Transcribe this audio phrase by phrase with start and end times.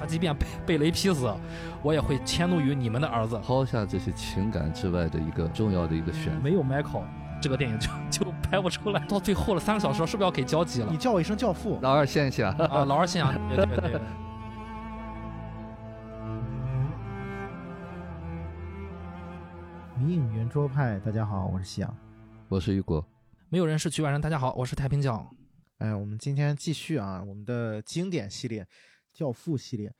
[0.00, 1.30] 他即便被被雷劈死，
[1.82, 3.38] 我也会迁怒于你们的儿子。
[3.44, 6.40] 抛下这些情感之外的一个重要的一个选择。
[6.42, 7.04] 没有 Michael，
[7.42, 9.00] 这个电影就就拍不出来。
[9.06, 10.96] 到最后了三个小时，是不是要给交集了你？
[10.96, 14.00] 叫我一声教父，老二线下，啊，老二信仰， 对对对。
[19.98, 21.94] 迷影圆桌派，大家好，我是夕阳。
[22.48, 23.06] 我是雨果。
[23.50, 24.18] 没有人是局外人。
[24.18, 25.28] 大家好，我是太平酱。
[25.76, 28.64] 哎，我们今天继续啊，我们的经典系列
[29.20, 29.94] 《教父》系列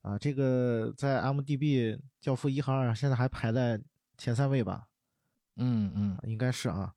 [0.00, 3.80] 啊，这个在 MDB《教父》一和二现在还排在
[4.18, 4.88] 前三位吧？
[5.54, 6.92] 嗯嗯，应该是啊。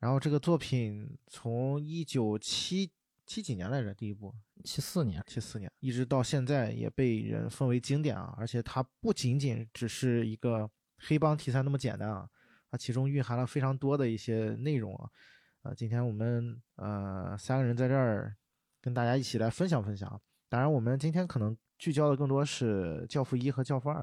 [0.00, 2.92] 然后这个作品从一九七
[3.24, 4.34] 七几年来着，第一部
[4.64, 8.34] 七四年，七四年，一直到现在也被人奉为经典啊。
[8.36, 12.28] 而且它不仅仅只是一个黑帮题材那么简单啊，
[12.70, 15.08] 它其中蕴含了非常多的一些内容啊。
[15.62, 18.36] 呃，今天我们呃三个人在这儿
[18.82, 20.20] 跟大家一起来分享分享。
[20.54, 24.00] 当然，我们今天可能聚焦的更多是《教父一》和《教父二》，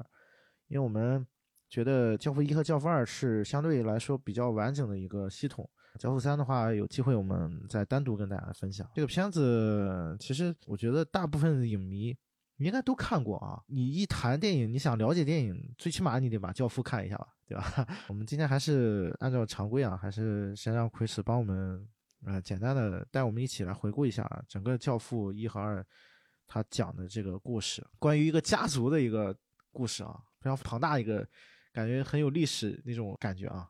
[0.68, 1.26] 因为我们
[1.70, 5.66] 觉得《教父一》和《教父二》是相对来说比较完整的一个系统。
[5.98, 8.86] 《教父三》的话，有机会我们再单独跟大家分享。
[8.94, 12.14] 这个片子其实我觉得大部分影迷
[12.58, 13.58] 应该都看过啊。
[13.68, 17.88] 你一谈电影，你想了解电影，最起码你得把《教父》看一下吧，对吧？
[18.08, 21.88] 我们今天还是按照常规啊，还是先让 cris 帮我们
[22.26, 25.82] 呃简单的带我们一起来回顾一下啊整个《教父》一和二
[26.46, 29.34] 他讲的这个故事，关于一个家族的一个
[29.70, 31.26] 故事啊，非常庞大一个，
[31.72, 33.68] 感觉很有历史那种感觉啊。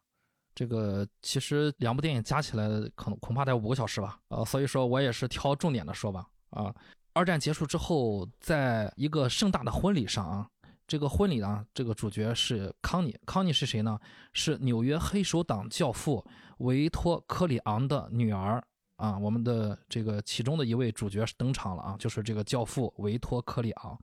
[0.55, 6.29] 这个其实两部电影加起来可能恐怕得五个小时吧，呃，所以说我也是挑重点的说吧。
[6.51, 6.75] 啊，
[7.15, 10.47] 二战结束之后，在一个盛大的婚礼上啊，
[10.87, 13.17] 这个婚礼呢，这个主角是康妮。
[13.25, 13.99] 康妮是谁呢？
[14.35, 16.23] 是纽约黑手党教父
[16.59, 18.63] 维托·科里昂的女儿
[19.03, 19.19] 啊。
[19.19, 23.99] 我们的这个其中的一位主角登场了啊，就是这个教父维托·科里昂。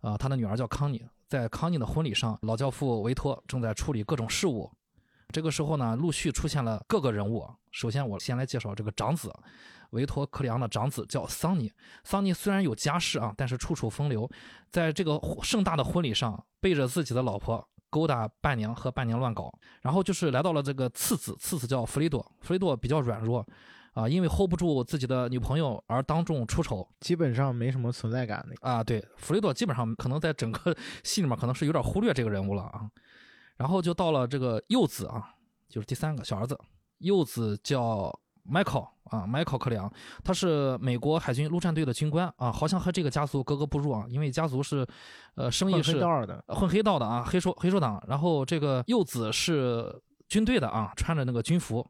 [0.00, 1.04] 啊，他的女儿叫康妮。
[1.28, 4.70] 在康妮的婚礼上，老教父维托正在处理各种事务。
[5.32, 7.48] 这个时候呢，陆续出现了各个人物。
[7.70, 9.32] 首先，我先来介绍这个长子，
[9.90, 11.70] 维托·克里昂的长子叫桑尼。
[12.02, 14.28] 桑尼虽然有家室啊，但是处处风流，
[14.70, 19.52] 在这个盛大的婚礼上，背着自己的老婆勾搭伴娘和伴娘乱搞。
[19.82, 23.46] 然后就是来到了这个次子，次子叫弗雷多，弗雷多比较软弱
[24.00, 28.54] 啊，因为 hold 不住自己的女朋友而当众出丑基本上没什么存在感的。
[28.60, 28.82] 啊。
[28.82, 30.74] 对，弗雷多基本上可能在整个
[31.04, 32.88] 戏里面可能是有点忽略这个人物了啊。
[33.56, 35.34] 然后就到了这个幼子啊，
[35.68, 36.58] 就是第三个小儿子，
[36.98, 38.10] 幼子叫
[38.50, 39.92] Michael 啊，Michael 克里昂，
[40.24, 44.86] 他是美国海军陆战队的军官啊，好像和这个家族格格不入啊，因为家族是，
[45.34, 48.02] 呃，生意混是黑道的，呃混黑道的啊，黑手黑手党。
[48.08, 49.94] 然后这个幼子是
[50.26, 51.86] 军队的啊，穿着那个军服。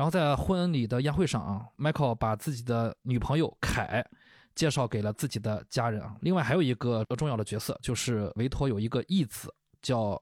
[0.00, 4.02] 然后在婚礼的宴会上啊，Michael 把自己的女朋友凯
[4.54, 6.16] 介绍给了自己的家人啊。
[6.22, 10.18] 另外还有一个重要的角色，就是维托有一个义子叫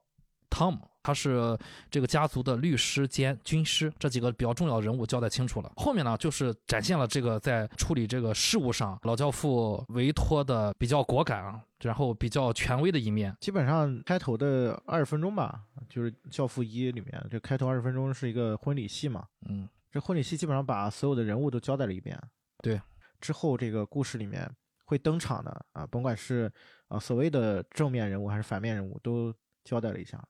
[0.49, 1.57] 汤姆，他是
[1.89, 5.71] 这个家族的律师兼军师，这几个比较重要的人物交代清楚了。
[5.77, 13.35] 后面呢，就是展现了这个在处理这个事务上，老教父维托的比较果敢啊，然后比较权威的一面。
[13.39, 22.19] 基本上开头的二十分钟吧，就是《教父一》里面这开头二十分钟是一个婚礼戏嘛，嗯，这婚礼戏基本上把所有的人物都交代了一遍。
[22.61, 22.81] 对，
[23.21, 24.49] 之后这个故事里面
[24.85, 26.51] 会登场的啊，甭管是
[26.87, 29.33] 啊所谓的正面人物还是反面人物，都
[29.63, 30.21] 交代了一下。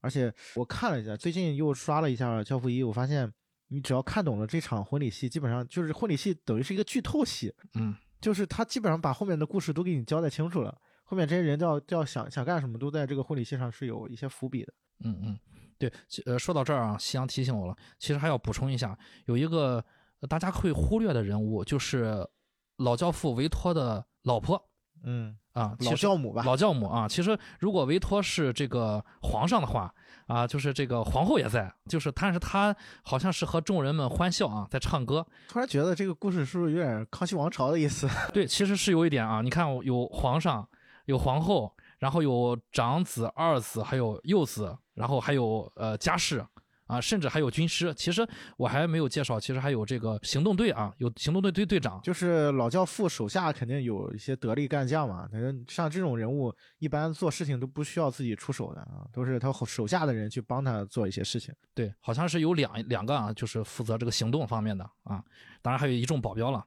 [0.00, 3.32] 而且我看了一下，最近又刷了一下《教父一》，我发现
[3.68, 10.76] 你只要看懂了这场婚礼戏，基本上就是婚礼戏等于是一个剧透戏，嗯，就是他基本上把后面的故事都给你交代清楚了。
[11.04, 14.72] 后面这些人要要想想干什么，都在这个婚礼戏上是有一些伏笔的。
[15.04, 15.38] 嗯嗯，
[15.78, 15.92] 对，
[16.26, 19.84] 呃，说到这儿啊，夕阳提醒我了，其实还要补充一下，有一个
[20.20, 22.28] 呃大家会忽略的人物，就是
[22.76, 24.62] 老教父维托的老婆
[25.04, 29.92] 嗯，啊，老教母吧，老教母啊，其实如果维托是这个皇上的话
[30.26, 38.08] 啊，就是这个皇后也在，就是但是他好像是和众人们欢笑啊，在唱歌，突然觉得这个故事是不是有点康熙王朝的意思？
[38.32, 40.68] 对，其实是有一点啊，你看有皇上，
[41.06, 46.44] 有皇后，然后有长子、二子，还有幼子，然后还有呃家世
[46.88, 47.94] 啊，甚至还有军师。
[47.94, 52.00] 其实我还没有介绍，其实还有这个行动队啊，有行动队队队长。
[52.02, 61.54] 就是老教父手下肯定有一些得力干将嘛，反正像这种人物，一般做事情都不需要自己出手的啊，都是他手下的人去帮他做一些事情。
[61.74, 65.22] 对，好像是有两两个啊，就是负责这个行动方面的啊，
[65.62, 66.66] 当然还有一众保镖了。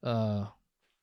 [0.00, 0.46] 呃，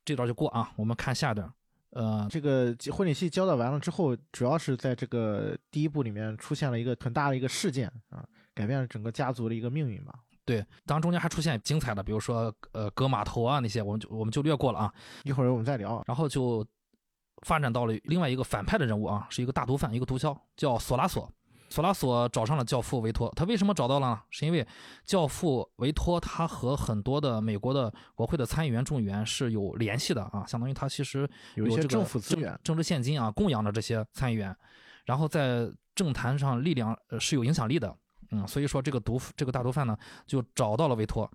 [0.04, 1.52] 这段就过啊，我们看下一段。
[1.92, 8.24] 呃，这个婚礼戏交代完了之后，主要是在这个第一部里面出现了一个很大的一个事件啊，
[8.54, 10.14] 改变了整个家族的一个命运吧。
[10.44, 14.94] 对，当然中间还出现精彩的，比如说呃割码头啊那些，我们就我们就略过了啊。
[15.24, 16.04] 一会儿我们再聊。
[16.06, 16.66] 然后就
[17.46, 21.30] 发展到了另外一个反派的人物啊，是一个大毒贩，一个毒枭，叫索拉索。
[21.70, 24.22] 索拉索找上了教父维托，他为什么找到了呢？
[24.30, 24.66] 是因为
[25.04, 34.56] 教父维托他和很多的美国的国会的参议员、众议员是有联系的啊，相当于他其实有一些政府资源，政治现金啊，供养着这些参议员，
[35.06, 37.94] 然后在政坛上力量呃是有影响力的，
[38.32, 41.30] 嗯，所以说这个毒这个大毒贩呢就找到了维托，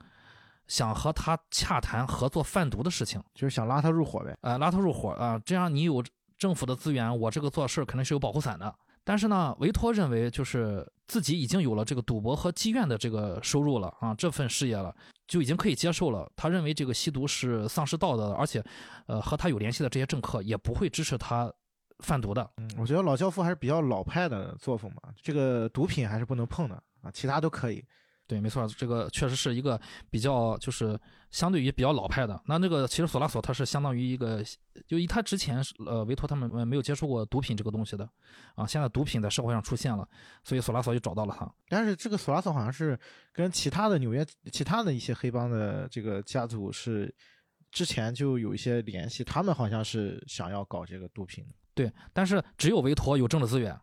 [0.67, 4.35] 想和他洽谈合作贩毒的事情，就是想拉他入伙呗。
[4.41, 6.03] 呃，拉他入伙啊、这样你有
[6.39, 8.75] 政府的资源，我这个做事儿肯定是有保护伞的。
[9.05, 14.95] 但是呢，维托认为就是自己已经有了这个赌博和妓院的这个收入了啊，这份事业了，
[15.27, 16.31] 就已经可以接受了。
[16.37, 18.63] 他认为这个吸毒是丧失道德的，而且，
[19.07, 21.53] 呃，和他有联系的这些政客也不会支持他
[21.99, 22.49] 贩毒的。
[22.59, 27.85] 嗯，我觉得老教父还是比较老派的作风嘛，这个毒品还是不能碰的啊，其他都可以。
[28.29, 29.79] 对，没错，这个确实是一个
[30.09, 30.99] 比较，就是
[31.33, 32.41] 相对于比较老派的。
[32.47, 34.45] 那那个其实索拉索他是相当于一个，
[34.87, 38.09] 就以他之前是呃维托他们呃没有接触过毒品这个东西的，
[38.55, 40.09] 啊，现在毒品在社会上出现了，
[40.45, 41.53] 所以索拉索就找到了他。
[41.69, 42.97] 但是这个索拉索好像是
[43.33, 47.13] 跟其他的纽约其他的一些黑帮的这个家族是
[47.71, 51.55] 之前就有一些联系，他们好像是想要搞这个毒品的。
[51.75, 53.75] 对，但是只有维托有政治资源，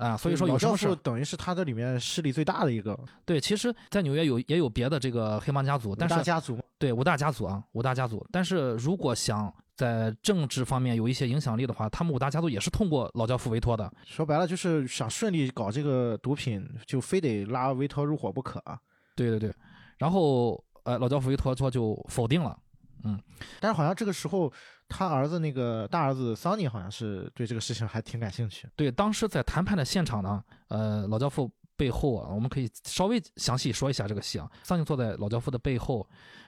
[0.00, 6.58] 啊，所以说有老教什么事父等于是他这里面势力最大的一个对，其实，在纽约有也有别的这个黑帮家族，但是大家族。
[6.78, 8.26] 对五大家族啊，五大家族。
[8.32, 13.92] 但是如果想在政治方面有一些影响力的话，他们五大家族也是通过老教父委托的。
[14.06, 18.78] 说白了就是想顺利搞这个毒品，就非得拉维托入伙不可啊。
[19.14, 19.54] 对对对，
[19.98, 22.58] 然后呃，老教父维托托就否定了。
[23.04, 23.20] 嗯
[23.60, 24.50] 但是好像这个时候
[24.90, 28.68] 他儿子那个大儿子桑尼好像是对这个事情还挺感兴趣。
[28.74, 34.50] 对，当时在谈判的现场呢，呃，老教父背后啊，我们可以稍微详细说一下这个戏啊。
[34.64, 36.06] 桑尼坐在老教父的背后，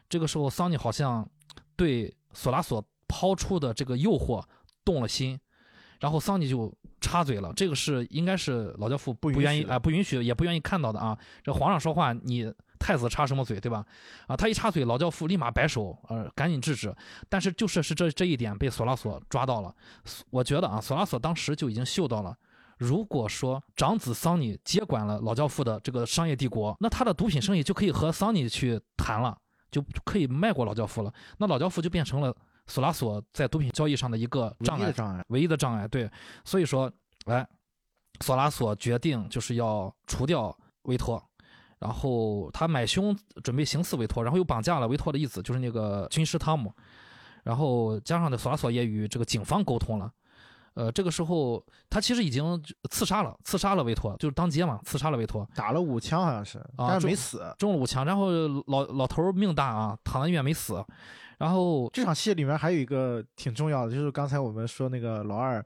[0.08, 1.26] 这个时候桑尼好像
[1.76, 4.44] 对索拉索抛出的这个诱惑
[4.84, 5.38] 动了心，
[6.00, 7.52] 然后桑尼就插嘴了。
[7.54, 11.16] 这个是应该是老教父不不愿意啊、不允许也不愿意看到的啊。
[11.42, 13.86] 这皇上说话，你太子插什么嘴，对吧？
[14.26, 16.92] 啊，他一插嘴，老教父立马摆手，呃，赶紧制止。
[17.28, 19.72] 但是就是是这这一点被索拉索抓到了。
[20.30, 22.36] 我觉得啊，索拉索当时就已经嗅到了。
[22.78, 29.38] 如果说长子桑尼接管了老教父的这个商业帝国，那他的毒品生意就可以和桑尼去谈了，
[29.70, 31.12] 就可以迈过老教父了。
[31.38, 32.34] 那老教父就变成了
[32.66, 35.86] 索拉索在毒品交易上的一个障碍唯一的，障碍，唯一的障碍。
[35.86, 36.10] 对，
[36.44, 36.90] 所以说，
[37.26, 37.46] 哎，
[38.20, 41.22] 索拉索决定就是要除掉维托，
[41.82, 46.72] 然后他买凶准备行刺维托，然后又绑架了维托的义子，就是那个军师汤姆，
[47.42, 50.08] 然后加上的，索拉索也与这个警方沟通了。
[50.74, 57.42] 呃，这个时候他其实已经刺杀了，刺杀了维托，就是当街嘛，刺杀了维托，打了五枪好像是，但是没死。
[57.58, 58.30] 中了五枪，然后
[58.68, 60.82] 老老头儿命大啊，躺在医院没死，
[61.38, 65.62] 然后这场戏里面还有一个挺重要的，就是刚才我们说那个老二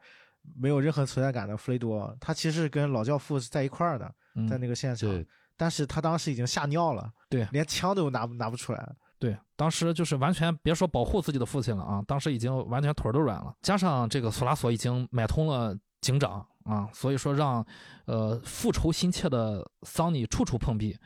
[0.59, 8.95] 没有任何存在感的弗雷多，他其实跟老教父是在一块儿的，嗯在那个现场，对，但是他当时已经吓尿了，对连枪都拿拿不出来。
[9.19, 17.65] 对，当时就是完全别说保护自己的父亲了啊，当时已经完全腿儿都软了，加上这个索拉索已经买通了警长啊，所以说让
[18.05, 20.97] 呃复仇心切的桑尼处处碰壁。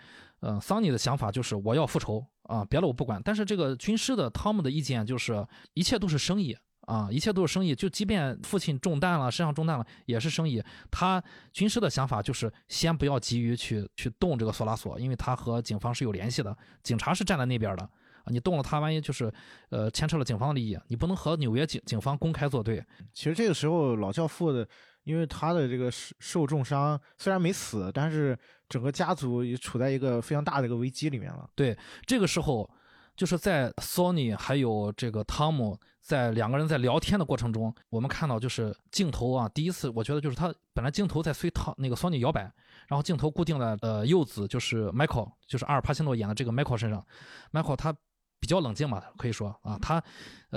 [0.41, 3.21] 呃，桑尼的想法就是我要复仇啊，别的我不管。
[3.23, 6.57] 但是这个军师的汤姆的意见就是一切都是生意
[6.91, 7.73] 啊，一切都是生意。
[7.73, 10.61] 就即便父亲中弹了，身上中弹了，也是生意。
[10.91, 17.83] 他军师的想法就是先不要急于去去动这个索拉索，因为他和警方是有联系的，警察是站在那边的。
[17.85, 19.33] 啊，你动了他，万一就是，
[19.71, 22.85] 呃，牵扯了警方的利益，你不能和纽约警警方公开作对。
[23.15, 24.69] 其实这个时候老教父的，
[25.05, 31.49] 因为他的这个受受重伤，虽然没死，但是整个家族也处在一个非常大的一个危机里面了。
[31.55, 32.69] 对这个时候，
[33.21, 42.51] 就是在 Sony 还有这个汤姆在两个人在聊天的过程中，我们看到就是镜头啊，第一次我觉得就是他本来镜头在随汤那个 Sony 摇摆，
[42.89, 47.07] 然后镜头固定在呃柚子就是 Michael 就是阿尔帕西诺演的这个 Michael 身上
[47.53, 47.95] ，Michael 他
[48.41, 50.03] 比较冷静嘛，可以说啊，他、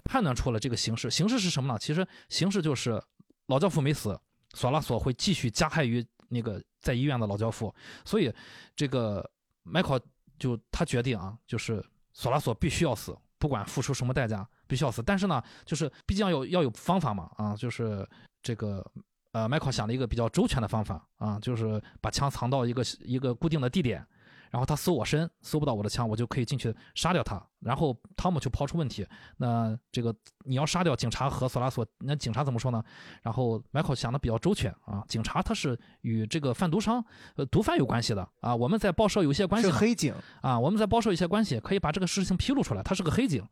[0.05, 1.77] 判断出了这个形势，形势是什么呢？
[1.77, 3.03] 其实形势就是
[3.47, 4.17] 老教父没死，
[4.53, 8.33] 索拉索会继续加害于那个在医院的老教父，所以
[8.73, 9.29] 这个
[9.65, 9.99] Michael
[10.39, 15.01] 就他决定啊，就是索拉索必须要死，不管付出什么代价，必须要死。
[15.03, 18.07] 但是呢，就是毕竟要有要有方法嘛，啊，就是
[18.41, 18.85] 这个
[19.31, 24.05] 呃迈克尔想了一个比较周全的方法啊，就是把枪藏到一个一个固定的地点，
[24.53, 27.43] 然后他搜我身，搜不到我的枪，我就可以进去杀掉他。
[27.59, 29.03] 然后汤姆就抛出问题，
[29.37, 30.13] 那这个
[30.45, 32.83] 你要杀掉警察和索拉索，那警察怎么说呢？
[33.23, 37.03] 然后 Michael 想的比较周全啊，警察他是与这个贩毒商
[37.35, 43.43] 呃毒贩有关系的啊，我们在报社有一些关系嘛是黑警，啊，我们在报社有一些关系，可以把这个事情披露出来，他是个黑警，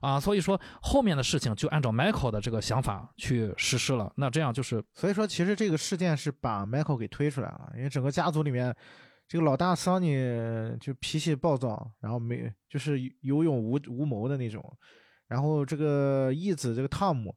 [0.00, 4.12] 啊，所以说后面的事情就按照 Michael 的这个想法去实施了。
[4.16, 8.74] 那这样就是所以说，其实这个事件是把 Michael 给推出来了，因为整个家族里面，
[9.26, 10.16] 这个老大桑尼
[10.80, 14.62] 就脾气暴躁，然后没就是有勇无无谋的那种，
[15.26, 17.34] 然后这个义子这个汤姆，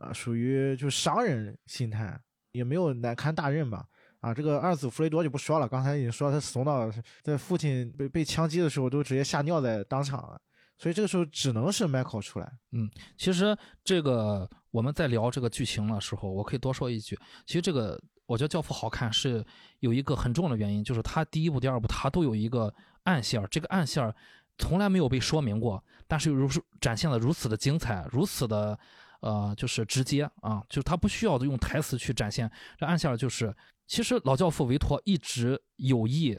[0.00, 2.18] 呃，属于就是商人心态，
[2.52, 3.86] 也没有难堪大任吧。
[4.20, 6.90] 啊，这个二子弗雷多就不说了，刚才已经说他怂到
[7.22, 10.40] 在父亲被被枪击的时候都直接吓尿在当场了，
[10.78, 12.50] 所以这个时候只能是 Michael 出来。
[12.72, 19.44] 嗯，其实这个我们在聊这个剧情的时候，我可以多说一句，其实这个我觉得《教父》好看是
[19.80, 22.72] 有一个很重要的原因，就是它第一部、第二部它都有一个
[23.04, 24.14] 暗线儿，这个暗线儿
[24.58, 26.48] 从来没有被说明过，但是又如
[26.80, 28.78] 展现的如此的精彩，如此的
[29.20, 33.54] 呃就是直接啊，就是他不需要用台词去展现这暗线儿，就是。
[33.88, 36.36] 其实老教父维托一直有意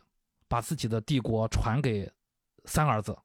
[0.49, 2.11] 把自己的帝国传给
[2.65, 3.17] 三儿子，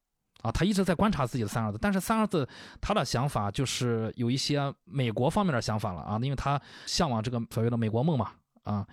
[0.43, 1.79] 啊，他一直在观察自己的三儿子。
[1.83, 2.49] 但是三儿子
[2.81, 8.31] 他的想法就是有一些美国方面的想法了啊，因为他向往这个所谓的美国梦嘛，
[8.63, 8.87] 啊，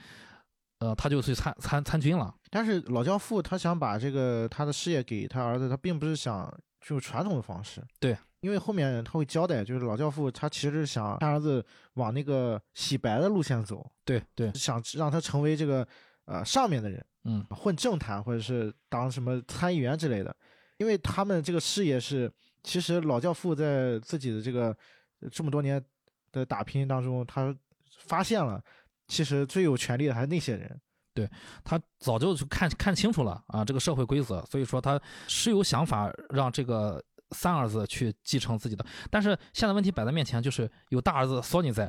[0.79, 2.33] 呃，他就去参参参军了。
[2.49, 7.83] 但是老教父他想把这个他的事业给他儿子，他并不是想就传统的方式。
[7.99, 8.17] 对。
[8.41, 11.61] 因为后面他会交代，就是老教父他其实是想他儿子
[11.95, 15.85] 往那个洗白的路线走，对对，想让他成为这个
[16.23, 20.33] 呃上面的人，嗯，混政坛或者是当什么参议员之类的。
[20.77, 22.31] 因为他们这个事业是，
[22.63, 24.73] 其实老教父在自己的这个
[25.29, 25.83] 这么多年
[26.31, 27.53] 的打拼当中，他
[28.05, 28.63] 发现了，
[29.09, 30.79] 其实最有权利的还是那些人。
[31.13, 31.29] 对
[31.65, 34.97] 他早就去看看清楚了啊，这个社会规则，所以说他
[35.27, 37.03] 是有想法让这个。
[37.31, 41.85] 三儿子去继承自己的，但是现在问题摆在面前，就是有大儿子索尼在，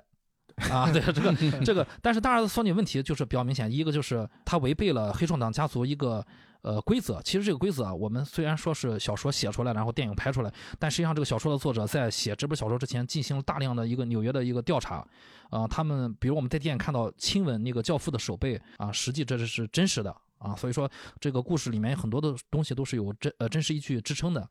[0.70, 1.34] 啊，对这个
[1.64, 6.22] 这个， 但是大儿子索尼问题就是比较明显，一个就是他违背了黑手党家族一个
[6.62, 7.20] 呃规则。
[7.22, 15.06] 其实这个规则啊，我们虽然说是小说写出来，然后电影拍出来，但实际上这个小说的作者在写这本小说之前进行了大量的一个纽约的一个调查，
[15.50, 24.48] 啊，他们比如我们在电影看到亲吻那个教父的手背啊，实际这是真实的啊，所以说这个故事里面很多的东西都是有真呃真实依据支撑的。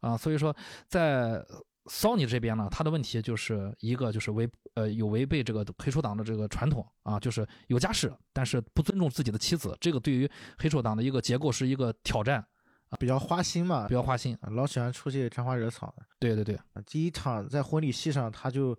[0.00, 0.54] 啊，所以说，
[0.86, 1.42] 在
[1.88, 12.44] Sony 这边呢，他的问题就是一个就是违呃有违背这个黑手党的这个传统啊，就是有家室，但是不尊重自己的妻子，这个对于黑手党的一个结构是一个挑战
[12.90, 16.04] 啊，比较花心嘛，比较花心，老喜欢出去沾花惹草的。
[16.18, 18.78] 对对对，第一场在婚礼戏上，他就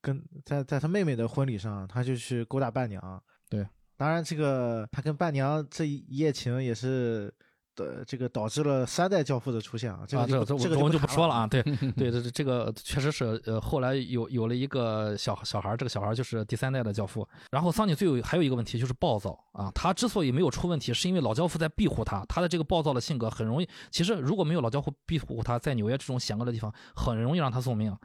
[0.00, 3.22] 跟在在他妹妹的婚礼上，他就去勾搭伴娘。
[3.48, 3.66] 对，
[3.96, 7.32] 当然这个他跟伴娘这一夜情也是。
[7.74, 11.62] 的这个导致了三代教父的出现啊，这个这这个我们就不说了啊，对
[11.96, 17.26] 对这，这个确实是呃，后来有有了一个小小孩，这个小孩就是第三代的教父。
[17.50, 27.96] 然后桑尼最有还有一个问题就是暴躁啊，他之所以没有出问题，是因为老教父在庇护他，他的这个暴躁的性格很容易，其实如果没有老教父庇护他，在纽约这种险恶的地方，很容易让他送命。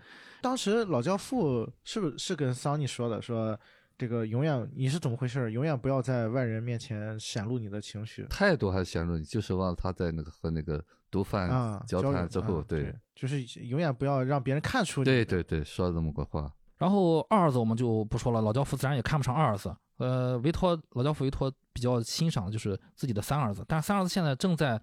[0.42, 3.58] 当时老教父是不是跟桑尼说的说？
[3.98, 5.52] 这个永远你是怎么回事？
[5.52, 8.24] 永远不要在外人面前显露你的情绪。
[8.30, 11.50] 态度还是显露，你就是忘了他在那个和那个毒贩
[11.88, 15.04] 交谈之后，对，就是永远不要让别人看出。
[15.04, 16.52] 对对对，说了这么个话。
[16.78, 19.76] 然后二儿子我们就不说了，老教父自然也看不上二儿子。
[19.98, 24.80] 呃，维托老教父维托比较欣赏的就是自己的三儿子，但是三儿子现在正在，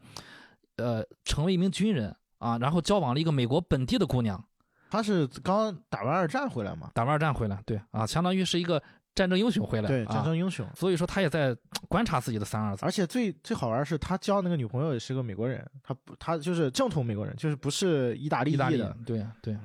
[0.74, 4.44] 呃，成为一名军人啊，然后交往了一个美国本地的姑娘。
[4.90, 6.90] 他是刚打完二战回来嘛？
[6.94, 8.82] 打完二战回来，对啊，相当于是一个。
[9.14, 11.56] 战争英雄回来，对战争英雄，所以说他也在
[11.88, 19.56] 观察自己的三儿子，而且最最好玩是他交那个女朋友也是个美国人，他不他就是正统美国人，就是不是意大利的，对对，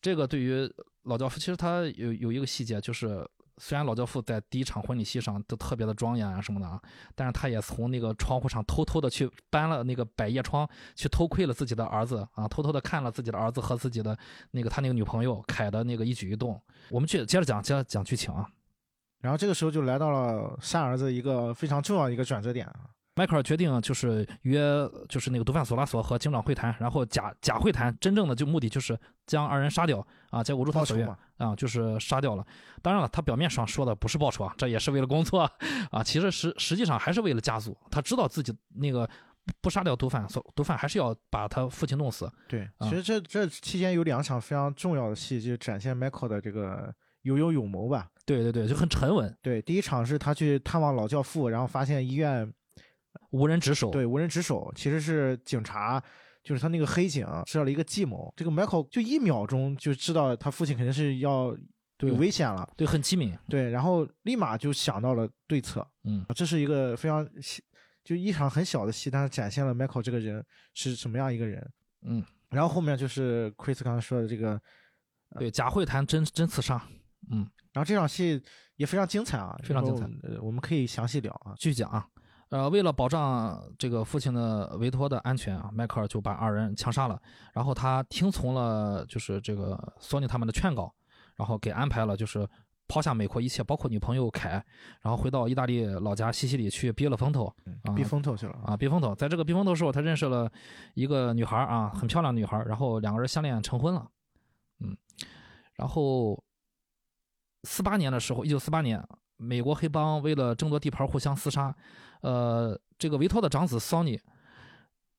[0.00, 0.66] 这个对于
[1.02, 6.80] 老教父，其实他有有一个细节，就是虽然老教父在第一场婚礼戏上都特别的庄严啊什么的啊，
[7.14, 14.16] 但是他也从那个窗户上偷偷的去搬了那个百叶窗，去偷窥了自己的儿子啊，偷偷的看了自己的儿子和自己的
[14.52, 16.58] 那个他那个女朋友凯的那个一举一动。
[16.88, 18.48] 我们去接着讲，接着讲剧情啊。
[19.22, 22.90] 然后这个时候就来到了三儿子一个非常重要的一个转折点啊！
[23.14, 24.58] 迈克尔决定就是约，
[25.08, 30.42] 就是那个毒贩索拉索和警长会谈，然后假假会谈，真正的就目的就是将二人杀掉啊！
[30.42, 32.44] 结果如他所愿啊，就是杀掉了。
[32.80, 35.40] 当然了，他表面上说的不是报仇啊，这也是为了工作
[35.90, 37.76] 啊，其实实实际上还是为了家族。
[37.90, 39.08] 他知道自己那个
[39.60, 42.32] 不杀掉毒贩，毒贩还是要把他父亲弄死。
[42.48, 46.92] 对，其实这这期间有两场非常重要的戏，就展现迈克尔的这个。
[47.22, 48.08] 有勇有谋吧？
[48.24, 49.36] 对对对，就很沉稳。
[49.42, 52.52] 对，第一场是他去探望老教父，然后发现医院
[53.30, 53.90] 无人值守。
[53.90, 56.02] 对，无人值守，其实是警察，
[56.42, 58.32] 就是他那个黑警设了一个计谋。
[58.36, 61.56] 这个 Michael 就一秒钟就知道他父亲肯定是要
[62.00, 63.36] 有危险了，对，很机敏。
[63.48, 65.86] 对，然后立马就想到了对策。
[66.04, 67.26] 嗯，这是一个非常
[68.04, 71.70] 就一场很小的戏，但是展现了 Michael 这个人是什么样一个人。
[72.02, 72.24] 嗯。
[72.50, 74.60] 然后后面就是 Chris 刚才说的这个，
[75.38, 76.86] 对假会谈真真刺杀，
[77.30, 78.42] 嗯，然后这场戏
[78.76, 82.06] 也非常精彩啊，非常精彩，呃，我们可以详细聊啊，继续讲啊。
[82.50, 87.18] 呃，为了保障这个父亲的维托的安全啊，迈克尔就把二人枪杀了。
[87.54, 90.92] 然后他听从了就是这个索尼他们的劝告，
[91.34, 92.46] 然后给安排了就是
[92.86, 94.62] 抛下美国一切，包括女朋友凯，
[95.00, 97.46] 然后回到意大利老家西西里去避了风头
[97.84, 99.14] 啊，避风头去了啊，避风头。
[99.14, 100.52] 在这个避风头时候，他认识了
[100.92, 104.06] 一个女孩啊，很漂亮的女孩，然后两个人相恋成婚了。
[104.80, 104.94] 嗯，
[105.76, 106.44] 然后
[107.64, 109.02] 四八年的时候，一九四八年，
[109.36, 111.74] 美国黑帮为了争夺地盘互相厮杀。
[112.22, 114.20] 呃，这个维托的长子桑尼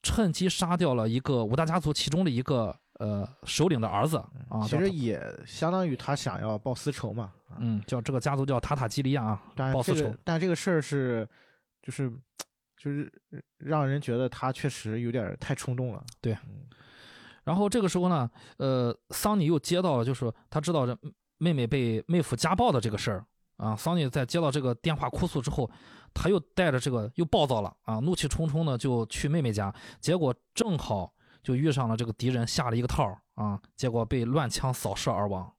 [0.02, 4.18] 趁机杀掉了一个五大家族其中的一个呃首领的儿子
[4.50, 7.34] 啊，其实也相当于他想要报私仇嘛。
[7.60, 10.16] 嗯，叫这个家族叫塔塔基利亚啊，报私仇。
[10.24, 11.28] 但这个事儿是，
[11.82, 12.10] 就是
[12.78, 13.12] 就是
[13.58, 16.04] 让人觉得他确实有点太冲动了。
[16.20, 16.38] 对，
[17.44, 20.98] 然后这个时候呢，呃，桑尼又接到了，就是他知道这
[21.38, 23.26] 妹妹被妹夫家暴的这个事儿。
[23.58, 25.70] 啊，桑尼在接到这个电话哭诉之后，
[26.12, 31.14] 他又带着这个又暴躁了啊，怒气冲冲的就去妹妹家，结果正好
[31.44, 35.50] 就遇上了这个敌人下了一个套啊，结果被乱枪扫射而亡。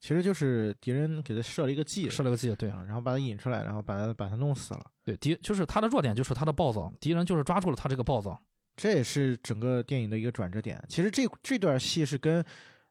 [0.00, 4.86] 其实就是敌人给他设了一个计，设了个计，对啊，然后把他引出来，然后把他把他弄死了。
[5.04, 8.40] 对，敌就是他的弱点就是他的暴躁，敌人就是抓住了他这个暴躁，
[8.74, 10.82] 这也是整个电影的一个转折点。
[10.88, 12.42] 其实这这段戏是跟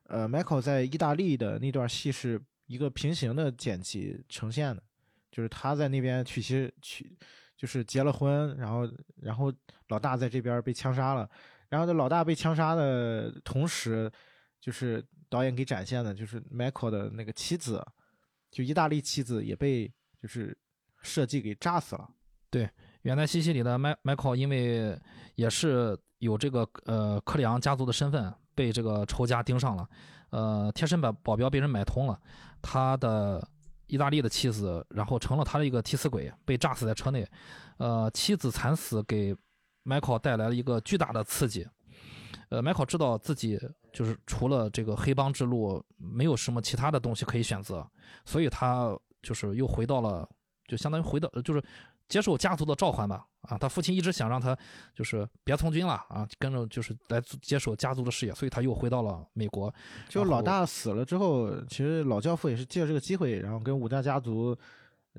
[0.08, 2.42] 呃 Michael 在意大利的那段戏是。
[2.68, 4.84] 一个平行的剪辑呈现的，
[5.32, 7.18] 就是他在那边娶妻娶，
[7.56, 8.82] 就是结了婚，然后
[9.22, 9.50] 然后
[9.88, 11.30] 老大在这边被枪杀了，
[11.70, 14.12] 然后这老大被枪杀的同时，
[14.60, 17.82] 就是导演给展现的，就是 Michael 的那个妻子，
[18.52, 19.90] 就意大利妻子也被
[20.22, 20.54] 就是
[21.02, 22.06] 设计给炸死了。
[22.50, 22.70] 对，
[23.04, 25.00] 远在西西里的迈 Michael 因为
[25.36, 29.88] 也是有这个呃克里昂家族的身份，被这个仇家盯上了。
[30.32, 32.20] 呃，贴身保保镖被人买通了，
[32.62, 33.48] 他的
[33.86, 37.26] 意大利的妻子，然后成了他的一个替死鬼，被炸死在车内。
[37.78, 39.36] 呃，妻子惨死给
[39.86, 41.68] Michael 带来了一个巨大的刺激。
[42.50, 43.60] 呃，迈克知道自己
[43.94, 47.88] 就是除了这个黑帮之路，没有什么其他的东西可以选择，
[48.26, 50.28] 所以他就是又回到了，
[50.68, 51.64] 就相当于回到，就是。
[52.10, 54.58] 接受家族的召唤吧，啊，他父亲一直想让他
[54.94, 59.74] 就是别从军了啊，跟着就是来接手家族的事业，所以他又回到了美国。
[60.10, 64.58] 就老大死了之后，其实老教父也是借这个机会，然后跟五大家族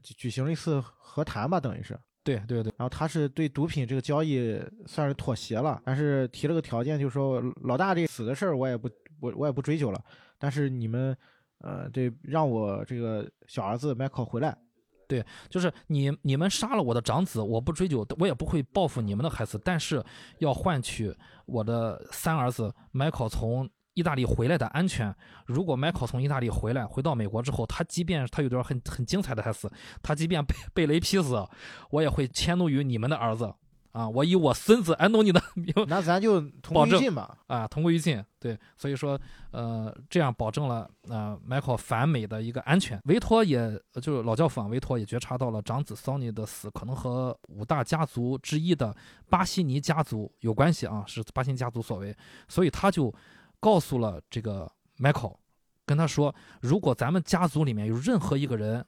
[0.02, 1.98] 举行了一次和谈吧，等于是。
[2.22, 2.70] 对对对。
[2.76, 10.04] 然后他是对毒品这个交易算是妥协了，但是提了个条件，就是说老大这死的事儿我也不我我也不追究了，
[10.38, 11.16] 但是你们
[11.60, 14.54] 呃对让我这个小儿子迈克回来。
[15.09, 20.05] 对，就是你你们杀了我的长子，我不追究，我也不会报复你们的孩子，但是
[20.38, 21.12] 要换取
[21.47, 25.12] 我的三儿子麦考从意大利回来的安全。
[25.47, 29.68] 如果麦考从意大利回来，回到美国之后，他即便他有段很很精彩的台词，
[30.03, 31.42] 他即便被被雷劈死，
[31.90, 33.53] 我也会迁怒于你们的儿子。
[33.98, 37.37] 啊，我以我孙子安东尼的 名，那咱就同归于尽吧。
[37.48, 38.24] 啊，同归于尽。
[38.38, 43.00] 对，所以说，呃，这样保证了呃迈克反美的一个安全。
[43.06, 43.58] 维托也
[44.00, 48.94] 就是老教父维托也觉察到了长子桑尼的死可能和五大家族之一的
[49.28, 53.12] 巴西尼家族有关系啊，是巴西尼家族所为，所以他就
[53.58, 55.34] 告诉了这个 Michael，，
[55.84, 58.87] 跟他说，如果咱们家族里面有任何一个人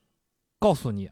[0.60, 1.10] 告诉你。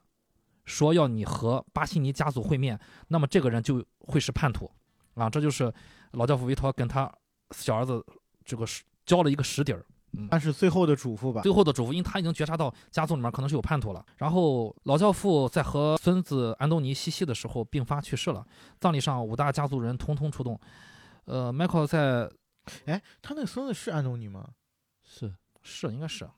[0.69, 2.79] 说要你和巴西尼家族会面，
[3.09, 4.71] 那么这个人就会是叛徒，
[5.15, 5.73] 啊，这就是
[6.13, 7.11] 老教父维托跟他
[7.51, 8.05] 小儿子
[8.45, 8.65] 这个
[9.07, 9.85] 交了一个实底儿，
[10.31, 14.05] 但是最后的嘱咐吧，最后的嘱咐，因为他已经觉察到家族里面可能是有叛徒了。
[14.19, 18.47] 然后老教父在和孙子安东尼嬉戏的时候病发去世了，
[18.79, 20.61] 葬礼上五大家族人通通出动。
[21.25, 22.31] 呃，，Michael 在，
[22.87, 24.49] 哎，他那孙子是安东尼吗？
[25.05, 26.29] 是是应该是，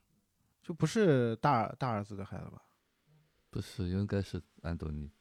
[0.63, 2.61] 就不是大大儿子的孩子吧？
[3.51, 5.11] 不是，应该是安东尼。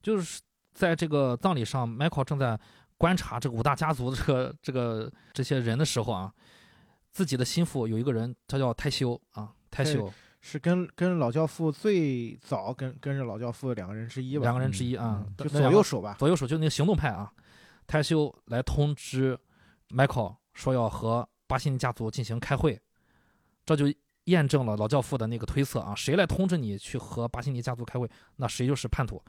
[0.00, 0.40] 就是
[0.72, 2.58] 在这个葬礼上，，Michael 正在
[2.96, 6.32] 观察这个五大家族的这个这个这些人的时候啊，
[7.10, 10.10] 自己的心腹有一个人，他叫泰修啊，泰修
[10.40, 14.44] 是跟跟老教父最早跟跟着老教父两个人之一吧？
[14.44, 17.32] 两个人之一啊，就左右手吧，左右手就那个行动派啊。
[17.88, 19.36] 泰修来通知
[19.88, 22.80] Michael 说要和巴西尼家族进行开会，
[23.66, 23.92] 这就。
[24.24, 29.22] 验证了老教父的那个推测啊，谁来通知你去和巴西尼家族开会，那谁就是叛徒。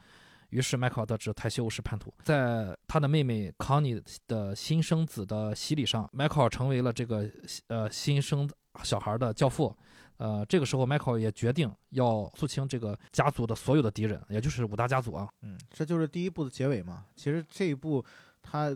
[0.50, 7.30] 于是迈克尔得知泰修是叛徒，在他的妹妹康妮的新生子的洗礼上，迈克尔成为了这个
[7.68, 8.50] 呃新生
[8.84, 9.76] 小孩的教父。
[10.18, 15.28] 呃，这个时候迈克尔也决定要肃清这个家族的所有的敌人，也就是五大家族啊。
[15.42, 17.06] 嗯，这就是第一部的结尾嘛。
[17.16, 18.06] 其实这一部
[18.42, 18.74] 它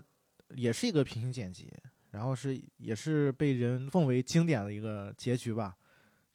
[0.50, 1.72] 也是一个平行剪辑。
[2.12, 5.76] 然后是也是被人奉为经典的一个结局吧。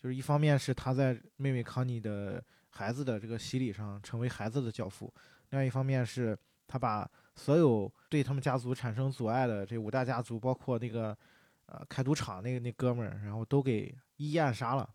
[0.04, 5.10] 就是一方面是他在妹妹康妮的孩子的这个洗礼上成为孩子的教父，
[5.48, 11.16] 另外一方面是他把所有对他们家族产生阻碍的这五大家族，包括那个
[11.64, 14.86] 呃开赌场那个那哥们儿，然后都给一一暗杀了。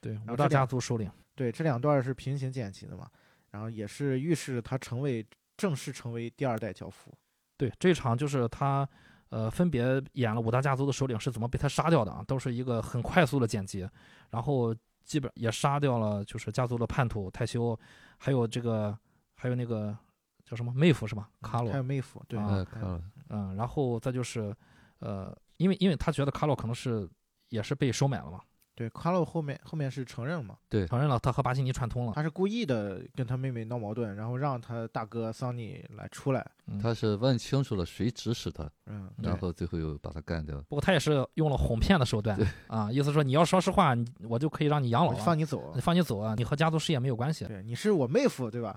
[0.00, 1.10] 对，五大家族首领。
[1.34, 3.10] 对，这两段是平行剪辑的嘛，
[3.50, 7.12] 然后也是预示他成为正式成为第二代教父。
[7.56, 8.88] 对，这场就是他。
[9.30, 12.22] 呃，分别演了五大家族的首领是怎么被他杀掉的啊？
[12.24, 13.88] 都是一个很快速的剪辑，
[14.34, 17.78] 然后基本也杀掉了，就是家族的叛徒泰修，
[18.18, 18.98] 还有这个，
[19.36, 19.96] 还有那个
[20.44, 21.30] 叫什么妹夫是吧？
[21.40, 24.52] 卡洛，还有妹夫，对，卡洛，嗯，然后再就是，
[24.98, 27.08] 呃，因为因为他觉得卡洛可能是
[27.48, 28.40] 也是被收买了嘛。
[28.76, 30.56] 对，卡洛后面后面是承认了嘛？
[30.68, 32.12] 对，承认了，他和巴西尼串通了。
[32.14, 36.44] 他是故意的跟他妹妹闹矛盾，然后让他大哥桑尼来出来。
[36.82, 40.56] 他是问清楚了谁指使他，嗯，然后最后又把他干掉。
[40.68, 43.94] 不过他也是用了哄骗的手段，啊，意思说你要说实话，
[44.28, 47.44] 我就可以让你养老，放你走，放你走啊，你和家族事业没有关系。
[47.44, 48.76] 对，你是我妹夫，对吧？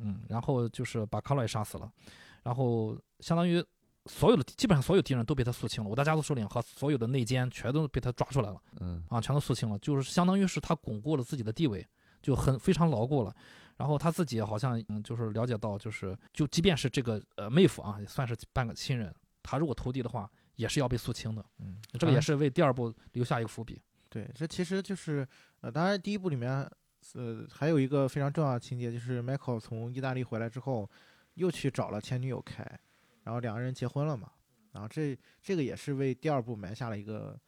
[0.00, 1.90] 嗯，然后就是把卡洛也杀死了，
[2.42, 3.64] 然后相当于。
[4.06, 11.86] 所有的基本上所有敌人都被他肃清了，五大家族首领和所有的内奸全都被他抓出来了，嗯啊，全都肃清了，就是相当于是他巩固了自己的地位，
[12.22, 13.34] 就很非常牢固了。
[13.76, 21.44] 然后他自己好像嗯，就是了解到，就是就即便是这个呃妹夫啊，也算是半个亲人，他如果投敌的话，也是要被肃清的。
[21.58, 23.78] 嗯，这个也是为第二部留下一个伏笔。
[24.08, 25.28] 对，这其实就是
[25.60, 26.66] 呃，当然第一部里面
[27.14, 30.90] 呃还有一个非常重要的情节，就是 Michael 从意大利回来之后，
[31.34, 32.80] 又去找了前女友凯。
[33.26, 34.30] 然后两个人结婚了嘛，
[34.72, 37.38] 然后这这个也是为第二部埋下了一个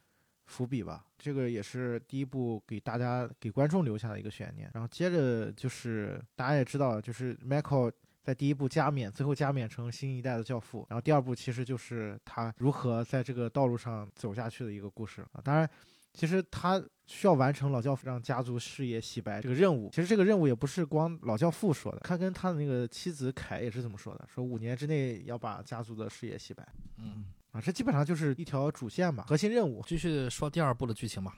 [0.47, 4.69] 伏笔吧，这个也是第一部给大家给观众留下的一个悬念。
[4.75, 10.85] 然后接着就是大家也知道，就是 Michael 在第一部加冕，最后加冕成新一代的教父。
[10.91, 15.41] 然后第二部其实就是他如何在这个道路上走下去的一个故事啊。
[15.43, 15.71] 当然。
[16.19, 19.89] 其实他需要完成老教父让家族事业洗白这个任务。
[19.91, 26.67] 其实这个任务也不是光老教父说的，他跟他的那个妻子凯也是这么说的，说五年之内要把家族的事业洗白。
[26.97, 29.81] 嗯，啊，这基本上就是一条主线吧，核心任务。
[29.87, 31.37] 继续说第二部的剧情吧，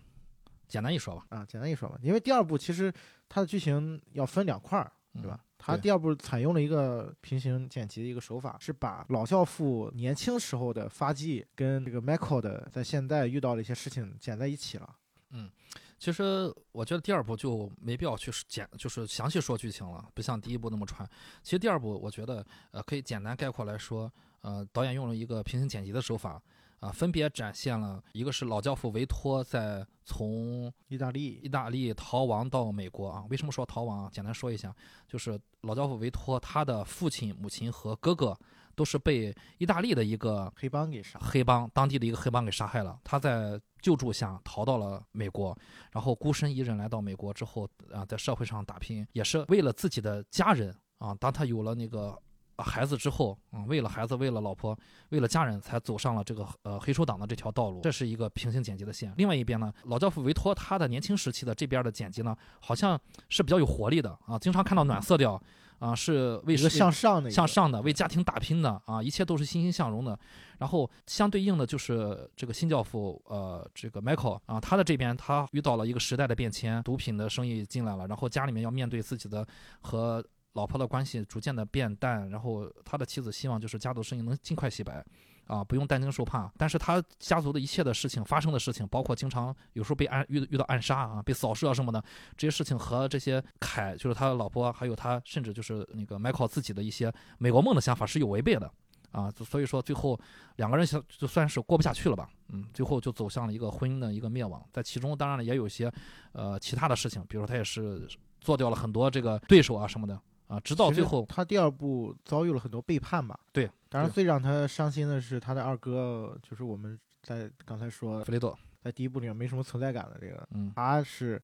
[0.67, 1.27] 简单一说吧。
[1.29, 2.91] 啊，简单一说吧，因为第二部其实
[3.29, 5.41] 它的剧情要分两块儿，对吧？
[5.59, 14.97] 他第二部采用了一个平行剪辑的一个手法，是把老教父年轻时候的发迹跟这个 Michael 的在现在遇到的一些事情剪在一起了。
[15.31, 15.51] 嗯，
[15.99, 21.09] 其实我觉得第二部就没必要去简，就是详细说剧情了，不像第一部那么传。
[21.43, 26.41] 其实第二部我觉得，呃，可以简单概括来说，呃，导演用了一个平行剪辑的手法。
[26.81, 33.25] 啊，分别展现了一个是老教父维托在从意大利意大利逃亡到美国啊。
[33.29, 34.11] 为什么说逃亡啊？
[34.11, 34.75] 简单说一下，
[35.07, 38.35] 就是老教父维托他的父亲、母亲和哥哥
[38.75, 42.99] 都是被意大利的一个黑帮给杀，黑帮当地的一个黑帮给杀害了。
[43.05, 45.55] 他在救助下逃到了美国，
[45.93, 51.15] 然后孤身一人来到美国之后啊，在社会上打拼，也是为了自己的家人啊。
[51.17, 52.19] 当他有了那个。
[52.63, 54.77] 孩子之后，嗯，为了孩子，为了老婆，
[55.11, 57.81] 为了家人，才走上了这个呃黑手党的这条道路。
[57.83, 59.13] 这是一个平行剪辑的线。
[59.17, 65.41] 另外一边呢，老教父维托他的年轻时期的这边的剪辑呢，好像是比较有活力的啊，经常看到暖色调
[65.79, 70.19] 啊，是为向上的向上的为家庭打拼的啊，一切都是欣欣向荣的。
[70.59, 79.47] 然后相对应的就是这个新教父呃这个 Michael 啊，他的这边他遇到了一个时代的变迁，毒品的生意进来了，然后家里面要面对自己的
[79.81, 80.25] 和。
[80.55, 85.05] 老婆的关系逐渐的变淡，然后他的妻子希望就是家族生意能尽快洗白，
[85.47, 86.51] 啊，不用担惊受怕。
[86.59, 92.03] 但是他家族的一切的事情发生的事情，包括经常有时候被暗遇遇到暗杀啊，被扫射什么的，
[92.37, 98.69] 这些事情和这些凯就是他的老婆，还有他甚至就是那个迈克尔自己的一些美国梦的想法是有违背的，
[99.13, 100.19] 啊，所以说最后
[100.57, 104.61] 两个人想就算是过不下去了吧，嗯，最后就走向了一个婚姻的一个灭亡。
[104.73, 105.93] 在其中当然了也有一些
[106.33, 108.09] 呃其他的事情，比如说他也是
[108.41, 110.21] 做掉了很多这个对手啊什么的。
[110.51, 113.39] 啊，直到最后，他第二部遭遇了很多背叛吧？
[113.53, 121.41] 对，当然最让他伤心的是他的二哥，就是我们在刚才说弗雷多，在第一部里面没什么存在感的这个，嗯，他是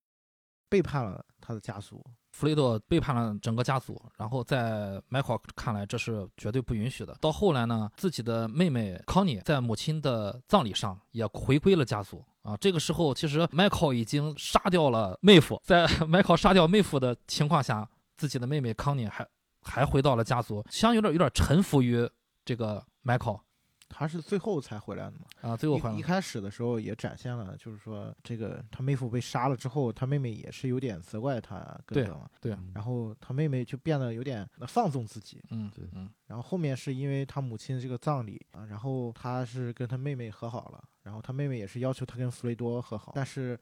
[0.68, 7.16] 背叛了他的家族，弗雷多背叛了整个家族，然后在迈克尔看来这是绝对不允许的。
[7.20, 12.56] 到后来呢，自己的妹妹康妮在母亲的葬礼上也回归了家族啊。
[12.56, 17.88] 这个时候，其实 Michael 已经杀掉了妹夫，在 Michael 杀掉妹夫的情况下。
[18.16, 19.26] 自己的妹妹康妮还
[19.62, 22.08] 还回到了家族，像有点有点臣服于
[22.44, 23.40] 这个 Michael，
[23.88, 25.50] 他是最后才回来的嘛？
[25.50, 25.96] 啊，最后回来。
[25.96, 32.30] 一开始的时候也展现了，就是说这个他妹夫被杀了之后，他妹妹也是有点责怪他哥哥嘛。
[32.40, 32.56] 对。
[32.74, 35.42] 然后他妹妹就变得有点放纵自己。
[35.50, 36.08] 嗯，对，嗯。
[36.26, 43.58] 然后后面是因为他母亲这个葬礼啊，然后他是跟他妹妹和好了，然后他妹妹也是要求他跟弗雷多和好，但是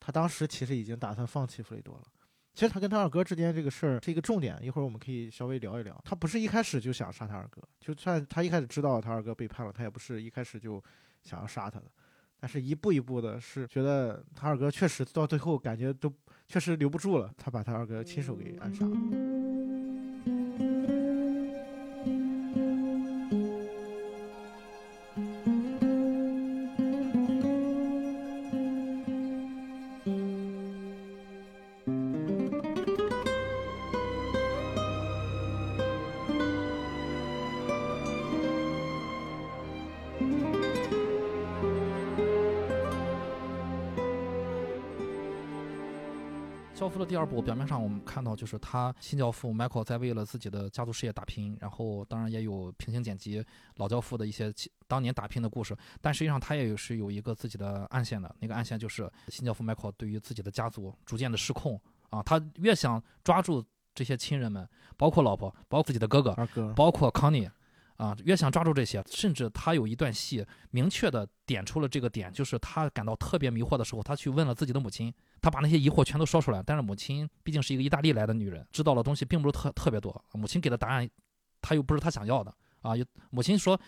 [0.00, 2.04] 他当时其实已经打算放弃弗雷多了。
[2.54, 6.00] 其实他跟他二哥之间这个事儿是一个重点，一会儿我们可以稍微聊一聊。
[6.04, 10.82] 他不是一开始就想杀他二哥，就算他一开始知道他二哥背叛了，他也不是一开始就
[11.22, 11.86] 想要杀他的，
[12.38, 16.12] 但是一步一步的是觉得他二哥确实到最后感觉都
[16.46, 19.33] 确实留不住了，他把他二哥亲手给暗杀了。
[47.24, 53.42] 二部表面上我们看到就是他新教父 Michael 在为了自己的家族事业打拼，然后当然也有平行剪辑
[53.76, 54.52] 老教父的一些
[54.86, 67.48] 当年打拼的故事，但实际上他也有是有一个自己的暗线的，那个暗线就是新教父 Michael 对于自己的家族逐渐的失控啊，他越想抓住这些亲人们，包括老婆，包括自己的哥哥，二哥，包括康妮。
[68.04, 81.08] 啊，越想抓住这些，甚至他有一段戏明确的点出了这个点，就是他感到特别迷惑的时候，他去问了自己的母亲，他把那些疑惑全都说出来，但是母亲毕竟是一个意大利来的女人，知道的东西并不是特特别多，母亲给的答案，
[81.62, 82.54] 他又不是他想要的。
[82.84, 82.92] 啊，
[83.30, 83.80] 母亲说：“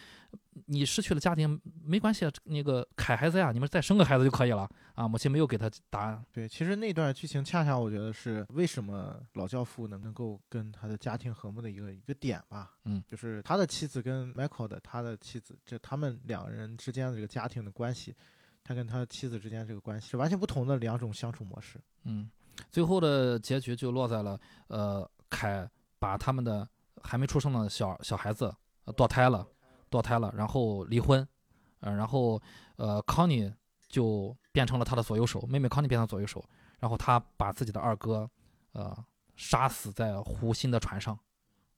[0.65, 6.25] 你失去了家庭没关系，那个凯还在啊，你们再生个孩子就可以了。”啊，母亲没有给他答案。
[6.33, 12.73] 对，其实那段剧情恰恰我觉得是为什么老教父能能够跟他的家庭和睦的一个一个点吧。
[12.85, 18.17] 嗯，就是他的妻子跟 Michael 的他的妻子，这他们两人之间的这个家庭的关系，
[18.65, 21.79] 他跟他妻子之间这个关系是完全不同的两种相处模式。
[22.05, 22.31] 嗯，
[22.73, 26.67] 最后的结局就落在了，呃，凯把他们的
[27.03, 28.51] 还没出生的小小孩子。
[28.95, 29.47] 堕胎了，
[29.91, 31.27] 堕胎了，然后离婚，
[31.81, 32.41] 呃，然后
[32.77, 33.53] 呃，康妮
[33.89, 36.45] 就变成了他的左右手，妹妹康妮变成左右手，
[36.79, 38.29] 然后他把自己的二哥，
[38.73, 38.97] 呃，
[39.37, 41.19] 杀死在湖心的船上，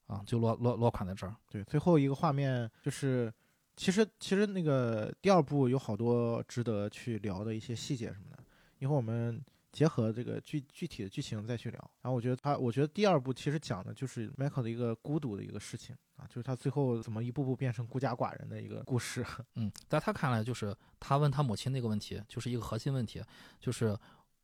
[0.06, 1.34] 啊，就落落落款在这儿。
[1.50, 3.32] 对，最后一个画面就是，
[3.76, 8.42] 其实其实那个第二部有好多值得去聊的一些细节什么的，
[8.78, 9.42] 一会儿我们。
[9.70, 19.24] 结合这个具具体的剧情再去聊，然后我觉得他，我觉得第二部其实讲的就是 Michael 的一个孤独的一个事情啊，就是他最后怎么一步步变成孤家寡人的一个故事。
[19.56, 23.22] 嗯，在他看来，就是他问他母亲那个问题，就是一个核心问题，
[23.60, 23.96] 就是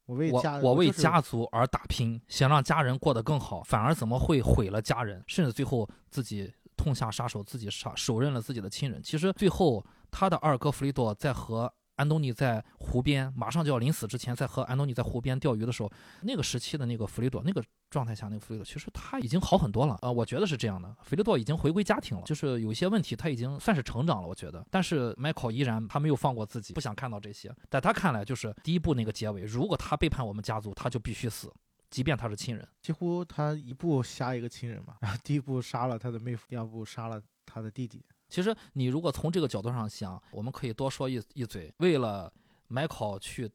[0.05, 9.03] 我为家我为家族而打拼，想让家人过得更好，反而怎么会毁了家人，甚至最后自己痛下杀手，自己杀手刃了自己的亲人。
[9.03, 11.73] 其实最后他的二哥弗里多在和。
[11.97, 15.91] 安东尼在湖边，马上就要临死之前，在和安东尼在湖边钓鱼的时候，
[16.23, 20.95] 那个时期的那个弗里多，那个状态下，那个弗里多其实他已经好很多了啊，我觉得是这样的。
[21.03, 24.67] 弗里多已经回归家庭了，就是有一些问题，他已经算是成长了，我觉得。
[24.71, 27.55] 但是迈克依然他没有放过自己，不想看到这些。
[27.71, 31.53] 在他看来，就是第一部那个结尾，如果他背叛我们家族，他就必须死，
[31.91, 32.67] 即便他是亲人。
[32.83, 38.05] 几乎他一步杀一个亲人嘛，然 后第一步杀了他的妹夫，第二步杀了他的弟弟。
[38.35, 41.73] 其实，你如果从这个角度上想，我们可以多说一一嘴。
[41.77, 42.33] 为了
[42.67, 43.49] 买考去，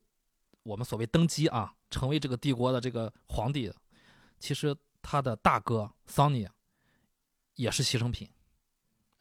[0.64, 3.70] 我们所谓登基啊，成为这个帝国的这个皇帝，
[4.40, 6.48] 其实他的大哥桑尼
[7.56, 8.26] 也是牺牲品。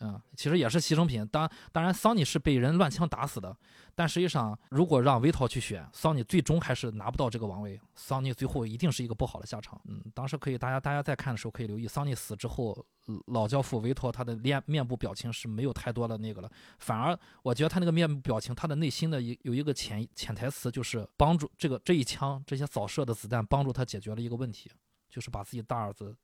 [0.01, 1.27] 嗯，其实也是牺牲品。
[1.27, 3.57] 当当然，桑尼是被人乱枪打死的。
[3.95, 7.81] 但实际上，如果让维托去选，桑尼最终还是拿不到这个王位。
[7.97, 9.81] 桑尼最后一定是一个不好的下场。
[9.87, 12.87] 嗯，当时可以，大家大家在看的时候可以留意，桑尼死之后，
[13.27, 16.49] 老教父维托他的脸面部表情是没有太多的那个了。
[16.79, 24.71] 反而，我觉得他那个面部表情，他的内心的有有一个潜潜台词，就是帮助这个这一枪这些扫射的子弹帮助他解决了一个问题，
[25.11, 26.15] 就是把自己大儿子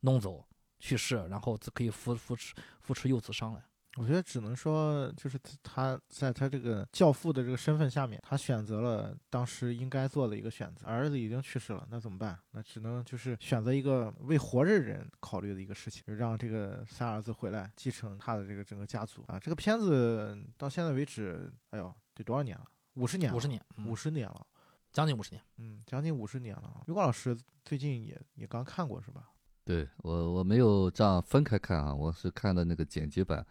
[0.00, 0.44] 弄走。
[0.82, 3.62] 去世，然后可以扶扶持扶持幼子上来。
[3.98, 10.86] 我觉得只能说，就是他在他这个教父的这个身份下面，他选择了当时应该做的一个选择。
[10.86, 12.36] 儿子已经去世了，那怎么办？
[12.50, 19.38] 那只能就是选择一个为活着人考虑的一个事情，就让这个三儿子回来继承他的这个整个家族啊。
[19.38, 22.64] 这个片子到现在为止，哎呦，得多少年了？
[22.94, 24.46] 五十年，五十年，五十年了，
[24.90, 25.42] 将近五十年。
[25.58, 26.82] 嗯，将近五十年了。
[26.88, 29.28] 余光老师最近也也刚看过是吧？
[29.72, 33.44] 对我我没有这样分开看啊，我是看的那个剪辑版，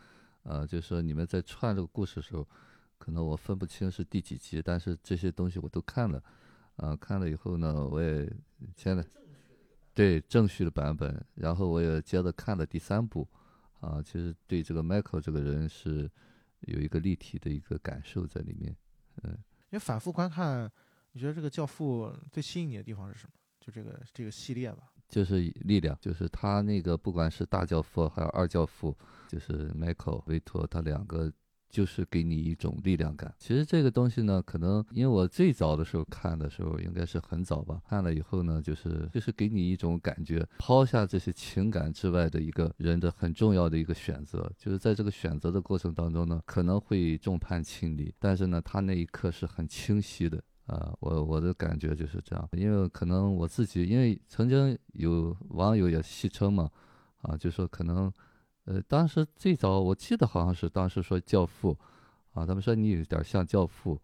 [0.44, 2.48] 呃，就是说你们在串这个故事的时候，
[3.00, 6.24] 可能我分不清是第几集，但是这些东西我都看了，
[6.76, 8.32] 啊，看了以后呢，我也
[8.76, 9.04] 现在
[9.96, 13.28] 对正序的版本，然后我也接着看了第三部，
[13.80, 16.08] 啊，其实对这个 Michael 这个人是
[16.60, 18.76] 有一个立体的一个感受在里面。
[19.24, 19.40] 嗯，因
[19.72, 20.72] 为反复观看，
[21.14, 23.34] 你觉得这个《教父》最吸引你的地方是什么？
[23.60, 24.91] 就这个这个系列吧。
[25.12, 28.98] 就是力量，就是他那个不管是大教父还有二教父，
[29.28, 31.32] 就是 Michael 维托，他两个。
[31.72, 33.34] 就是给你一种力量感。
[33.40, 37.82] 其实这个东西呢，可能因为我最早的时候看的时候，应该是很早吧。
[37.88, 44.52] 看了以后呢，就是就是给你一种感觉，抛下这些情感之外的一个人的很重要的一个选择。
[44.58, 50.94] 就是在这个选择的过程当中呢，可能会众叛亲离，但是呢，他那一刻是很清晰的啊。
[51.00, 56.70] 我我的感觉就是这样，因为可能我自己，因为曾经有网友也戏称嘛，
[57.22, 58.12] 啊，就说可能。
[58.66, 61.76] 呃，当时最早我记得好像是当时说《教父》，
[62.40, 63.96] 啊，他们说你有点像《教父》，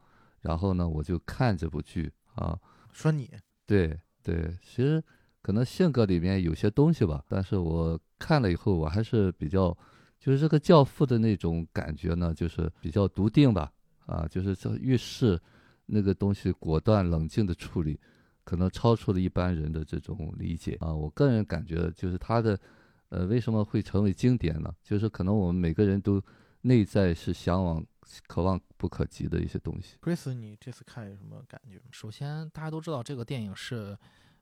[0.41, 2.59] 然后呢，我就看这部剧啊，
[2.91, 3.29] 说你
[3.67, 5.01] 对对，其实
[5.43, 9.77] 可能性格里面有些东西吧，但是我看了以后，我还是比较，
[10.19, 13.71] 就是这个《教父》的那种感觉呢，就是比较笃定吧，
[14.07, 15.39] 啊，就是这遇事
[15.87, 17.99] 那个东西果断冷静的处理，
[18.43, 22.57] 可能超出了一般人的这种理解啊，我个人感觉就是他的。
[23.09, 24.69] 呃，为什么会成为经典呢？
[24.83, 26.21] 就是可能我们每个人都
[26.63, 27.81] 内在是向往、
[28.27, 29.95] 渴望不可及的一些东西。
[30.01, 31.81] Chris，你这次看有什么感觉？
[31.89, 33.97] 首先，大家都知道这个电影是，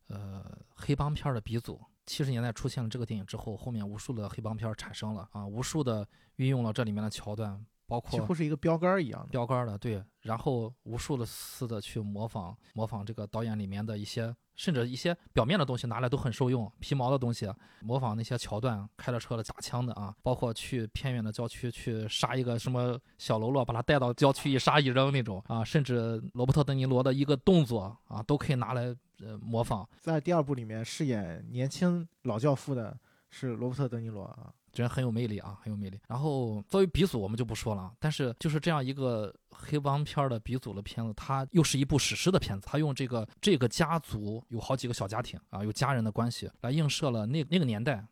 [0.08, 1.80] 呃，黑帮片的鼻祖。
[2.08, 7.64] 七十年代出现了这个电影之后，后面无数的黑帮片产生了啊，无数的运用了这里面的桥段。
[7.88, 10.04] 包括几乎是一个标杆一样的标杆的，对。
[10.22, 17.48] 然后无数的次的去模仿模仿这个导演里面的一些，甚至一些表面的东西拿来都很受用，皮毛的东西，
[17.82, 28.86] 模仿那些桥段，开着车的假枪的啊，包括去偏远的郊区去杀一个什么小喽啰，把他带到郊区一杀一扔那种啊，甚至罗伯特·德尼罗的一个动作啊，都可以拿来
[29.20, 29.88] 呃模仿。
[30.00, 32.98] 在第二部里面饰演年轻老教父的
[33.30, 34.52] 是罗伯特·德尼罗啊。
[34.84, 36.00] 人很有魅力啊，很有魅力。
[36.08, 37.94] 然后作为鼻祖，我们就不说了。
[38.00, 42.68] 但是就是这样一个黑帮片的鼻祖的片子，它又是一部史诗的片子。
[42.70, 48.06] 它用这个这个家族有好几个小家庭啊，有家人的关系来映射了那那个年代，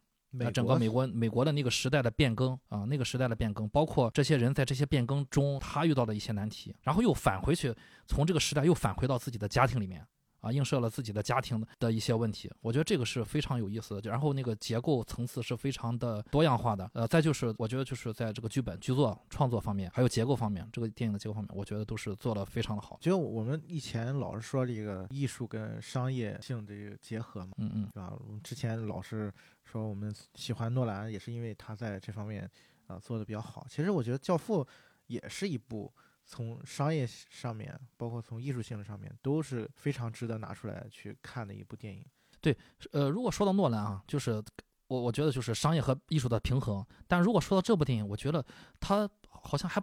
[0.54, 7.74] 整个美国美国的那个时代的变更啊，那个时代的变更，包括这些人在这些变更中他遇到的一些难题，然后又返回去，
[8.08, 10.06] 从这个时代又返回到自己的家庭里面。
[10.44, 14.10] 啊，映射了自己的家庭的一些问题，我觉得这个是非常有意思的。
[14.10, 16.92] 然后那个结构层次是非常的多样化的。
[16.94, 22.98] 呃，再就是我觉得就是在这个剧本、剧作创作方面，还有结构方面，这个电影的结构方面，我觉得都是做的非常的好。
[23.00, 28.14] 就我们以前老是说这个艺术跟商业性这个结合嘛，嗯嗯，对吧？
[28.28, 32.50] 我们之前老是说我们喜欢诺兰，也是因为他在这方面
[32.88, 33.66] 啊做的比较好。
[33.70, 34.62] 其实我觉得《教父》
[35.08, 35.90] 也是一部。
[36.26, 42.06] 从商业上面，包括从艺术性上面，都是非常值得拿出来去看的一部电影。
[42.40, 42.58] 对，
[42.92, 44.44] 呃，如果说到诺兰啊，就是
[44.88, 46.86] 我我觉得就是商业和艺术的平衡。
[47.08, 48.44] 但如果说到这部电影，我觉得
[48.80, 49.82] 他好像还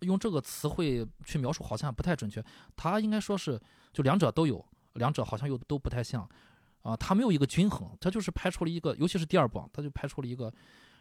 [0.00, 2.42] 用这个词汇去描述，好像不太准确。
[2.74, 3.60] 他应该说是
[3.92, 6.28] 就两者都有，两者好像又都不太像
[6.82, 6.96] 啊。
[6.96, 10.52] 他没有一个均衡，他就是拍出了一个，尤其是第二部，他就拍出了一个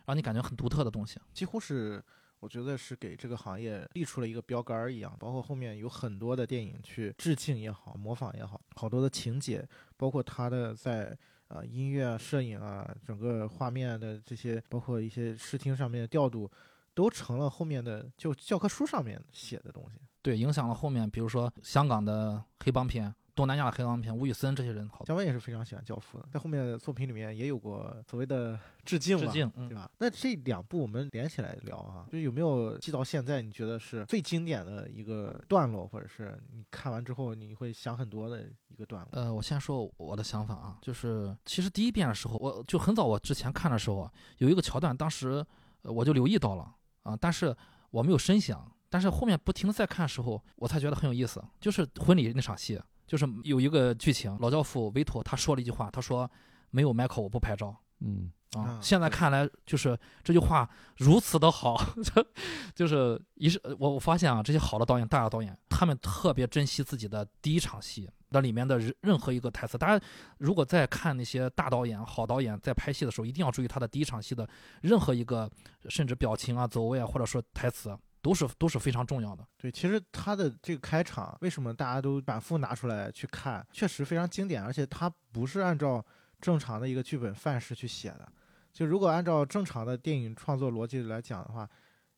[0.05, 2.03] 让你感觉很独特的东西，几乎是。
[2.41, 11.15] 我觉得是给这个行业立出了一个标杆儿一样，包括后面有很多的电影去致敬也好，模仿也好，好多的情节，包括他的在
[11.49, 16.49] 呃音乐啊、摄影啊、整个画面的这些，包括一些视听上面的调度，
[16.95, 19.99] 都成了后面的就教科书上面写的东西。
[20.23, 23.13] 对，影响了后面，比如说香港的黑帮片。
[23.41, 29.89] 东南亚的黑帮片，吴宇森这些人，好，姜文也是非常喜欢《教父》的，在后面的作品里面也有过所谓的致敬致敬，对吧？
[29.97, 39.09] 那这两部我们连起来聊啊，就有没有记到现在你觉得是最经典的一个段落，或者是你看完之后你会想很多的一个段落？
[39.19, 45.43] 呃，我先说我的想法啊，就是其实第一遍的时候，我就很早我之前看的时候啊，有一个桥段，当时
[45.81, 47.57] 我就留意到了啊，但是
[47.89, 52.79] 我没有深想，但是后面不停的在看的时候，我才觉得很有意思，就是婚礼那场戏。
[53.11, 56.31] 就是有一个剧情，老教父维托他说了一句话，他说
[56.71, 61.75] ：“没有 Michael 我不拍照。”嗯啊，现在看来就是这句话如此的好，
[62.73, 69.77] 就是一是我我发现啊，这些好的导演、大的导演，他们特别珍惜自己的第一场戏那里面的任何一个台词。
[69.77, 70.05] 大家
[70.37, 74.47] 如果在看那些大导演、好导演在拍戏的时候，一定要注意他的第一场戏的
[74.83, 75.51] 任何一个，
[75.89, 77.93] 甚至表情啊、走位啊，或者说台词。
[78.21, 79.45] 都是都是非常重要的。
[79.57, 86.05] 对，其实他的这个开场，为什么大家都反复拿出来去看，确实非常经典，而且他不是按照
[86.39, 88.31] 正常的一个剧本范式去写的。
[88.71, 91.69] 就如果按照正常的电影创作逻辑来讲的话，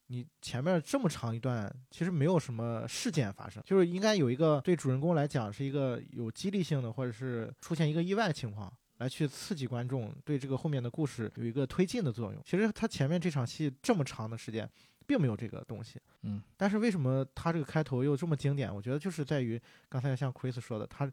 [0.08, 8.72] 你前面这么长一段，其实没有什么事件发生，就是应该有一个对主人公来讲是一个有激励性的，或者是出现一个意外情况。
[9.00, 12.42] 来去刺激观众对这个后面的故事有一个推进的作用。
[12.46, 14.70] 其实他前面这场戏这么长的时间，
[15.06, 16.00] 并没有这个东西。
[16.22, 18.74] 嗯，但是为什么他这个开头又这么经典？
[18.74, 21.12] 我觉得就是在于刚才像 Chris 说的，他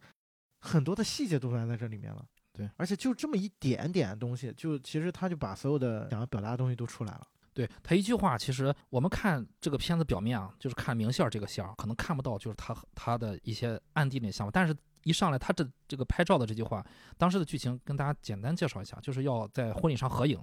[0.61, 2.25] 很多的细节都埋在这里面了。
[2.53, 7.27] 对，而且就这么一点点东西，就其实他就把所有的想要表达的东西都出来了。
[7.53, 16.85] 对他一句话，其实我们看这个片子表面啊，就是看明线儿这个线儿，可能看不到就是他他的一些暗地里想法，但是一上来他这这个拍照的这句话，
[17.19, 20.41] 当时的剧情跟大家简单介绍一下，就是要在婚礼上合影。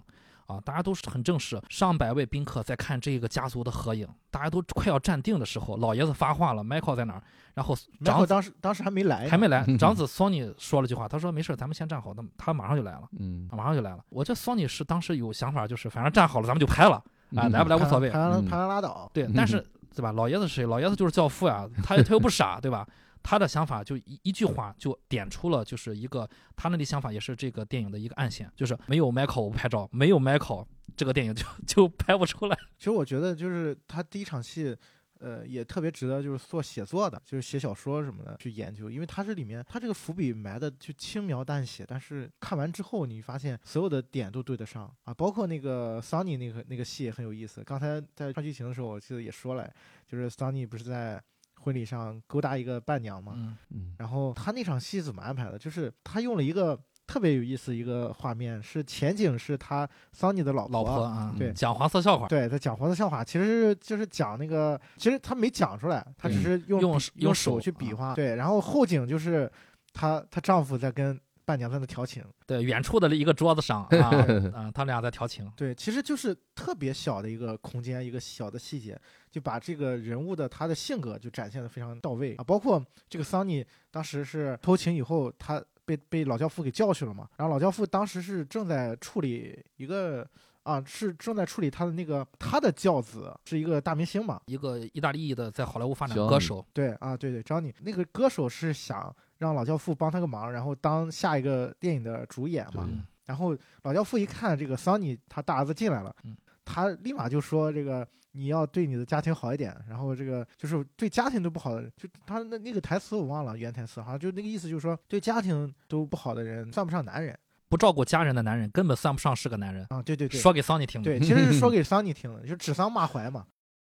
[0.48, 7.22] 啊，大家都是很正式，上百位宾客在看这个家族的合影，大家都快要站定的时候，老爷子发话了，Michael 在哪儿？
[7.54, 14.00] 然后长子当时当时还没来，还没来嗯， 长子 Sony 说了句话，他说没事，咱们先站好，那他马上就来了，嗯马上就来了。
[14.10, 16.96] 我这 Sony 是当时有想法，就是反正站好了，咱们就拍了，
[17.36, 19.10] 啊，嗯来不来无所谓拍，完嗯拍完拉倒。
[19.14, 19.60] 对，嗯 但是
[19.96, 20.12] 对吧？
[20.12, 20.66] 老爷子是谁？
[20.66, 22.88] 老爷子就是教父呀，他他又不傻，对吧？
[23.30, 26.26] 他的想法就一一句话就点出了，就是一个
[26.56, 30.66] 他那里想法也是这个电影的一个暗线，就是没有 Michael 我不拍照，没有 Michael
[30.96, 32.58] 这个电影就 就拍不出来。
[32.78, 34.74] 其实我觉得就是他第一场戏，
[35.20, 47.62] 呃，也特别值得就是做写作的，就是写小说什么的去研究，因为他这里面他这个伏笔埋的就轻描淡写，但是看完之后你发现所有的点都对得上啊，包括那个 Sunny 那个那个戏也很有意思。
[47.62, 49.70] 刚才在看剧情的时候，我记得也说了，
[50.08, 51.22] 就是 Sunny 不是在
[51.68, 53.94] 婚礼上勾搭一个伴娘嘛，嗯，嗯。
[53.98, 55.60] 然后他那场戏怎么安排的？
[55.60, 61.52] 就是他用了一个特别有意思一个画面，是前景是他桑尼的老老婆啊，对。
[61.52, 67.96] 讲黄色笑话，对，他讲黄色笑话，其实就是讲那个，其实他没讲出来，他只是用用用手去比啊。
[67.98, 68.16] 划。
[68.16, 69.52] 对，然后后景就是
[69.92, 72.22] 她她丈夫在跟伴娘在那调情。
[72.46, 74.12] 对，远处的一个桌子上 啊
[74.54, 75.50] 啊，他俩在调情。
[75.56, 79.00] 对，其实就是特别小的一个空间，一个小的细节，
[79.32, 82.44] 就把这个人物的他的性格就展现的非常到位啊。
[82.44, 90.28] 包括这个桑尼当时是偷情以后，他被被老教父给叫去了嘛，然后老教父当时是正在处理一个
[90.64, 102.86] 啊，是正在处理他的那个他的教子是一个大明星嘛，一个意大利的在好莱坞发展的歌手，对啊，对对，张你那个歌手是想让老教父帮他个忙，然后当下一个电影的主演嘛。
[102.88, 106.34] 嗯然后老教父一看这个桑尼他大儿子进来了，嗯
[106.64, 119.86] 他立马就说这个你要对你的家庭好一点，然后这个就是对家庭都不好的，就他那那个台词我忘了原台词，好像就那个意思就是说对家庭都不好的人算不上男人不照顾家人的男人根本算不上是个男人。
[119.90, 120.40] 啊，对对对。
[120.40, 123.46] 说给桑尼听的，对，其实是说 给桑尼听的，就是指桑骂槐嘛。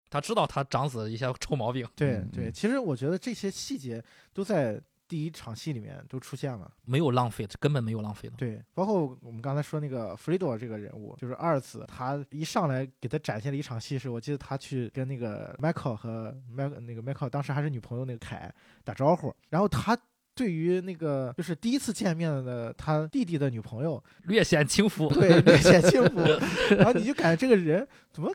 [0.10, 6.72] 他知道他长子一些臭毛病，嗯对对，嗯其实我觉得这些细节都在第一场戏里面都出现了。
[6.86, 8.36] 没有浪费，这根本没有浪费的。
[8.38, 18.54] 对，包括我们刚才说那个弗雷多这个人物，就是二子，他一上来给他展现了一场戏，是我记得他去跟那个 Michael 和麦那个 Michael 当时还是女朋友那个凯
[18.84, 19.98] 打招呼，然后他
[20.36, 25.10] 对于那个就是第一次见面的他弟弟的女朋友，略显轻浮。
[25.10, 26.20] 对略显轻浮，
[26.78, 28.32] 然后你就感觉这个人怎么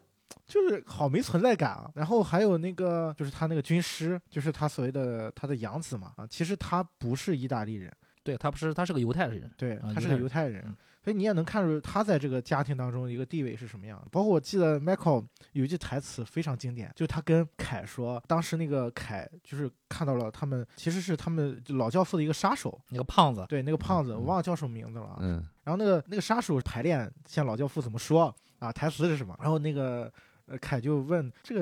[0.46, 1.90] 就是好没存在感啊。
[1.94, 7.92] 然后还有那个就是他那个军师，就是他所谓的他的养子嘛啊，其实他不是意大利人。
[8.22, 9.50] 对他不是，他是个犹太人。
[9.56, 10.64] 对，啊他是个犹太人
[11.04, 14.06] 所以你也能看出他在这个家庭当中的一个地位是什么样的。
[14.10, 25.18] 包括我记得 Michael 有一句台词非常经典，就他跟凯说，当时那个凯就是看到了他们其实是他们老教父的一个杀手，那个胖子，对，那个胖子我嗯忘了叫什么名字了啊。
[25.20, 28.72] 嗯然后那个那个杀手排练向老教父怎么说啊？
[28.72, 29.36] 台词是什么？
[29.42, 30.10] 然后那个
[30.46, 31.60] 呃凯就问这个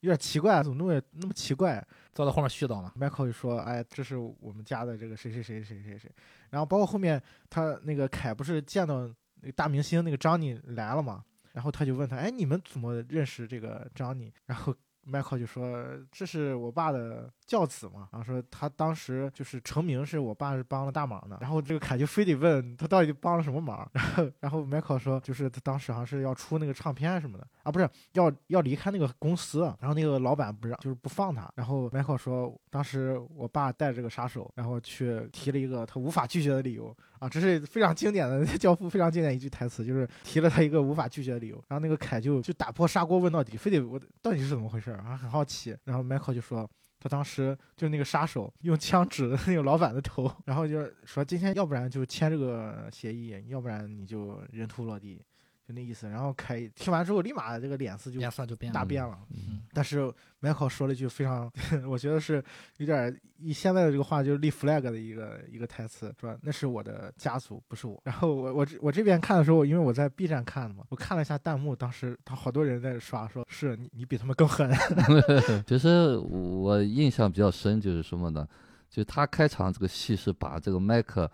[0.00, 1.86] 有点奇怪，怎么那么那么奇怪？
[2.12, 2.92] 坐在后面絮叨嘛。
[2.98, 6.10] Michael 就说：“哎，这是我们家的这个谁谁谁谁谁谁。”
[6.50, 9.06] 然后包括后面他那个凯不是见到
[9.40, 11.24] 那个大明星那个张尼来了嘛？
[11.52, 14.74] 然后他就问他：“哎，你们怎么认识这个张尼？”然后
[15.06, 21.36] Michael 就说：“这是我爸的教子嘛。”然后说他当时就是成名是我爸是帮了大忙的。
[21.40, 23.88] 然后这个凯就非得问他到底帮了什么忙。
[23.92, 31.50] 然后然后 Michael 说：“就是他当时好像是要出那个唱片什么的啊，不是要要离开那个公司，然后那个老板不让，就是不放他。
[31.56, 41.56] 然后 Michael 说，当时我爸带着这个杀手，然后去提了一个他无法拒绝的理由啊，这是非常经典的 教父非常经典一句台词，就是提了他一个无法拒绝的理由。
[41.68, 45.76] 然后那个凯就就打破砂锅问到底，非得我到底是怎么回事啊，很好奇。
[45.84, 46.68] 然后 Michael 就说。
[47.00, 55.20] 他当时就那个杀手用枪指着那个老板的头，然后就说今天要不然就签这个协议，要不然你就人头落地，
[55.70, 56.08] 就那意思。
[56.08, 58.72] 然后凯听完之后，立马这个脸色就脸色就变。
[58.72, 59.16] 大变了。
[59.30, 61.50] 嗯，但是 Michael 说了一句非常，
[61.88, 62.42] 我觉得是
[62.78, 68.00] 有点儿以现在的这个话就是立 flag 的一个一个台词，说那是我的家族，不是我。
[68.04, 74.70] 然后我我这我这边看的时候，因为我在 B 站看的嘛，我看了一下弹幕，当时他好多人在刷，说是你你比他们更狠。
[75.66, 78.46] 其实我印象比较深就是什么呢？
[78.88, 81.30] 就他开场这个戏是把这个麦克，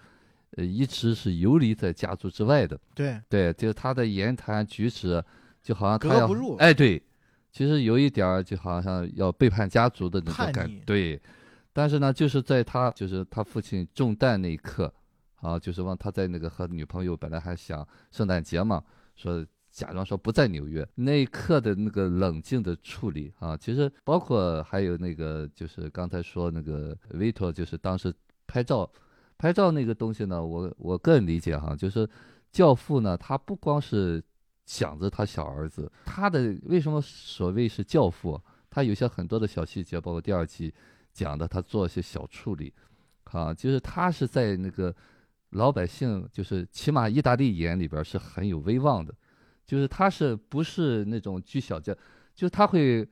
[0.56, 2.78] 呃，一直是游离在家族之外的。
[2.94, 5.22] 对，对，就是他的言谈举止，
[5.62, 6.28] 就好像他要
[6.58, 7.02] 哎，对，
[7.52, 11.20] 其实有一点儿就好像要背叛家族的那种感觉，对。
[11.72, 14.90] 但是呢，就是在他就是他父亲中弹那一刻，
[15.42, 18.82] 啊，就是往他在那个和女朋友本来还想圣诞节嘛，
[19.14, 28.10] 说假装说不在纽约那一刻的那个冷静的处理啊，其实包括还有那个就是刚才说那个维托，就是当时
[28.46, 28.90] 拍照
[29.38, 32.08] 拍照那个东西呢，我我个人理解哈，就是
[32.50, 34.22] 教父呢，他不光是
[34.64, 38.40] 想着他小儿子，他的为什么所谓是教父？
[38.70, 40.72] 他有些很多的小细节，包括第二季
[41.12, 42.72] 讲的，他做一些小处理，
[43.24, 44.94] 啊，就是他是在那个
[45.50, 49.14] 老百姓，就是起码意大利眼里边是很有威望的，
[49.64, 51.94] 就是他是不是那种居小家，
[52.34, 53.08] 就是他会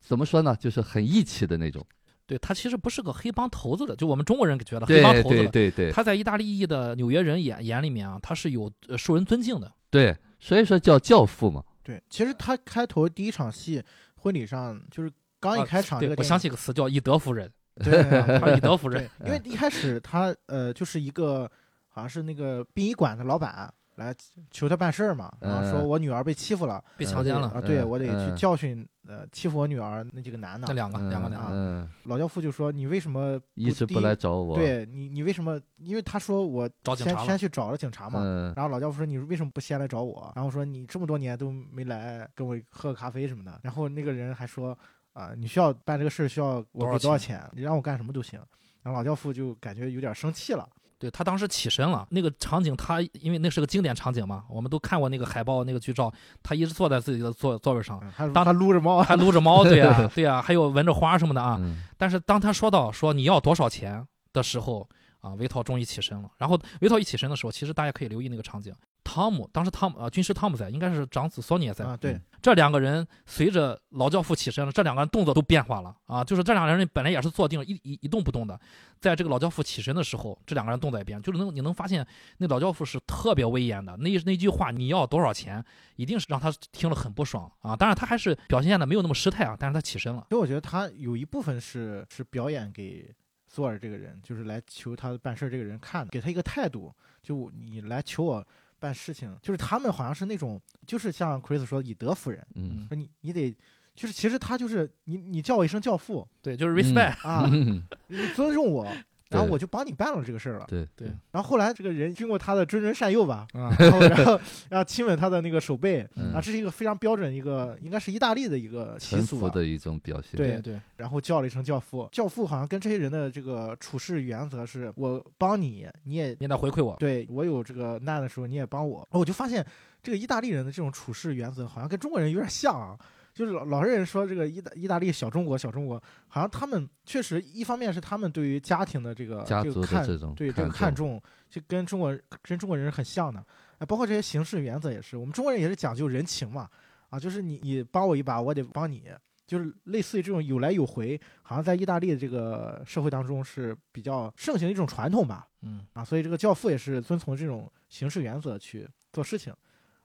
[0.00, 0.54] 怎么说呢？
[0.56, 1.86] 就是很义气的那种。
[2.28, 9.72] 对他其实不是个黑帮头子的，就我们中国人觉得黑帮头子的，对对对他在意大利裔的纽约人眼眼里面啊，他是有呃受人尊敬的。
[9.90, 11.64] 对，所以说叫教父嘛。
[11.82, 13.82] 对，其实他开头第一场戏
[14.16, 15.10] 婚礼上，就是
[15.40, 17.50] 刚一啊开场我想起一个词叫以德服人，
[17.82, 18.02] 对，
[18.38, 19.26] 他以德服人对，。
[19.26, 21.50] 因为一开始他呃就是一个
[21.88, 24.14] 好像是那个殡仪馆的老板来
[24.50, 30.68] 求他办事儿嘛，然后说嗯我女儿被欺负了，被强奸了，啊，对嗯我得去嗯教训呃欺负我女儿那几个男的。
[30.68, 35.60] 那两个两个嗯两个，嗯，老教父就说你为什么一直不来找我。，对你你为什么？
[35.78, 38.20] 因为他说我先找警察了先去找了警察嘛。
[38.22, 44.78] 嗯然后老教父说：“你为什么不先来找我？”然后说：“你这么多年都没来跟我喝个咖啡什么的。”然后那个人还说
[45.12, 47.42] ：“啊、你需要办这个事儿需要我给多少钱？
[47.52, 48.40] 你让我干什么都行。”
[48.80, 50.68] 然后老教父就感觉有点生气了。
[50.98, 58.02] 对他当时起身了，那个场景他因为那是个经典场景嘛，我们都看过那个海报那个剧照，他一直坐在自己的座座位上，
[58.34, 61.56] 当他撸着猫，还撸着猫，对呀、 对呀、还有闻着花什么的啊。
[61.60, 64.88] 嗯但是当他说到说你要多少钱的时候，
[65.20, 66.30] 啊，维涛终于起身了。
[66.36, 68.72] 然后维涛一起身的时候，其实大家可以留意那个场景，
[69.08, 71.82] 汤姆当时汤姆啊，军师汤姆在，应该是长子索尼也在。
[71.86, 78.60] 啊，对嗯，这两个人随着老教父起身了，这两个人动作都变化了啊，就是这两个人本来也是坐定一一一动不动的，
[79.00, 82.06] 在这个老教父起身的时候，这两个人动作也变，就是能你能发现
[82.36, 85.64] 那老教父是特别威严的，那那句话你要多少钱，
[85.96, 87.74] 一定是让他听了很不爽啊。
[87.74, 90.26] 当然他还是表现的没有那么失态啊，但是他起身了。
[90.28, 93.10] 所以我觉得他有一部分是是表演给
[93.46, 98.46] 索尔这个人，就是来求他办事儿这个人看的，给他一个态度，就你来求我
[98.78, 102.86] 办事情，就是他们好像是那种，就是像 Chris 说以德服人，嗯。
[102.88, 103.54] 说你你得，
[103.94, 107.48] 就是其实他就是你你叫我一声教父对，就是 respect，、啊，
[108.34, 108.86] 尊重我，
[109.30, 110.64] 然后我就帮你办了这个事儿了。
[110.68, 119.50] 对对然后后来这个人经过他的谆谆善诱吧，啊， 然后然后然后亲吻他的那个手背，嗯啊，这是一个非常标准一个应该是意大利的一个习俗吧。
[119.50, 120.36] 的一种表现。
[120.36, 126.96] 对对，然后叫了一声教父，教父好像跟这些人的这个处事原则是，我帮你，你也你得回馈我。
[126.98, 129.64] 对我有这个难的时候你也帮我，我就发现
[130.02, 132.98] 这个意大利人的这种处事原则好像跟中国人有点像啊。
[133.38, 143.38] 就是老老是人说这个意大意大利小中国小中国，好像他们确实一方面是他们对于家庭的这个家这个看族的这种对这个看看重，就跟中国跟中国人是很像的，
[143.78, 146.68] 哎，包括这些行事原则也是，我们中国人也是讲究人情嘛，
[147.10, 149.04] 啊，就是你你帮我一把，我得帮你，
[149.46, 159.54] 就是类似于这种有来有回，好像在意大利的这个社会当中是比较盛行的一种传统吧，嗯，啊，所以这个教父也是遵从这种行事原则去做事情，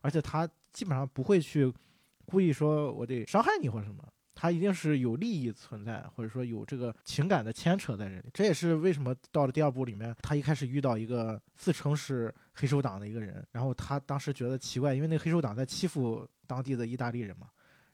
[0.02, 1.74] 而且他基本上不会去
[2.26, 4.04] 故意说我得伤害你或者什么，
[4.36, 8.24] 他一定是有利益存在，或者说有这个情感的牵扯在这里。
[8.34, 17.48] 这也是为什么到了第二部里面，他一开始遇到一个自称是黑手党的一个人，然后他当时觉得奇怪，因为那个黑手党在欺负当地的意大利人嘛，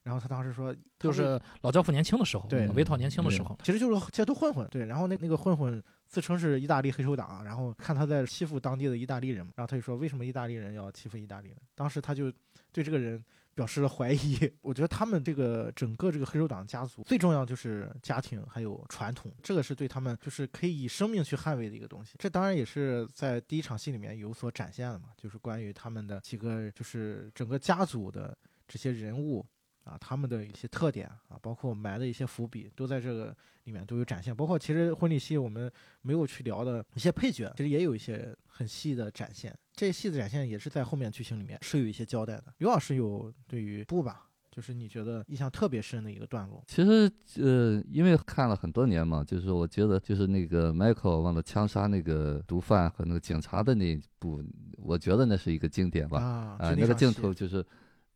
[0.04, 4.86] 然后他当时说就是老教父年轻的时候，对维托年轻的时候，其实就是街头混混，对。
[4.86, 11.58] 然后那那个混混自称是意大利黑手党，然后看他在欺负当地的意大利人嘛，然后他就说为什么意大利人要欺负意大利人？
[11.76, 12.32] 当时他就
[12.72, 13.24] 对这个人
[13.60, 14.40] 表示了怀疑。
[14.62, 22.16] 我觉得他们这个整个这个黑手党家族最重要就是家庭还有传统，这个是对他们就是可以以生命去捍卫的一个东西。
[22.18, 29.46] 这当然也是在第一场戏里面有所展现的嘛，就是关于他们的几个就是整个家族的这些人物。
[29.86, 34.36] 啊，他们的一些特点啊，包括埋的一些伏笔，都在这个里面都有展现。
[34.36, 39.58] 包括其实婚礼戏我们没有去聊的一些配角，其实也有一些很细的展现。
[39.80, 42.54] 这些细的展现也是在后面剧情里面是有一些交代的。
[42.58, 46.62] 刘老师有对于布吧，就是你觉得印象特别深的一个段落。
[46.68, 47.10] 其实
[47.42, 54.44] 呃，因为看了很多年嘛，就是我觉得就是那个 Michael 忘了枪杀那个毒贩和那个警察的那一部，
[54.76, 56.20] 我觉得那是一个经典吧。
[56.20, 57.66] 啊，啊、那个镜头就是，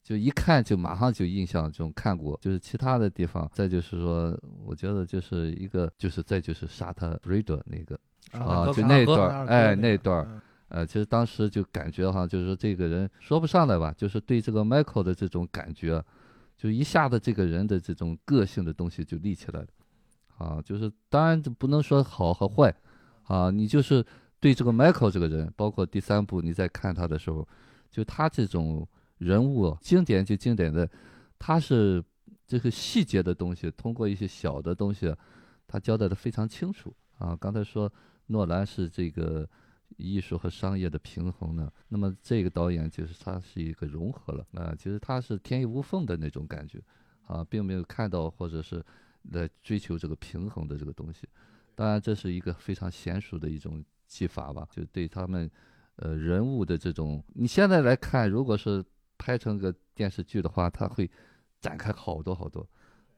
[0.03, 7.97] 就一看就马上就印象中看过，就是其他的地方，再就是说，我觉得就是一个，就是再就是杀他 Breeder 那个，
[8.33, 10.41] 啊就那段儿，哎，那段
[10.73, 16.03] 呃，其实当时就感觉哈，就是说这个人说不上来吧，就是对这个 Michael 的这种感觉，
[16.57, 19.67] 就一下子这个人的这种个性的东西就立起来了，
[20.39, 22.75] 啊，就是当然不能说好和坏，
[23.25, 24.03] 啊，你就是
[24.39, 27.47] 对这个 Michael 这个人，包括第三部你在看他的时候，
[27.91, 28.87] 就他这种
[29.19, 30.89] 人物经典就经典的，
[31.37, 32.03] 他是
[32.47, 35.15] 这个细节的东西，通过一些小的东西，
[35.67, 37.37] 他交代的非常清楚啊。
[37.39, 37.93] 刚才说
[38.25, 39.47] 诺兰是这个。
[39.97, 41.71] 艺术和商业的平衡呢？
[41.87, 46.81] 那么这个导演就是他是一个融合了啊，其实他是天衣无缝的那种感觉
[47.25, 48.83] 啊，并没有看到或者是
[49.31, 51.27] 来追求这个平衡的这个东西。
[51.75, 55.49] 当然，这是一个非常娴熟的一种技法吧，就对他们
[55.95, 58.83] 呃人物的这种，你现在来看，如果是
[59.17, 61.09] 拍成个电视剧的话，他会
[61.59, 62.67] 展开好多好多，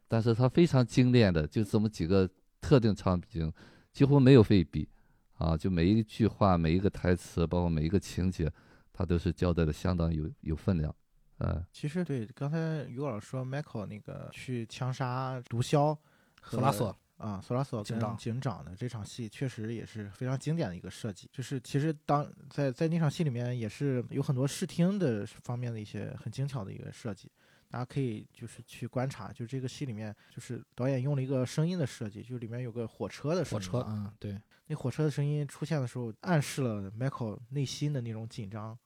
[0.08, 2.30] 但是他非常精炼的，就这么几个
[2.62, 3.52] 特定场景，
[3.92, 4.88] 几乎没有废笔。
[5.36, 8.52] 啊，就每一句话、每一个台词，包括每一个情节，
[8.94, 10.96] 他都是交代的相当有有分量。
[11.40, 15.98] 呃，其实对刚才于老师说，Michael 那个去枪杀毒枭
[16.42, 21.30] 索拉索啊，索拉索警长警长的这场戏，确实也是非常经典的一个设计。
[21.34, 27.30] 就是其实当在在那场戏里面，也是有很多视听的方面的一些很精巧的一个设计。
[27.76, 33.70] 大家可以就是去观察，就这个戏里面，就是导演用了一个声音的设计，就里面有个火车的声音。
[33.70, 34.42] 火车，嗯，对。
[34.68, 38.80] 那火车的声音出现的时候，暗示了 Michael 内心的那种紧张，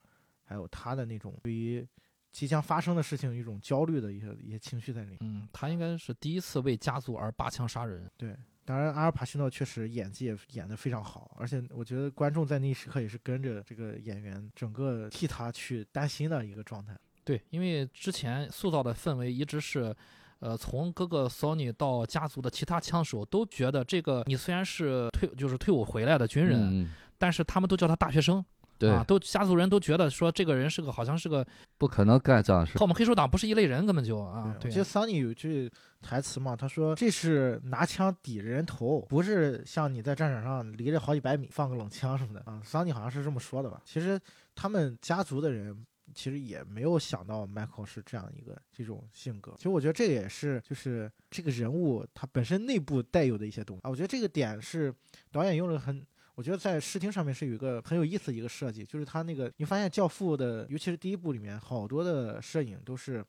[0.43, 1.87] 还有他的那种对于
[2.31, 5.17] 即将发生的事情一种焦虑的一些一些情绪在里面。
[5.19, 8.09] 嗯，他应该是第一次为家族而拔枪杀人。
[8.17, 8.35] 对，
[8.65, 16.97] 当然阿尔帕西诺确实演技也演得非常好，而且我觉得观众在那一时刻也是跟着这个演员整个替他去担心的一个状态。
[17.30, 19.95] 对，因为之前塑造的氛围一直是。
[20.41, 28.41] 呃，从哥哥 Sony 到家族的其他枪手都觉得，这个你虽然是退，就是退伍回来的军人，但是他们都叫他大学生，
[28.77, 31.45] 对啊，都家族人都觉得说这个人是个好像是个
[31.77, 34.55] 不可能干这样事，和我们黑手党不是一类人，根本就啊。
[34.61, 35.69] 对，就 Sony 有句
[36.01, 42.61] 台词嘛，他说这是拿枪抵着人头，不是像你在战场上离着好几百米放个冷枪什么的啊。
[42.63, 43.82] Sony 好像是这么说的吧？
[43.84, 44.17] 其实
[44.55, 45.86] 他们家族的人。
[46.14, 49.53] 其实也没有想到 Michael 是这样一个这种性格。
[49.57, 53.89] 其实我觉得这个也是就是这个人物他本身内部带有的一些东西啊。
[53.89, 54.93] 我觉得这个点是
[55.32, 56.05] 导演用了很，
[56.36, 63.24] 我觉得在视听上面是有一个很有意思的一个设计，就是他那个你发现《教父》的，尤其是第一部里面，好多的摄影都是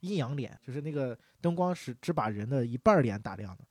[0.00, 3.64] 阴阳脸，就是那个灯光是只把人的一半脸打亮的。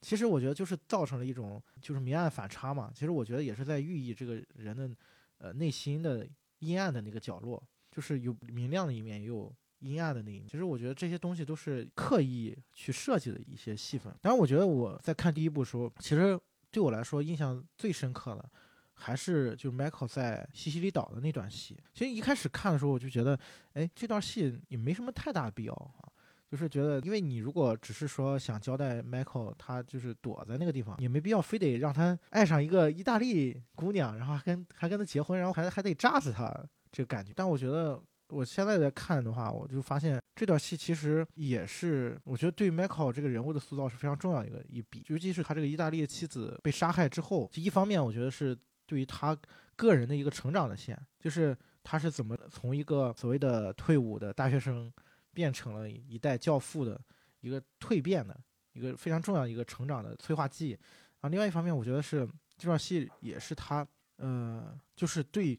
[0.00, 2.90] 其实我觉得就是造成了一种就是明暗反差嘛。
[2.92, 4.90] 其实我觉得也是在寓意这个人的
[5.38, 6.26] 呃内心的
[6.58, 7.62] 阴暗的那个角落。
[7.92, 10.48] 就是有明亮的一面，也有阴暗的那一面。
[10.48, 14.12] 其实我觉得这些东西都是刻意去设计的一些戏份。
[14.22, 16.38] 当然，我觉得我在看第一部的时候，其实
[16.70, 18.50] 对我来说印象最深刻的，
[18.94, 21.78] 还是就是 Michael 在西西里岛的那段戏。
[21.92, 23.38] 其实一开始看的时候，我就觉得，
[23.74, 26.08] 哎，这段戏也没什么太大必要啊。
[26.50, 36.54] 就是觉得，因为你如果只是说想交代 Michael 他就是躲在那个地方，也没必要非得让他爱上一个意大利姑娘，然后还跟还跟他结婚，然后还还得炸死他。
[36.92, 49.36] 这个感觉，但我觉得我现在在看的话，我就发现这段戏其实也是，我觉得对 Michael 这个人物的塑造是非常重要一个一笔，尤其是他这个意大利的妻子被杀害之后，一方面我觉得是对于他
[49.74, 54.92] 个人的一个成长的线，就是他是怎么从一个所谓的退伍的大学生
[55.32, 57.00] 变成了一代教父的
[57.40, 58.38] 一个蜕变的
[58.74, 60.78] 一个非常重要一个成长的催化剂
[61.20, 61.28] 啊。
[61.30, 62.28] 另外一方面，我觉得是
[62.58, 63.86] 这段戏也是他，
[64.16, 65.58] 呃，就是对。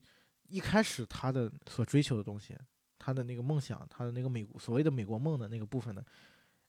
[0.54, 2.56] 一开始他的所追求的东西，
[3.00, 6.06] 他的那个梦想，他的那个美所谓的美国梦的那个部分呢，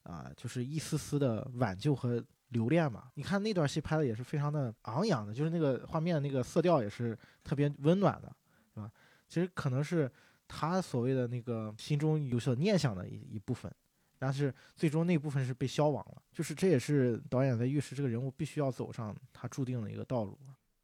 [0.01, 3.11] 啊，就是一丝丝的挽救和留恋嘛。
[3.13, 8.35] 你看那段戏拍的也是非常的昂扬的，就是那个画面的那个色调也是特别温暖的，
[8.73, 8.91] 是吧？
[9.27, 10.11] 其实可能是
[10.47, 13.71] 他所谓的那个心中有所念想的一一部分，
[14.17, 16.21] 但是最终那部分是被消亡了。
[16.31, 20.39] 就是这也是导演在预示这个人物必须要走上他注定的一个道路。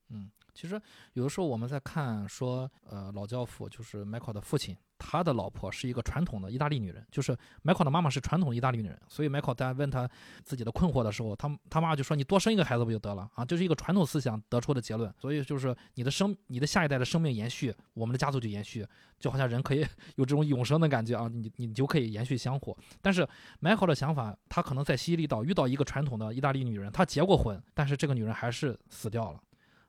[0.10, 0.30] 嗯。
[0.54, 0.80] 其实
[1.14, 10.10] 有的时候我们在看说，呃，老教父就是 Michael 的父亲，他的老婆是一个传统的意大利女人，就是 Michael 的妈妈是传统的意大利女人，所以 Michael 在问他
[10.43, 13.45] 自己的困惑的时候，他他妈妈就说你多生一个孩子不就得了啊？
[13.45, 15.14] 这是一个传统思想得出的结论。
[15.20, 18.86] 所以就是你的生，你的下一代的生命延续，我们的家族就延续，
[19.20, 19.86] 就好像人可以
[20.16, 22.76] 有这种永生的感觉啊，你你就可以延续香火。
[23.02, 23.28] 但是
[23.62, 29.41] Michael 的想法，他可能在西西里岛遇到一个传统的意大利女人，他结过婚，但是这个女人还是死掉了。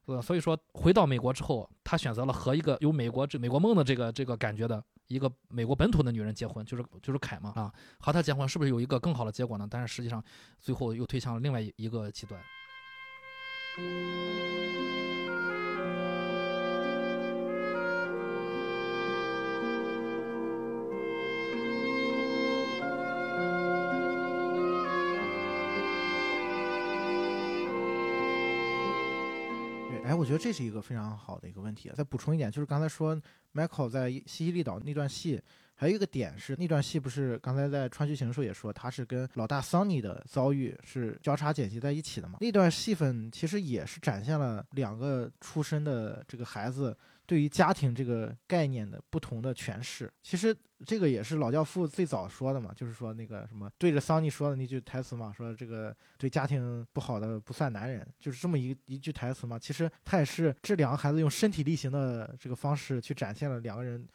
[0.07, 9.69] 呃，所以说回到美国之后，他选择了和一个有美国这美国梦的这个这个感觉的一个美国本土的女人结婚，就是就是凯嘛啊，和她结婚是不是有一个更好的结果呢？
[9.71, 10.23] 但是实际上
[10.61, 12.41] 最后又推向了另外一个极端。
[30.05, 31.91] 哎，我觉得这是一个非常好的一个问题。
[31.95, 33.17] 再补充一点，就是刚才说
[33.55, 35.41] Michael 在西西里岛那段戏，
[35.75, 42.39] 还有一个点是那段戏不是刚才在川剧情的时候也说，他是跟老大 Sunny 的遭遇是交叉剪辑在一起的嘛？
[42.41, 46.97] 那段戏份其实也是展现了两个出生的这个孩子。
[47.33, 50.55] 对于家庭这个概念的不同的诠释，其实
[50.85, 59.59] 这个也是老教父最早说的嘛，就是说那个什么对着桑尼说的那句台词嘛，说这个对家庭不好的不算男人，就是这么一一句台词嘛。
[59.59, 64.07] 其实他也是这两个孩子用身体力行的这个方式去展现了两个人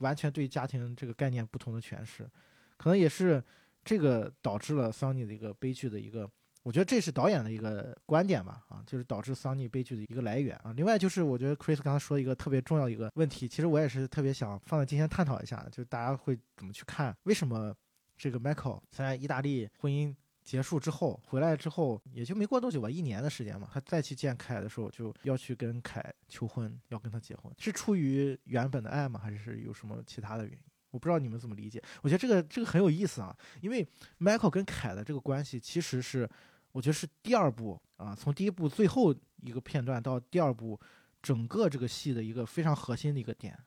[0.00, 2.28] 完全对家庭这个概念不同的诠释，
[2.76, 3.42] 可能也是
[3.82, 6.30] 这个导致了桑尼的一个悲剧的一个。
[6.68, 10.70] 我觉得这是导演的一个观点吧，啊，就是导致桑尼悲剧的一个来源啊。
[10.76, 17.74] 另外就是，我觉得 Chris 刚才说一个特别重要一个问题，其实我也是特别想放在今天探讨一下，就是大家会怎么去看，为什么
[18.18, 20.14] 这个 Michael 在意大利婚姻
[20.44, 29.18] 结束之后回来之后，也就没过多久吧，一年的时间嘛，他再去见凯的时候，就要去跟凯求婚，要跟他结婚，是出于原本的爱吗？
[29.18, 30.58] 还是有什么其他的原因？
[30.90, 31.82] 我不知道你们怎么理解。
[32.02, 33.88] 我觉得这个这个很有意思啊，因为
[34.18, 36.28] Michael 跟凯的这个关系其实是。
[36.72, 40.78] 我觉得是第二部啊，从第一部最后一个片段到第二部，
[41.22, 43.58] 整个这个戏的一个非常核心的一个点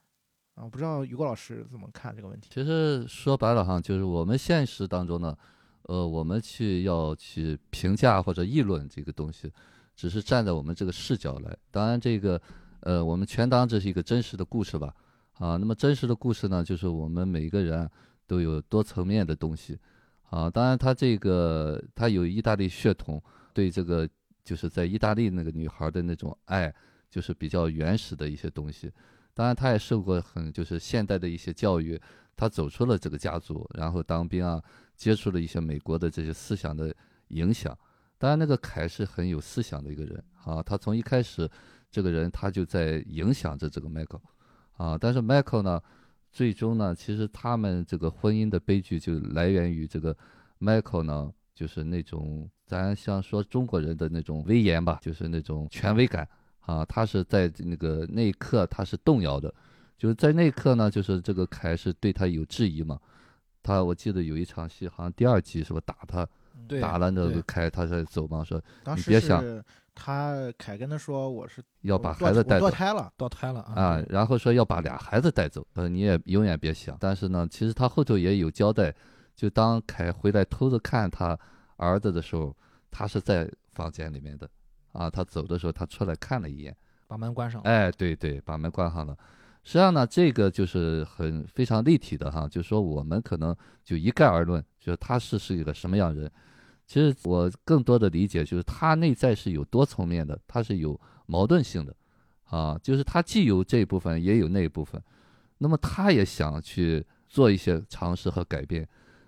[0.55, 2.49] 啊，我不知道于果老师怎么看这个问题。
[2.53, 5.37] 其实说白了哈，就是我们现实当中呢，
[5.83, 9.51] 呃，我们去要去评价或者议论这个东西，
[9.95, 11.57] 只是站在我们这个视角来。
[11.71, 12.41] 当然，这个
[12.81, 14.93] 呃，我们全当这是一个真实的故事吧。
[15.33, 17.89] 啊，那么真实的故事呢，就是我们每一个人
[18.27, 19.79] 都有多层面的东西。
[20.31, 23.21] 啊，当然，他这个他有意大利血统，
[23.53, 24.07] 对这个
[24.45, 26.73] 就是在意大利那个女孩的那种爱，
[27.09, 28.89] 就是比较原始的一些东西。
[29.33, 31.99] 当然，他也受过很就是现代的一些教育，
[32.37, 34.61] 他走出了这个家族，然后当兵啊，
[34.95, 36.95] 接触了一些美国的这些思想的
[37.27, 37.77] 影响。
[38.17, 41.49] 当然，那个凯是很有思想的一个人啊，他从一开始，
[41.91, 44.21] 这个人他就在影响着这个 Michael，
[44.77, 45.81] 啊，但是 Michael 呢？
[46.31, 50.15] 最终呢，其实他们这个婚姻的悲剧就来源于这个
[50.59, 56.27] Michael 呢，就是那种咱像说中国人的那种威严吧，就是那种权威感
[56.61, 56.85] 啊。
[56.85, 59.53] 他是在那个那一刻他是动摇的，
[59.97, 62.97] 就是在那一刻呢，就是这个凯是对他有质疑嘛。
[63.61, 66.27] 他我记得有一场戏，好像第二集是不打他，
[66.79, 68.59] 打了那个凯，他才走嘛，说
[68.95, 69.43] 你别想。
[69.93, 74.01] 他凯跟他说：“我是要把孩子带走，堕胎了，堕胎了啊！
[74.09, 76.95] 然后说要把俩孩子带走，呃，你也永远别想。
[76.99, 78.93] 但是呢，其实他后头也有交代，
[79.35, 81.37] 就当凯回来偷着看他
[81.75, 82.55] 儿子的时候，
[82.89, 84.49] 他是在房间里面的，
[84.93, 86.75] 啊，他走的时候他出来看了一眼，
[87.07, 87.61] 把门关上。
[87.63, 89.15] 哎，对对，把门关上了。
[89.63, 96.31] 实际上呢，这个就是很非常立体的哈，就是说我们可能就一概而论，就是他是是一个什么样人。”
[96.91, 101.95] 其实我更多的理解就是他内在是有多层面的，他是有矛盾性的，
[102.49, 105.01] 啊，就是他既有这一部分，也有那一部分，
[105.59, 108.85] 那么他也想去做一些尝试和改变，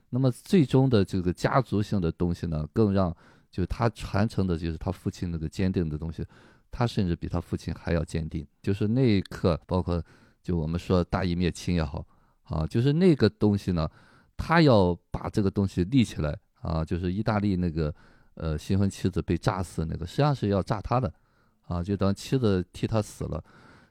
[0.09, 3.15] 那么最终的这个家族性的东西呢，更让
[3.49, 6.25] 就是他传承的就是他父亲那个坚定的东西，
[6.69, 10.03] 他甚至比他父亲还要坚定，就是那一刻，包括
[10.41, 12.05] 就我们说大义灭亲也好，
[12.43, 13.89] 啊，就是那个东西呢，
[14.35, 16.37] 他要把这个东西立起来。
[16.63, 17.93] 啊，就是意大利那个，
[18.35, 21.13] 呃，新婚妻子被炸死那个，实际上是要炸他的，
[21.67, 23.43] 啊，就当妻子替他死了，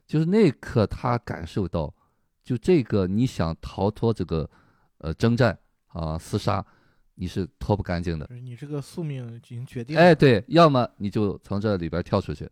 [0.07, 1.95] 就是那一刻他感受到，
[2.43, 4.49] 就这个你想逃脱这个，
[4.99, 5.57] 呃，征战
[5.89, 6.65] 啊，厮杀，
[7.17, 10.01] 你是脱不干净的，你这个宿命已经决定了。
[10.01, 12.51] 哎，对，要么你就从这里边跳出去，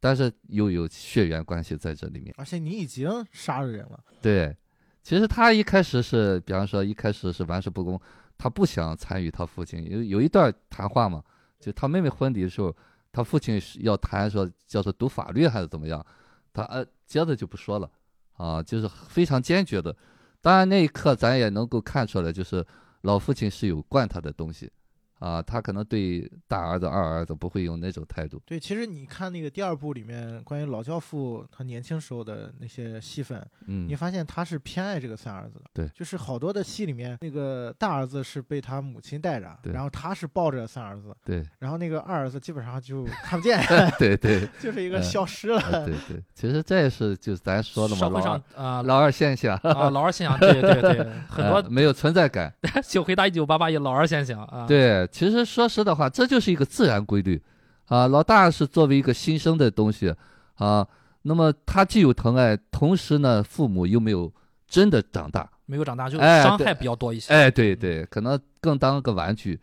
[0.00, 4.02] 但是又有血缘关系在这里面，而且你已经杀了人了。
[4.22, 4.56] 对，
[5.02, 8.00] 其实他一开始是，比方说一开始是玩世不恭。
[8.38, 11.22] 他不想参与他父亲有有一段谈话嘛，
[11.58, 12.74] 就他妹妹婚礼的时候，
[13.10, 16.04] 他父亲要谈说叫做读法律还是怎么样，
[16.52, 17.90] 他呃接着就不说了，
[18.34, 19.94] 啊，就是非常坚决的。
[20.40, 22.64] 当然那一刻咱也能够看出来，就是
[23.02, 24.70] 老父亲是有惯他的东西。
[25.18, 28.40] 啊，他可能对大儿子、二儿子不会用那种态度。
[28.46, 35.64] 对，其实你看那个第二部里面关于老教父他年轻时候的那些戏份，嗯，你发现他是偏爱这个三儿子的。
[35.74, 43.60] 对，就是好多的戏里面，那个大儿子是被他母亲带着，然后他是抱着三儿子，对，然后那个二儿子基本上就看不见，
[43.98, 45.60] 对对， 就是一个消失了。
[45.84, 52.52] 对对，其实这也是就是咱说的嘛，社会上啊，老二现象啊，老二现象，对对对， 很多没有存在感。
[52.86, 55.82] 就回答一九八八一老二现象啊，对，其实说实。
[55.82, 57.40] 的话，这就是一个自然规律，
[57.86, 60.14] 啊，老大是作为一个新生的东西，
[60.56, 60.86] 啊，
[61.22, 64.32] 那么他既有疼爱，同时呢，父母又没有
[64.66, 67.32] 真的长大，没有长大，就伤害比较多一些。
[67.32, 69.58] 哎，对对，可能更当个玩具。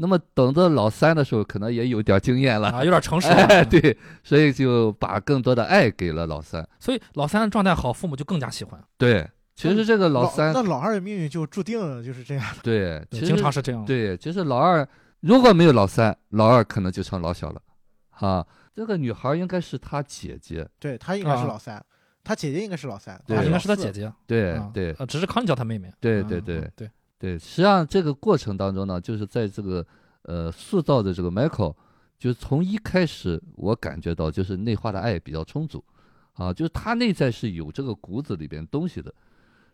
[0.00, 3.34] 那么等到老三的时候，可能也有点经验了，啊，有点成熟 了。
[3.34, 6.66] 哎，对，所以就把更多的爱给了老三。
[6.78, 8.80] 所以老三的状态好，父母就更加喜欢。
[8.96, 9.28] 对，
[9.58, 12.62] 其实这个老三，那老二的命运就注定就是这样的。
[12.62, 13.84] 对， 其实经常是这样。
[13.84, 14.86] 对，其实老二
[15.20, 17.60] 如果没有老三，老二可能就成老小了，
[18.10, 18.46] 啊。
[18.76, 21.84] 这个女孩应该是他姐姐，对她应该是老三，
[22.22, 26.88] 她姐姐应该是老三，对，应该是她姐姐，对对，呃，只是康妮叫她妹妹，对对对对
[27.18, 27.36] 对。
[27.36, 29.84] 实际上这个过程当中呢，就是在这个
[30.22, 31.74] 呃塑造的这个 Michael，
[32.16, 35.84] 就从一开始我感觉到就是内化的爱比较充足，
[36.34, 39.12] 啊，就是他内在是有这个骨子里边东西的，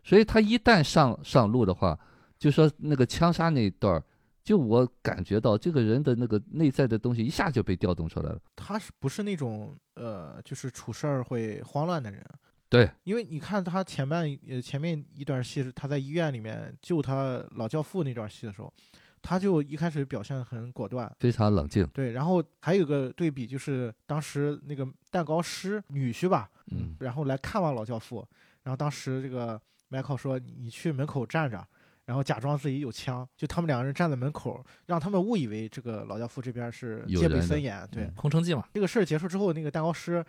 [0.05, 1.99] 所以他一旦上上路的话，
[2.39, 4.01] 就说那个枪杀那一段儿。
[4.43, 8.39] 就我感觉到这个人的那个内在的东西一下就被调动出来了。
[8.55, 12.23] 他是不是那种呃，就是处事儿会慌乱的人？
[12.69, 18.71] 对，因为你看他前半呃前面一段戏是他在医院里面救他老教父那段戏的时候，
[19.19, 21.83] 他就一开始表现很果断，非常冷静。
[21.87, 28.23] 对，然后还有个对比就是当时那个蛋糕师女婿吧，嗯，然后来看望老教父，
[28.61, 31.65] 然后当时这个迈克说：“你去门口站着。”
[32.05, 37.87] 然后假装自己有枪，就他们两个人站在门口，让他们误以为这个老教父这边是戒备森严。
[37.91, 38.63] 对，空城计嘛。
[38.75, 40.23] 这个事儿结束之后，那个蛋糕师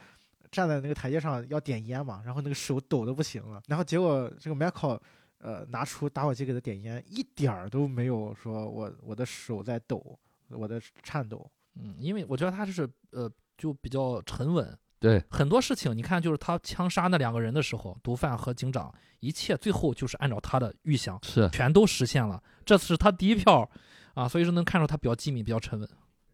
[0.51, 3.61] 站在那个台阶上要点烟嘛，然后那个手抖的不行了。
[3.67, 4.99] 然后结果这个 Michael
[5.37, 11.47] 呃拿出打火机给他点烟，一点儿都没有说我我的手在抖，我的颤抖。
[11.75, 14.67] 嗯，因为我觉得他就是呃就比较沉稳。
[14.99, 22.43] 对很多事情，你看，就是他枪杀那两个人的时候，毒贩和警长，一切最后就是按照他的预想，是全都实现了。
[22.65, 23.69] 这次是他第一票
[24.15, 25.87] 啊，所以说能看出他比较机敏，比较沉稳。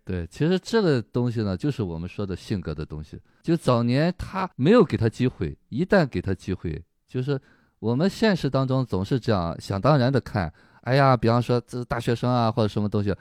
[0.05, 3.21] 对，其实这个东西呢，就是我们说的性格的东西。
[3.43, 7.39] 就早年他没有给他机会，一旦给他机会，就是
[7.81, 10.53] 我们现实当中总是这样想当然的看。
[10.83, 13.13] 哎呀，比方说这大学生啊，或者什么东西，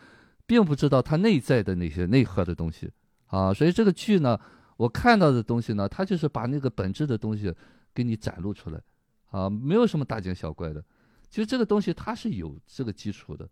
[0.45, 2.91] 并不知道他内在的那些内核的东西
[3.25, 3.51] 啊。
[3.51, 4.39] 所以这个剧呢。
[4.81, 7.53] 我看到的东西呢，他就是把那个本质的东西
[7.93, 8.81] 给你展露出来，
[9.29, 10.83] 啊，没有什么大惊小怪的。
[11.29, 13.47] 其实这个东西它是有这个基础的，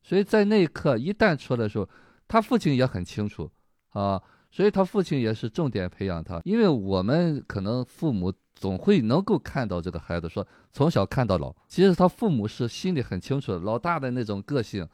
[0.00, 1.88] 所以在那一刻一旦出来的时候，
[2.28, 3.50] 他父亲也很清楚，
[3.88, 6.40] 啊，所以他父亲也是重点培养他。
[6.44, 14.88] 因为我们可能父母总会能够看到这个孩子，说从小看到老，其实他父母是心里很清楚，老大的那种个性，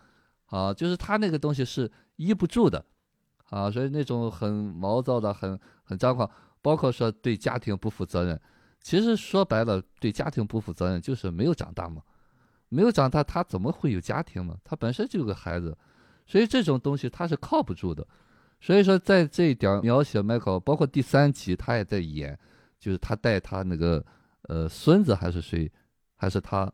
[0.47, 2.83] 啊，就是他那个东西是依不住的。
[3.51, 6.29] 啊，所以那种很毛躁的、很很张狂，
[6.61, 8.41] 包括说对家庭不负责任，
[8.81, 12.03] 其实说白了，对家庭不负责任就是没有长大嘛，
[12.69, 14.57] 没有长大，他怎么会有家庭嘛？
[14.65, 15.77] 他本身就有个孩子，
[16.27, 18.07] 所以这种东西他是靠不住的。
[18.59, 22.37] 所以说，在这一点描写迈克，包括第三集他也在演，
[22.81, 24.05] 就是他带他那个
[24.43, 25.71] 呃孙子还是谁，
[26.17, 26.73] 还是他，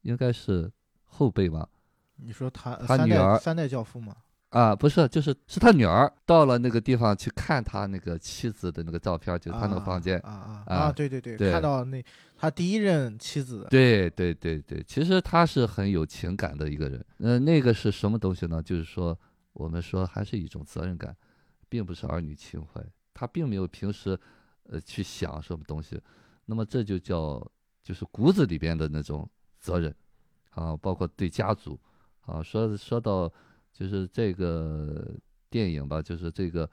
[0.00, 0.72] 应该是
[1.04, 1.68] 后辈吧？
[2.16, 4.16] 你说他他女儿三代教父吗？
[4.50, 12.02] 啊，不是，就是是他女儿到了那个地方去看他那个妻子的那个照片，就是他那个房间啊啊啊，对对对，看到那
[12.34, 17.04] 他第一任妻子，对对对对，其实他是很有情感的一个人。
[17.18, 18.62] 嗯，那个是什么东西呢？
[18.62, 19.18] 就是说，
[19.52, 21.14] 我们说还是一种责任感，
[21.68, 22.82] 并不是儿女情怀。
[23.12, 24.18] 他并没有平时
[24.70, 26.00] 呃去想什么东西，
[26.46, 27.46] 那么这就叫
[27.82, 29.28] 就是骨子里边的那种
[29.60, 29.94] 责任
[30.52, 31.78] 啊，包括对家族
[32.24, 33.30] 啊，说说到。
[33.78, 35.08] 就是这个
[35.48, 36.68] 电影吧，就是这个，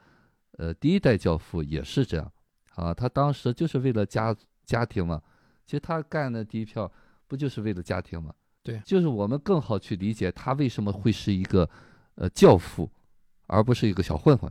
[0.58, 2.32] 呃，第一代教父也是这样，
[2.74, 4.34] 啊，他当时就是为了家
[4.64, 5.22] 家庭嘛，
[5.64, 6.90] 其实他干的第一票
[7.28, 8.34] 不就是为了家庭嘛？
[8.60, 11.70] 对，就是我们更好去理解他为什么会是一个，
[12.16, 12.90] 呃，教父，
[13.46, 14.50] 而不是一个小混混，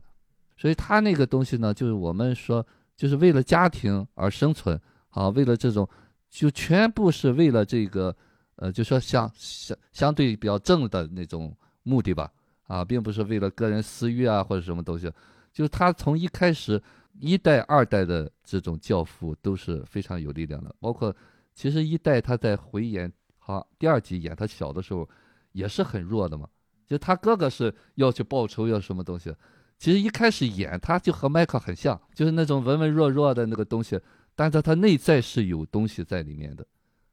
[0.56, 4.80] 所以他那个东西呢，就是我们说就是为了家庭而生存，
[5.10, 5.86] 啊，为了这种，
[6.30, 8.16] 就全部是为了这个，
[8.56, 11.54] 呃，就说相相相对比较正的那种
[11.84, 12.32] 目的吧。
[12.68, 15.12] 啊，并不是为了个人私欲啊，或者什么东西，
[15.54, 16.82] 就是他从一开始
[17.20, 20.76] 一代、二代的这种教父都是非常有力量的。
[20.80, 21.16] 包括
[21.54, 25.08] 其实一代他在回演好第二集演他小的时候
[25.52, 26.50] 也是很弱的嘛，
[26.88, 29.32] 就他哥哥是要去报仇要什么东西，
[29.78, 34.00] 其实一开始演他就和迈克很像，就是那种文文弱弱的那个东西，
[34.36, 36.66] 但是他内在是有东西在里面的，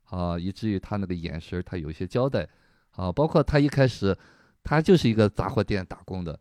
[0.05, 2.49] 啊，以至于他那个眼神他有一些交代，
[2.93, 4.17] 啊，包括他一开始。
[4.63, 6.39] 他就是一个杂货店打工的，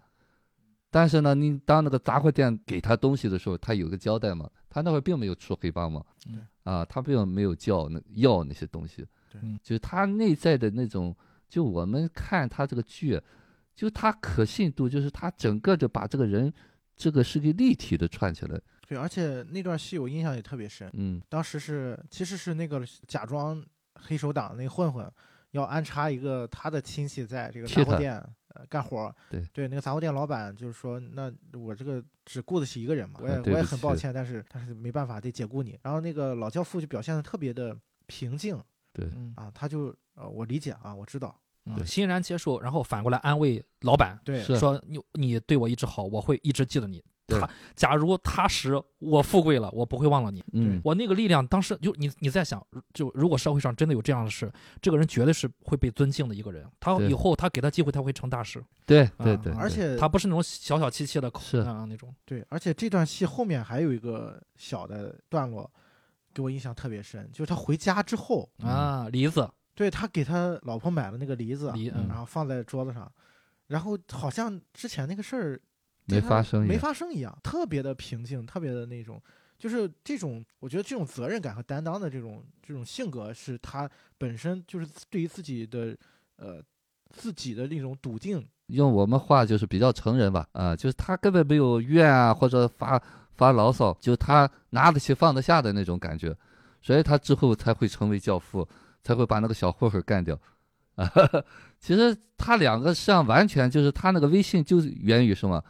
[0.89, 4.49] 但是呢，你当那个杂货店给他东西的时候，他有个交代嘛？
[4.69, 6.03] 他那会儿并没有出黑帮嘛？
[6.63, 9.05] 啊，他并没有叫那要那些东西。
[9.29, 11.15] 对，就是他内在的那种，
[11.49, 13.19] 就我们看他这个剧，
[13.75, 16.53] 就他可信度，就是他整个就把这个人，
[16.95, 18.61] 这个是个立体的串起来。
[18.87, 20.89] 对，而且那段戏我印象也特别深。
[20.93, 23.63] 嗯，当时是其实是那个假装
[23.95, 25.11] 黑手党那混混。
[25.51, 28.15] 要安插一个他的亲戚在这个杂货店
[28.49, 29.15] 呃干活儿。
[29.29, 35.79] 对对，那个杂货店老板就是说，那我这个只雇得起一个人嘛，我也我也很抱歉，但是但是没办法得解雇你。
[35.83, 37.77] 然后那个老教父就表现的特别的
[38.07, 38.61] 平静
[38.93, 41.39] 对，嗯啊，他就呃我理解啊，我知道，
[41.85, 47.03] 欣然接受，然后反过来安慰老板，对说你你对我一直好，我会一直记得你。
[47.31, 50.43] 对他假如他时我富贵了，我不会忘了你。
[50.53, 54.51] 嗯，我那个力量，当时就你你在想，就如果社会上真的有这样的事，
[54.81, 56.65] 这个人绝对是会被尊敬的一个人。
[56.79, 58.63] 他以后他给他机会，他会成大事。
[58.85, 62.13] 对啊对对，对而且他不是那种小小气气的口是啊那种。
[62.25, 65.69] 对，而且这段戏后面还有一个小的段落，
[66.33, 73.11] 给我印象特别深，就是他回家之后，嗯啊，梨子，对他给他老婆买了那个梨子，梨，嗯然后放在桌子上，
[73.67, 75.61] 然后好像之前那个事儿
[76.15, 79.21] 没发生一没样发生一样，特别的平静，特别的那种，
[79.57, 85.95] 就是这种，我觉得这种责任感和担当的这种这种性格，是他本身就是对于自己的
[86.37, 86.61] 呃
[87.09, 93.01] 自己的那种笃定，用我们话就是比较成人吧，啊，就是他根本没有怨啊，或者发
[93.33, 96.35] 发牢骚，就他拿得起放得下的那种感觉，
[96.81, 98.67] 所以他之后才会成为教父，
[99.03, 100.39] 才会把那个小混混干掉。
[100.95, 101.09] 啊，
[101.79, 105.63] 其实他两个实际上完全就是他那个微信就是源于什么？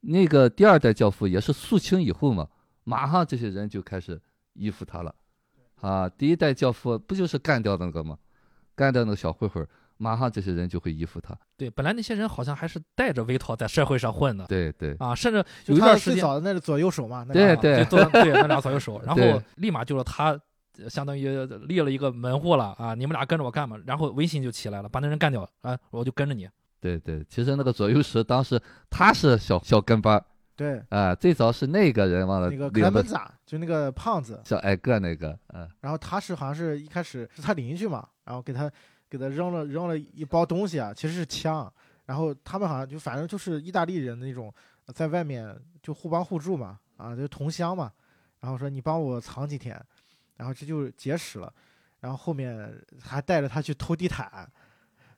[0.00, 2.48] 那个第二代教父也是肃清以后嘛，
[2.84, 4.20] 马上这些人就开始
[4.54, 5.14] 依附他了。
[5.80, 8.16] 啊，第一代教父不就是干掉那个吗？
[8.74, 11.36] 干掉那个小混混，马上这些人就会依附他。
[11.56, 20.30] 对，本来那些人好像还是带着微套在社会上混的对对啊，甚至有一段时间最早的那是左右手嘛，那对对就做 对那俩左右手，然后立马就是他。
[20.32, 20.40] 呃
[20.88, 21.28] 相当于
[21.66, 22.94] 立了一个门户了啊！
[22.94, 23.76] 你们俩跟着我干嘛？
[23.84, 25.78] 然后微信就起来了，把那人干掉啊！
[25.90, 26.48] 我就跟着你。
[26.80, 30.24] 对对，其实那个左右石当时他是小小跟班儿。
[30.56, 38.70] 对啊，最早是那个人忘了那个克领的莱门扎，就那个胖子，小矮个那个，嗯、然后他是好像是一开始是他邻居嘛，然后给他
[39.08, 41.72] 给他扔了扔了一包东西啊，其实是枪，
[42.04, 44.52] 然后他们好像就反正就是意大利人那种，
[44.92, 47.90] 在外面就互帮互助嘛，啊，就同乡嘛，
[48.40, 49.82] 然后说你帮我藏几天，
[50.36, 51.50] 然后这就结识了，
[52.00, 52.70] 然后后面
[53.00, 54.46] 还带着他去偷地毯，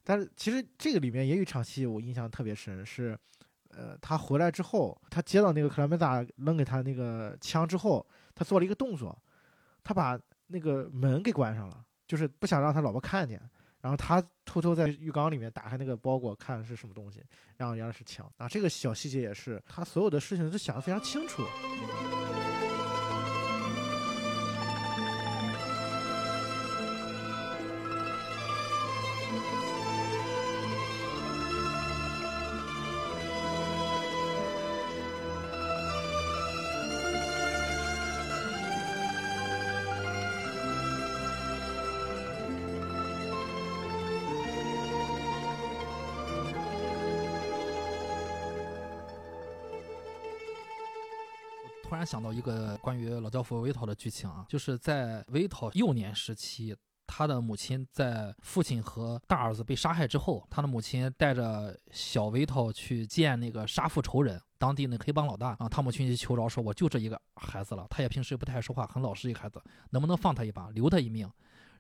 [0.05, 3.19] 但是其实这个里面也有一场戏我印象特别深，是，
[3.69, 9.17] 呃，他回来之后，他接到那个克莱梅达扔给他那个枪之后，他做了一个动作，
[9.85, 13.41] 他把那个门给关上了，就是不想让他老婆看见。
[13.81, 17.21] 然后他偷偷在浴缸里面打开那个包裹，看是什么东西，
[17.57, 18.49] 然后原来是枪啊！
[18.49, 21.43] 这个小细节也是他所有的事情都想得非常清楚。
[52.13, 69.59] 想到一个关于老教父维托的剧情啊，就是在维托幼年时期，他的母亲在父亲和大儿子被杀害之后，他的母亲带着小维托去见那个杀父仇人，当地那黑帮老大啊，他母亲就求饶说，我就这一个孩子了，他也平时不太爱说话，很老实一个孩子，
[69.89, 71.27] 能不能放他一把，留他一命？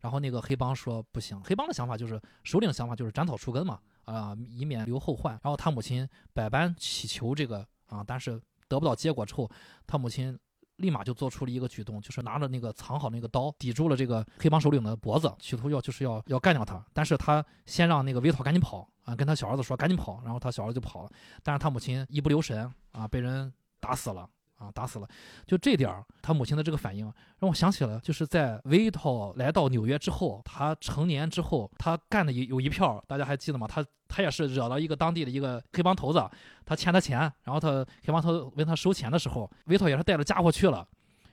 [0.00, 5.34] 然后那个黑帮说不行，黑帮的想法就是首领的想法就是斩草除根嘛，啊、以免留后患。
[5.42, 8.40] 然后他母亲百般祈求这个啊，但是
[8.72, 9.50] 得不到结果之后，
[9.86, 10.38] 他母亲
[10.76, 16.82] 立马就做出了一个举动，就是拿着那个藏好那个刀抵住了这个黑帮首领的脖子，企图要就是要要干掉他。
[16.94, 21.10] 但是他先让那个维塔赶紧跑啊，跟他小儿子说赶紧跑，然后他小儿子就跑了。
[21.42, 24.28] 但是他母亲一不留神啊，被人打死了。
[24.62, 25.08] 啊，打死了！
[25.46, 33.66] 就这点儿，他母亲的这个反应让我想起了，就是在维讨来到纽约之后，他成年之后，他干的有有一票，大家还记得吗？
[33.66, 36.24] 他他也是惹到一个当地的一个黑帮头子，
[36.64, 40.86] 他欠他钱，然后他黑帮头问他收钱的时候，维讨也是带着家伙去了，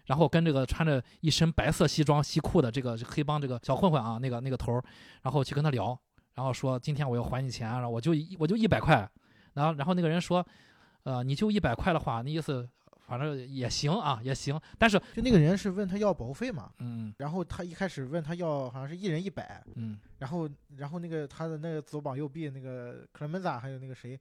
[0.05, 4.83] 然后跟这个穿着一身白色西装西裤的这个黑帮这个小混混啊，那个那个头儿，
[5.21, 5.97] 然后去跟他聊，
[6.33, 9.07] 然后说今天我要还你钱，然后我就一我就一百块，
[9.53, 10.45] 然后然后那个人说，
[11.03, 12.67] 呃，你就一百块的话，那意思
[13.09, 17.11] 反正也行啊，也行，但是就那个人是问他要保护费嘛，嗯。
[17.17, 19.99] 然后他一开始问他要好像是一人一百，嗯。
[20.19, 20.47] 然后
[20.77, 24.19] 然后那个他的那个左膀右臂那个克莱门扎还有那个谁，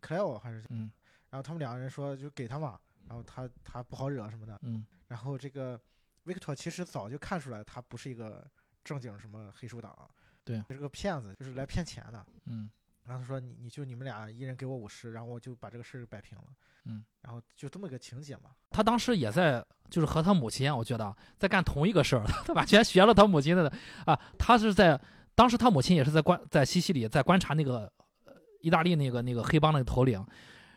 [0.00, 0.90] 克莱奥还是，嗯。
[1.30, 2.78] 然后他们两个人说就给他嘛，
[3.08, 4.84] 然后他他不好惹什么的，嗯。
[5.08, 5.80] 然后这个
[6.24, 8.46] 维克托其实早就看出来他不是一个
[8.84, 9.96] 正经什么黑手党，
[10.44, 10.62] 对。
[10.68, 12.26] 是个骗子，就是来骗钱的。
[12.44, 12.68] 嗯
[13.06, 16.44] 然后他说你你就你们俩一人给我五十，然后我就把这个事儿摆平了。
[16.84, 18.50] 嗯，然后就这么个情节嘛。
[18.70, 23.72] 他当时也在，就是和他母亲，我觉得啊在干同一个事儿，他完全学了他母亲的
[24.04, 24.18] 啊。
[24.38, 25.00] 他是在
[25.34, 27.90] 当时他母亲也是在观在西西里在观察那个
[28.24, 30.24] 呃意大利那个那个黑帮那个头领。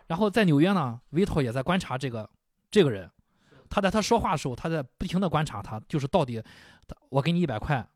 [0.07, 2.27] 然后在纽约呢，维托也在观察这个
[2.71, 3.09] 这个人，
[3.69, 6.43] 他在他说话的时候，他在不停的观察他，就是到底，
[7.09, 7.87] 我给你一百块，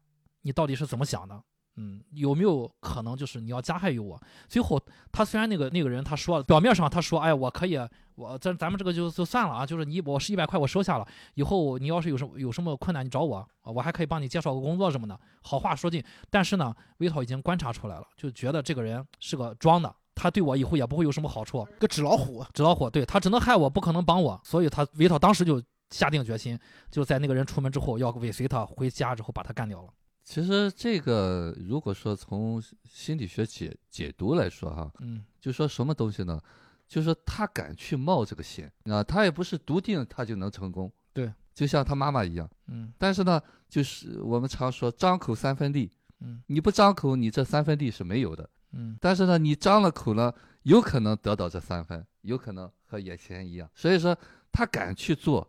[0.42, 1.44] 你到底是怎么想的？
[1.76, 4.22] 嗯，有没有可能就是你要加害于我？
[4.48, 4.80] 最后
[5.12, 7.80] 他虽然那个那个人他说表面上他说，哎，我可以，
[8.16, 16.04] 我咱咱们这个就就算了啊，就是你我是一百块我收下了，以后你要是有什么有什么困难你找我，我还可以帮你介绍个工作什么的，好话说尽。
[16.30, 25.60] 但是呢，维涛已经观察出来了，就觉得这个人是个装的，他对我以后也不会有什么好处，个纸老虎，纸老虎，对他只能害我，不可能帮我，所以他维涛当时就
[25.90, 26.60] 下定决心，
[26.92, 29.88] 就在那个人出门之后要尾随他回家之后把他干掉了。
[30.24, 36.40] 其实这个，如果说从心理学解解读来说，哈，嗯，就说什么东西呢？
[36.88, 54.18] 就是说他敢去冒这个险啊，他也不是笃定他就能成功，对，就像他妈妈一样，嗯，但是呢，就是我们常说张口三分利，嗯，你不张口，你这三分利是没有的，嗯，但是呢，你张了口呢，有可能得到这三分，有可能和眼前一样，所以说
[54.54, 55.46] 他敢去做，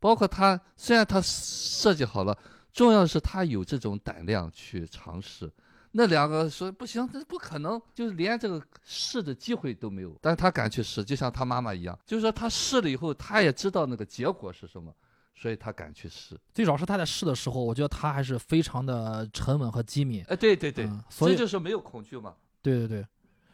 [0.00, 2.36] 包括他虽然他设计好了。
[2.76, 5.50] 重要的是他有这种胆量去尝试，
[5.92, 10.14] 那两个说不行，这不可能，就是连这个试的机会都没有。
[10.20, 14.94] 但是他敢去试，就像他妈妈一样，就是说他试了以后，他也知道那个结果是什么，
[15.34, 16.38] 所以他敢去试。
[16.52, 20.22] 最早是他在试的时候，我觉得他还是非常的沉稳和机敏。
[20.28, 22.34] 哎，对对对，所以就是没有恐惧嘛。
[22.60, 23.06] 对对对，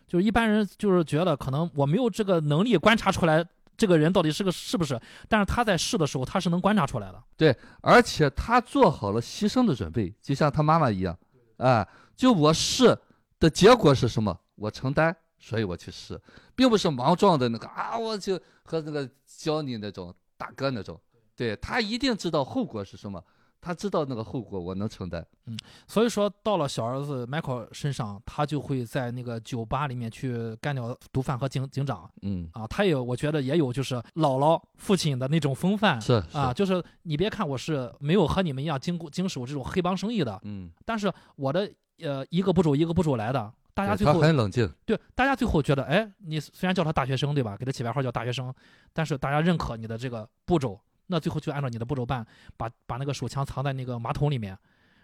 [0.08, 3.46] 就是一般人就是觉得可能我没有这个能力观察出来。
[3.76, 5.00] 这个人到底是个是不是？
[5.28, 7.22] 但是他在试的时候，他是能观察出来的。
[7.36, 11.18] 对，而且他做好了牺牲的准备，就像他妈妈一样。
[11.56, 12.96] 啊，就我试
[13.38, 16.20] 的结果是什么，我承担，所以我去试，
[16.54, 21.00] 并不是莽撞的那个啊，我就和那个教你那种大哥那种。
[21.34, 23.22] 对他一定知道后果是什么。
[23.62, 25.24] 他知道那个后果，我能承担。
[25.46, 25.56] 嗯，
[25.86, 32.10] 所以说到了小儿子 Michael 身上，他就会在那个酒吧里面去干掉毒贩和警警长。
[32.22, 36.00] 嗯啊，他也我觉得也有就是姥姥父亲的那种风范。
[36.00, 44.68] 是啊，就是你别看我是没有和你们一样经过经手这种黑帮生意的，嗯，但是我的呃一个步骤一个步骤来的，大家最后他很冷静。
[44.84, 47.56] 对，大家最后觉得，哎，你虽然叫他大学生对吧？
[47.56, 48.52] 给他起外号叫大学生，
[48.92, 50.80] 但是大家认可你的这个步骤。
[51.12, 54.58] 那最后就按照你的步骤办，把把那个手枪藏在那个马桶里面，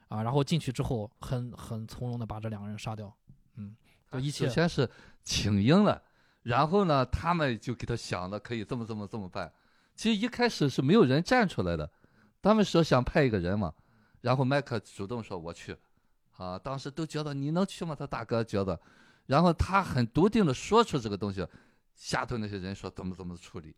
[0.08, 3.14] 啊，然后进去之后很很从容的把这两个人杀掉，
[3.56, 3.76] 嗯，
[4.10, 4.88] 就一切首先是
[5.22, 6.02] 请缨了，
[6.42, 9.52] 然后呢，他们就给他想的可以这么这么这么办。
[9.94, 11.90] 其实一开始是没有人站出来的，
[12.40, 13.74] 他们说想派一个人嘛，
[14.22, 15.76] 然后麦克主动说我去，
[16.38, 17.94] 啊，当时都觉得你能去吗？
[17.94, 18.80] 他大哥觉得，
[19.26, 21.46] 然后他很笃定的说出这个东西，
[21.94, 23.74] 下头那些人说怎么怎么处理，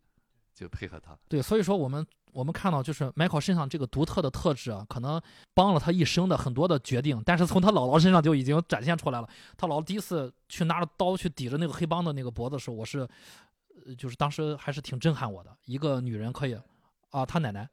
[0.53, 1.17] 就配合他。
[1.27, 2.07] 对，所以说我们。
[2.33, 5.21] 我们看到，就是 Michael 身上这个独特的特质啊，可能
[5.53, 7.21] 帮了他一生的很多的决定。
[7.25, 9.29] 但是从他姥姥身上就已经展现出来了。
[9.57, 13.07] 他姥姥第一次去拿着刀去抵着那个黑帮的那个脖子的时候，我是，
[13.97, 15.55] 就是当时还是挺震撼我的。
[15.65, 16.57] 一个女人可以，
[17.09, 17.67] 啊，他奶奶，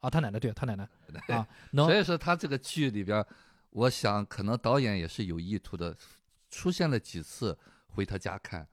[0.00, 0.88] 啊，他奶奶，对他奶奶，
[1.34, 1.86] 啊，能。
[1.86, 3.24] 所以说他这个剧里边，
[3.70, 5.96] 我想可能导演也是有意图的，
[6.50, 8.66] 出现了几次回他家看。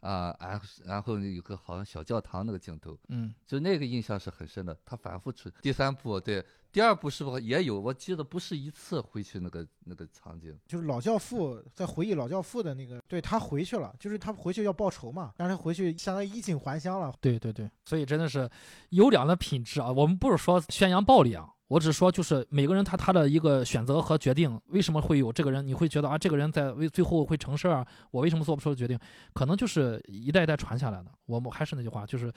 [0.00, 4.76] 啊，然后然后有个好像小教堂那个镜头，嗯，就那个印象是很深的。
[4.84, 7.78] 他反复出第三部，对，第二部是不是也有？
[7.78, 17.14] 我记得不是一次回去那个那个场景，就是老教父在回忆老教父的那个，对他回去了，就是他回去要报仇嘛，但是回去相当于衣锦还乡了。
[17.20, 18.48] 对对对，所以真的是
[18.90, 19.92] 优良的品质啊！
[19.92, 21.50] 我们不是说宣扬暴力啊。
[21.70, 25.64] 我只说，就是每个人他他的一个选择和决定，为什么会有这个人？
[25.64, 27.86] 你会觉得啊，这个人在为最后会成事儿啊？
[28.10, 28.98] 我为什么做不出决定？
[29.34, 31.12] 可能就是一代一代传下来的。
[31.26, 32.32] 我们还是那句话，就是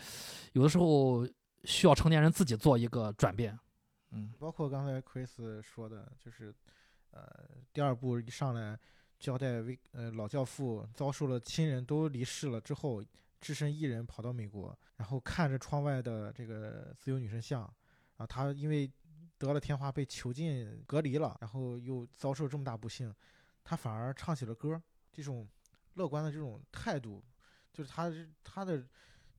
[0.52, 1.28] 有的时候
[1.64, 3.58] 需要成年人自己做一个转变。
[4.12, 6.54] 嗯，包括刚才 Chris 说的，就是
[7.10, 7.28] 呃，
[7.74, 8.78] 第二部一上来
[9.20, 13.04] 交代为呃老教父遭受了亲人都离世了之后，
[13.42, 17.64] 只身一人跑到美国，然后看着窗外的这个自由女神像
[18.18, 18.88] 啊，他因为。
[19.44, 23.14] 得了天花，被囚禁隔离了，然后又遭受这么大不幸，
[23.64, 25.46] 他反而唱起了歌，这种
[25.96, 27.22] 乐观的这种态度，
[27.74, 28.12] 就是他
[28.44, 28.82] 他的，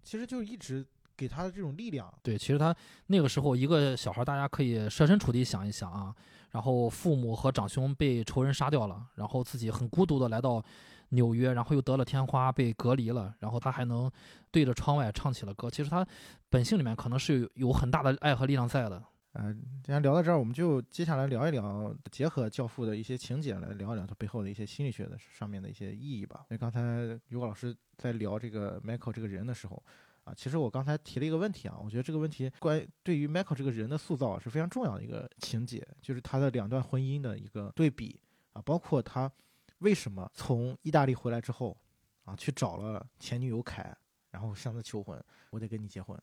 [0.03, 0.87] 其实就一直
[1.17, 2.13] 给他的这种力量。
[2.23, 2.75] 对，其实他
[3.07, 6.15] 那个时候一个小孩，大家可以设身处地想一想啊，
[6.51, 10.63] 然后父母和长兄被仇人杀掉了，然后自己很孤独的来到
[11.11, 14.11] 纽约，然后又得了天花，被隔离了，然后他还能
[14.51, 15.71] 对着窗外唱起了歌。
[15.71, 16.07] 其实他
[16.51, 19.03] 本性里面可能是有很大的爱和力量在的。
[19.37, 26.47] 嗯，既然聊到这儿，我们就接下来聊一聊，结合《教父》的一些情节来聊一聊它背后的一些心理学的上面的一些意义吧。
[26.51, 26.81] 因为刚才
[27.29, 29.83] 于果老师在聊这个 Michael 这个人的时候，
[30.23, 38.21] 啊，其实我刚才提了一个问题啊，我觉得这个问题关对于 Michael 这个人的塑造是非常重要的一个情节，就是他的两段婚姻的一个对比
[38.53, 39.29] 啊，包括他
[39.79, 41.77] 为什么从意大利回来之后，
[42.25, 43.93] 啊，去找了前女友凯，
[44.31, 45.21] 然后向她求婚，
[45.51, 46.17] 我得跟你结婚。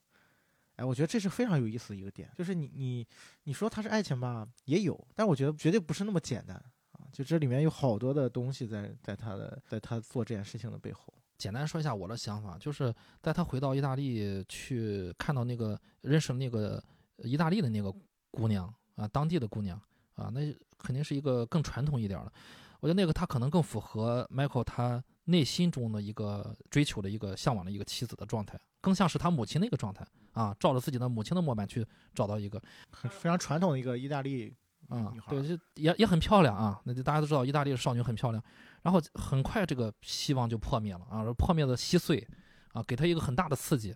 [0.81, 3.07] 哎，我觉得这是非常有意思的一个点，就是你你
[3.43, 6.55] 你说它是爱情吧，也有，但我觉得绝对不是那么简单
[6.93, 11.13] 啊，就这里面有好多的东西在在他的在他做这件事情的背后。
[11.37, 12.91] 简单说一下我的想法，就是
[13.21, 16.83] 在他回到意大利去看到那个认识那个
[17.17, 17.93] 意大利的那个
[18.31, 19.79] 姑娘啊，当地的姑娘
[20.15, 22.33] 啊，那肯定是一个更传统一点的。
[22.79, 34.53] 我觉得那个他可能更符合 Michael 他内心中的一个追求的一个向往的一个妻子的状态，更像是他母亲的一个状态啊，照着自己的母亲的模板去找到一个很非常传统的一个意大利
[34.89, 36.81] 啊女，孩对，就也也很漂亮啊。
[36.83, 38.43] 那就大家都知道，意大利的少女很漂亮。
[38.81, 42.27] 然后很快这个希望就破灭了啊，破灭的稀碎
[42.73, 43.95] 啊，给他一个很大的刺激。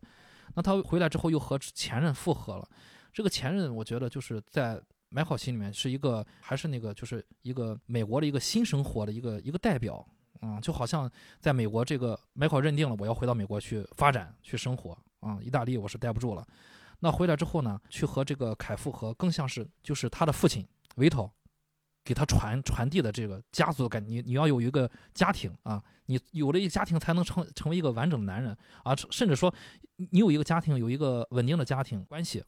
[0.53, 2.69] 那他回来之后又和前任复合了。
[3.11, 4.79] 这个前任，我觉得就是在
[5.09, 10.05] 买好心里面是一个，还是那个就是一个美国的一个新生活的一个一个代表
[10.45, 11.09] 啊，就好像
[11.39, 16.45] 在美国这个麦考认定了我要回到美国去发展去生活啊，意大利我是待不住了。
[16.99, 20.65] 那回来之后呢，去和这个凯复和，更像是就是他的父亲
[20.97, 21.31] 维托。
[22.07, 29.51] 给他传传递的这个家族感，你你要有一个家庭啊，你有了一个家庭才能成成为一个完整的男人啊，甚至说
[30.11, 32.43] 你有一个家庭，有一个稳定的家庭关系，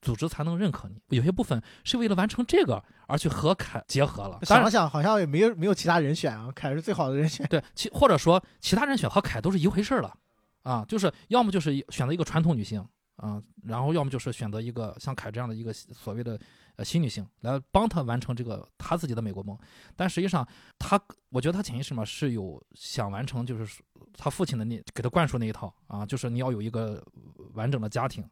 [0.00, 1.16] 组织才能认可你。
[1.16, 4.38] 有些部分是为了完成这个而去和凯结合了。
[4.42, 7.46] 想了想，好像也没有没有其他人选啊，凯是最好的人选。
[7.48, 10.16] 对，其或者说其他人选和凯都是一回事了
[10.62, 12.86] 啊，就是要么就是选择一个传统女性
[13.16, 16.38] 啊，然后要么就是选择一个像凯这样的一个所谓的。
[16.76, 19.58] 呃新女性来帮他完成这个他自己的美国梦，
[19.96, 20.46] 但实际上
[20.78, 20.98] 他，
[21.28, 23.82] 我觉得他潜意识嘛是有想完成，就是
[24.16, 27.04] 他父亲的那给他灌输那一套啊，就是你要有一个
[27.52, 28.26] 完整的家庭，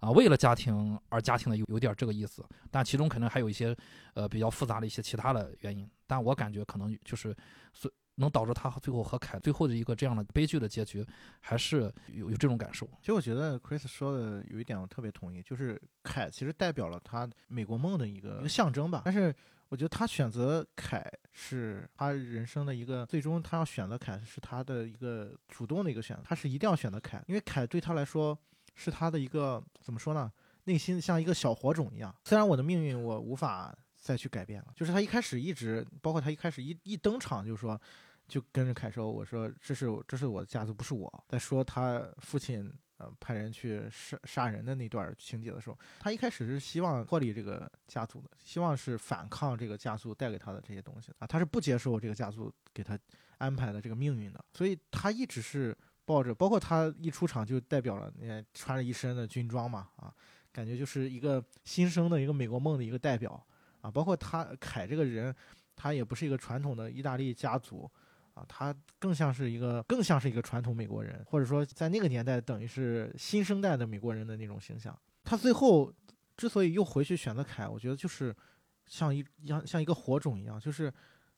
[0.00, 3.76] 啊，为了家庭而家庭的有有点这个意思，但其中可能还有一些
[4.14, 7.34] 呃比较复杂的一些其他的原因，但我感觉可能就是
[7.72, 7.90] 所。
[8.18, 11.06] 能导致他最后和凯最后的一个这样的悲剧的结局，
[11.38, 12.86] 还是有有这种感受。
[13.02, 19.02] 其实我觉得 Chris 说的有一点我特别同意，就是凯其实代表了他美国梦的一个一个象征吧。
[19.04, 19.34] 但是
[19.68, 28.38] 我觉得他选择凯是他人生的一个最终他要选择凯是他的一个主动的一个选择，他是一定要选择凯，因为凯对他来说
[28.76, 30.32] 是他的一个怎么说呢？
[30.64, 32.14] 内心像一个小火种一样。
[32.24, 37.80] 虽然我的命运我无法再去改变了，就是他一开始一直，包括他一开始一一登场就说。
[38.28, 52.98] 就跟着凯说：“我说这是这是我的家族，不是我。”在说他父亲呃派人去杀杀人的那段情节的时候，他一开始是希望脱离这个家族的，希望是反抗这个家族带给他的这些东西啊，他是不接受这个家族给他
[53.38, 55.72] 安排的这个命运的，所以他一直是
[56.06, 60.10] 抱着，包括他一出场就代表了，你看穿着一身的军装嘛，啊，
[60.50, 63.46] 感觉就是一个新生的一个美国梦的一个代表
[63.82, 65.34] 啊，包括他凯这个人，
[65.74, 67.90] 他也不是一个传统的意大利家族。
[68.36, 74.94] 啊，他更像是一个，更像是一个传统美国人，或者说在那个年代等于是新生代的美国人的那种形象。
[75.24, 75.90] 他最后
[76.36, 78.36] 之所以又回去选择凯，我觉得就是
[78.84, 80.92] 像一像像一个火种一样，就是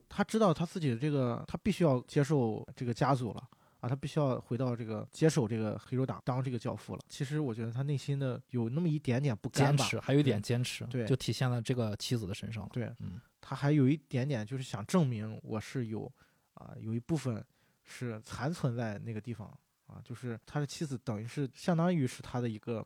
[0.08, 3.48] 他知道他自己的这个，他必须要接受这个家族了
[3.80, 7.02] 啊，他必须要回到这个接手这个黑手党，当这个教父了。
[7.08, 12.68] 其实我觉得他内心的有那么一点点不甘吧，坚持，还有一点坚持，对，就体现了这个妻子的身上。
[12.72, 16.12] 对，嗯，他还有一点点就是想证明我是有。
[16.60, 17.46] 啊，有一部分
[17.84, 19.46] 是残存在那个地方
[19.86, 22.84] 啊，就是他的妻子等于是相当于是他的一个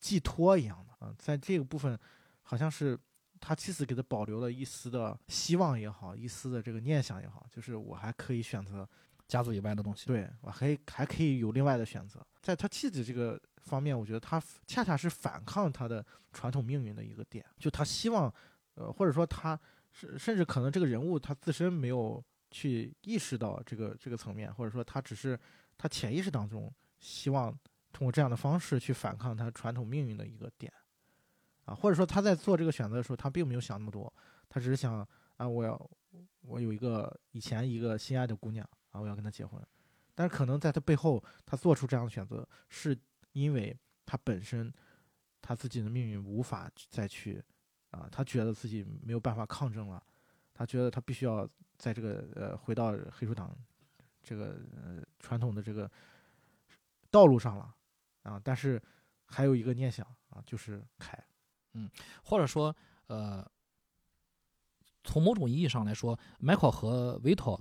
[0.00, 1.98] 寄托一样的啊，在这个部分，
[2.40, 2.98] 好像是
[3.38, 8.88] 他妻子给他保留了一丝的希望也好，一丝的这个念想也好，就是我还可以选择
[9.32, 12.20] 家族以外的东西，对我还还可以有另外的选择。
[12.42, 18.32] 在他妻子这个方面，我觉得他恰恰是反抗他的传统命运的一个点，就他希望，
[18.74, 19.58] 呃，或者说他
[19.90, 22.22] 是甚至可能这个人物他自身没有。
[22.54, 25.40] 去意识到这个这个层面，或者说他只是
[25.78, 27.50] 他潜意识当中希望
[27.94, 30.70] 通过这样的方式去反抗他传统命运的一个点，
[31.64, 34.12] 啊，或者说他在做这个选择的时候，他并没有想那么多，
[34.50, 35.00] 他只是想
[35.38, 35.90] 啊，我要
[36.42, 39.60] 我有一个以前一个心爱的姑娘啊，我要跟他结婚，
[40.14, 42.96] 但是可能在他背后，他做出这样的选择，是
[43.32, 44.72] 因为他本身
[45.42, 47.42] 他自己的命运无法再去
[47.90, 50.02] 啊，他觉得自己没有办法抗争了，
[50.54, 51.48] 他觉得他必须要。
[51.78, 53.52] 在这个呃，回到黑手党
[54.22, 55.90] 这个呃传统的这个
[57.10, 57.74] 道路上了
[58.22, 58.80] 啊，但是
[59.24, 61.20] 还有一个念想啊，就是凯，
[61.72, 61.90] 嗯，
[62.22, 62.76] 或者说
[63.08, 63.44] 呃，
[65.02, 67.60] 从某种意义上来说，迈克和维托，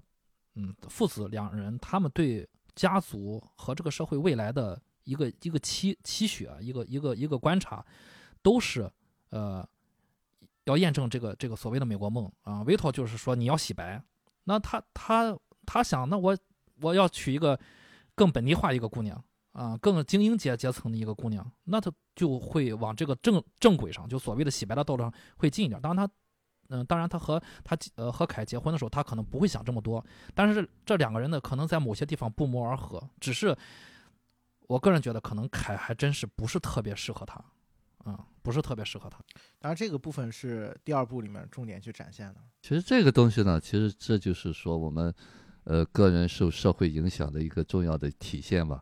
[0.56, 7.86] 嗯，父子两人，他们对家族和这个社会未来的一个一个期期许啊，一个一个一个观察，
[8.42, 8.92] 都是
[9.30, 9.68] 呃，
[10.66, 12.62] 要验证这个这个所谓的美国梦啊。
[12.64, 14.04] 维托就是说你要洗白。
[14.44, 16.38] 那他他他想，那我
[16.82, 17.58] 我要娶一个
[18.16, 25.80] 更本地化一个姑娘啊，更精英阶阶层的一个姑娘，那他就会往这个正正轨上，就所谓的洗白的道路上会近一点。
[25.80, 26.14] 当然他，
[26.72, 30.04] 嗯，当然他和他呃和凯结婚的时候，他可能不会想这么多。
[30.34, 33.02] 但是这两个人呢，可能在某些地方不谋而合。
[33.20, 33.56] 只是
[34.68, 37.40] 我个人觉得，可能凯还真是不是特别适合他。
[38.06, 39.20] 嗯，不是特别适合他。
[39.60, 42.38] 当然，这个部分是第二部里面重点去展现的。
[42.62, 45.14] 其实这个东西呢，其实这就是说我们，
[45.66, 48.82] 呃，个人受社会影响的一个重要的体现吧。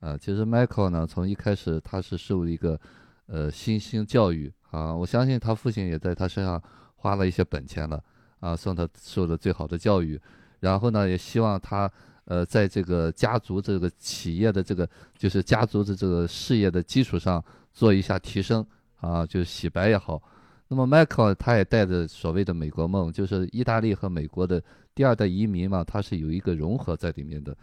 [0.00, 2.80] 啊，其实 Michael 呢，从一开始他是受一个，
[3.26, 6.62] 呃，新兴教育啊，我相信他父亲也在他身上
[7.04, 8.02] 花了一些本钱了
[8.40, 10.18] 啊，送他受了最好的教育，
[10.60, 11.90] 然后呢，也希望他，
[12.24, 17.44] 呃，在这个家族这个企业的这个就是家族的这个事业的基础上。
[17.76, 18.64] 做一下提升
[19.00, 20.22] 啊，就是洗白也好。
[20.68, 24.62] 那么 Michael 他也带着所谓的美国梦，就是意大利和美国的
[24.94, 27.56] 第二代移民嘛，他是有一个融合在里面的。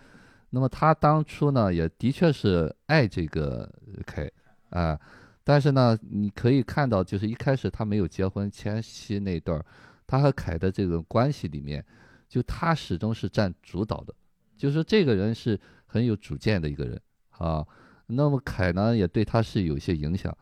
[0.49, 3.71] 那么他当初呢，也的确是爱这个
[4.05, 4.29] 凯
[4.69, 4.99] 啊，
[5.43, 9.65] 但是呢，你可以看到，就是一开始他没有结婚前期那段儿，
[10.05, 11.83] 他和凯的这个关系里面，
[12.29, 14.13] 就他始终是占主导的，
[14.55, 17.65] 就是这个人是很有主见的一个人啊。
[18.07, 20.35] 那么凯呢，也对他是有些影响。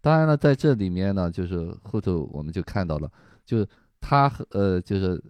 [0.00, 3.10] 当然了，在这里面呢，就是后头我们就看到了，
[3.44, 3.66] 就
[4.00, 5.20] 他和呃，就是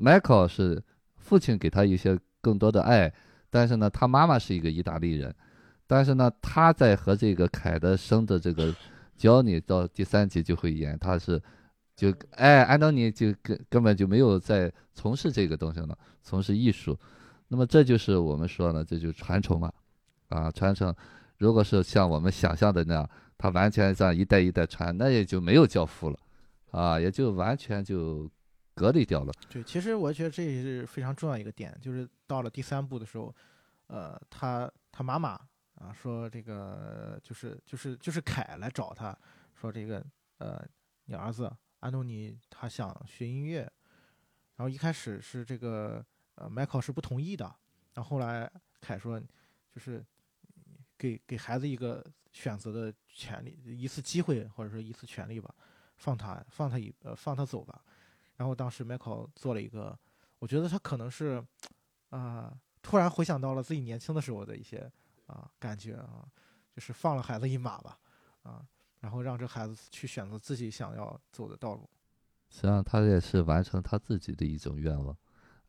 [0.00, 0.82] Michael 是
[1.16, 3.12] 父亲给他一些更多的爱，
[3.48, 5.32] 但是呢，他妈妈是一个意大利人，
[5.86, 8.74] 但是呢，他在和这个凯的生的这个
[9.16, 11.40] 教你到第三集就会演，他是
[11.94, 16.98] 就哎，安东尼就根根本就没有在从事这个东西了，从事艺术。
[17.48, 19.72] 那么这就是我们说呢，这就传承嘛，
[20.28, 20.94] 啊，传承。
[21.36, 26.18] 如果是像我们想象的那样，他完全这样一代一代传，那也就没有教父了，
[26.70, 28.30] 啊，也就完全就
[28.74, 29.32] 隔离掉了。
[29.50, 33.34] 对，其实我觉得这也是非常重要一个点，就是到了第三部的时候，
[33.88, 35.38] 呃，他他妈妈
[35.84, 39.16] 啊说这个就是就是就是凯来找他
[39.54, 40.04] 说这个
[40.38, 40.66] 呃
[41.04, 43.60] 你儿子安东尼他想学音乐，
[44.56, 46.04] 然后一开始是这个
[46.36, 47.44] 呃迈克是不同意的，
[47.92, 48.50] 然后后来
[48.80, 49.20] 凯说
[49.70, 50.04] 就是。
[50.96, 52.02] 给给孩子一个
[52.32, 55.52] 选择的权利，一次机会或者说一次权利吧，
[55.96, 57.84] 放他放他一呃放他走吧。
[58.36, 59.98] 然后当时 Michael 做了一个，
[60.38, 61.44] 我觉得他可能是
[62.10, 64.90] 啊突然回想到了自己年轻的时候的一些
[65.26, 66.26] 啊感觉啊，
[66.72, 67.98] 就是放了孩子一马吧
[68.42, 68.66] 啊，
[69.00, 71.88] 然后让这孩子去选择自己想要走的道路。
[72.50, 75.16] 实际上他也是完成他自己的一种愿望，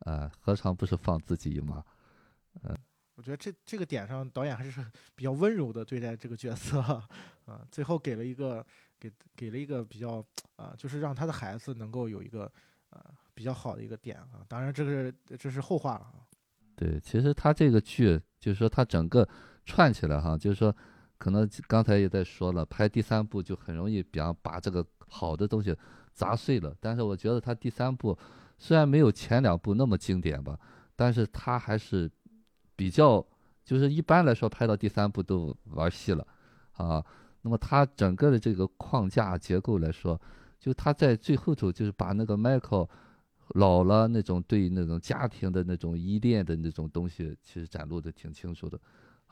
[0.00, 1.84] 啊，何尝不是放自己一马？
[2.62, 2.76] 嗯。
[3.16, 4.84] 我觉得这这个点上，导演还是
[5.14, 6.78] 比较温柔的对待这个角色，
[7.46, 8.64] 啊，最后给了一个
[9.00, 10.22] 给给了一个比较
[10.56, 12.44] 啊，就是让他的孩子能够有一个
[12.90, 14.44] 啊比较好的一个点啊。
[14.46, 16.25] 当然，这个这是后话了啊。
[16.76, 19.28] 对，其实他这个剧就是说他整个
[19.64, 20.72] 串起来哈，就是说
[21.18, 25.76] 可能刚才也在说了，拍第三部就很容易比方把这个好的东西
[26.12, 26.72] 砸碎了。
[26.78, 28.16] 但是我觉得他第三部
[28.58, 30.56] 虽然没有前两部那么经典吧，
[30.94, 32.08] 但是他还是。
[32.78, 33.26] 比较
[33.64, 36.26] 就是一般来说，拍到第三部都玩戏了，
[36.72, 37.02] 啊，
[37.40, 40.20] 那么他整个的这个框架结构来说，
[40.60, 42.86] 就他在最后头就是把那个 Michael
[43.54, 48.78] 老了那种对那种家庭的那种依恋的那种东西，其实展露的挺清楚的，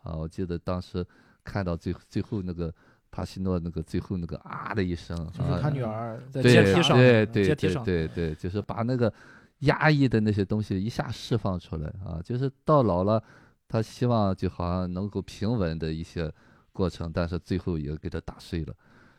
[0.02, 1.06] 啊，我记得当时
[1.42, 2.72] 看到最最后那个
[3.10, 9.12] 帕西诺那个最后那个啊的一声，就是他女儿在阶梯上，对对对对对，就是把那个。
[9.60, 13.22] 压抑的那些东西一下释放出来啊，就是到老了，
[13.66, 16.30] 他希望就好像能够平稳的一些
[16.70, 18.74] 过程，但是最后也给他打碎了，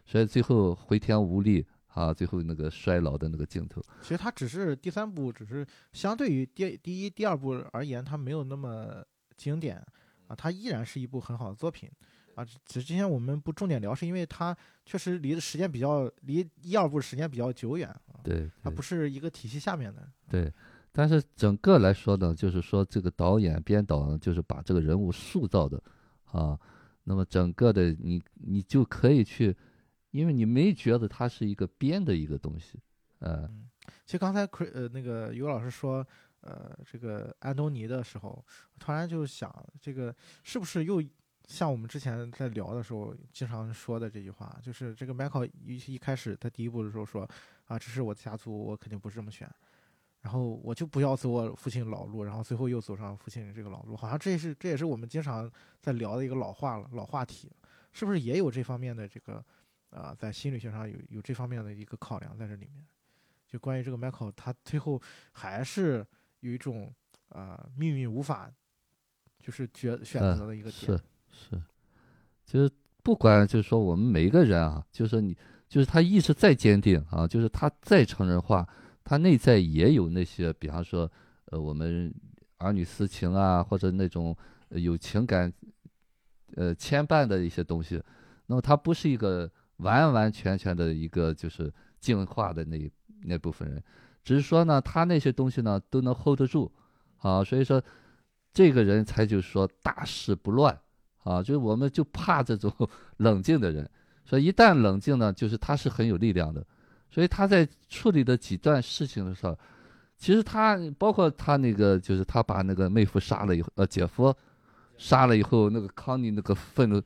[0.06, 1.66] 所以最后回天无力
[1.96, 3.82] 啊，最后那个衰老的那个镜头。
[4.02, 9.04] 其实它只是第三部，只是相对于第第一、第二部而言，它没有那么
[9.36, 9.78] 经典
[10.28, 11.90] 啊，它依然是一部很好的作品。
[12.36, 14.54] 啊，只是今天我们不重点聊，是因为它
[14.86, 18.20] 确实离的时间比较离一二部时间比较久远啊。
[18.22, 20.06] 对，它不是一个体系下面的。
[20.30, 20.52] 对，
[20.92, 25.82] 但是整个来说呢，就是说这个导演编导呢，就是把这个人物塑造的
[26.26, 26.60] 啊，
[27.06, 29.56] 那么整个的你你就可以去，
[30.16, 32.80] 因为你没觉得它是一个编的一个东西，
[33.20, 33.68] 嗯。
[34.06, 36.06] 其实刚才呃那个尤老师说
[36.42, 38.44] 呃这个安东尼的时候，
[38.80, 41.04] 突然就想这个是不是又。
[41.48, 47.22] 像我们之前在聊的时候经常说的这句话，就是这个 Michael 一一开始他第一步的时候说，
[47.66, 49.48] 啊，这是我的家族，我肯定不是这么选，
[50.22, 55.48] 然后我就不要走我父亲老路，然后最后又走上父亲这个老路，好像这是这也是我们经常
[55.80, 57.52] 在聊的一个老话了，老话题，
[57.94, 59.46] 是不是也有这方面的这个，
[59.96, 62.86] 啊，在心理学上有有这方面的一个考量在这里面，
[63.48, 65.02] 就关于这个 Michael 他最后
[65.32, 66.06] 还是
[66.42, 66.94] 有一种
[67.30, 68.52] 啊命运无法。
[69.38, 70.98] 就是决选嗯择的一个点。
[70.98, 71.62] 是是，
[72.48, 72.74] 就是
[73.04, 75.38] 不管就是说我们每一个人啊，就是你
[75.70, 78.68] 就是他意识再坚定啊，就是他再成人化，
[79.04, 81.12] 他内在也有那些，比方说
[81.52, 82.12] 呃我们
[82.58, 84.36] 儿女私情啊，或者那种
[84.70, 85.54] 呃有情感
[86.56, 88.02] 呃牵绊的一些东西，
[88.48, 92.92] 那么他不是一个完完全全的一个就是进化的那
[93.24, 93.84] 那部分人，
[94.24, 96.72] 只是说呢，他那些东西呢都能 hold 得住，
[97.18, 97.84] 啊，所以说
[98.54, 100.80] 这个人才就是说大事不乱
[101.24, 102.72] 啊，就是我们就怕这种
[103.18, 103.90] 冷静的人，
[104.24, 106.66] 所以一旦冷静呢，就是他是很有力量的，
[107.10, 109.58] 所以他在处理的几段事情的时候，
[110.18, 114.34] 其实他包括他那个就是他把那个妹夫杀了以后，呃，姐夫
[114.98, 117.02] 杀了以后，那个康妮那个愤怒，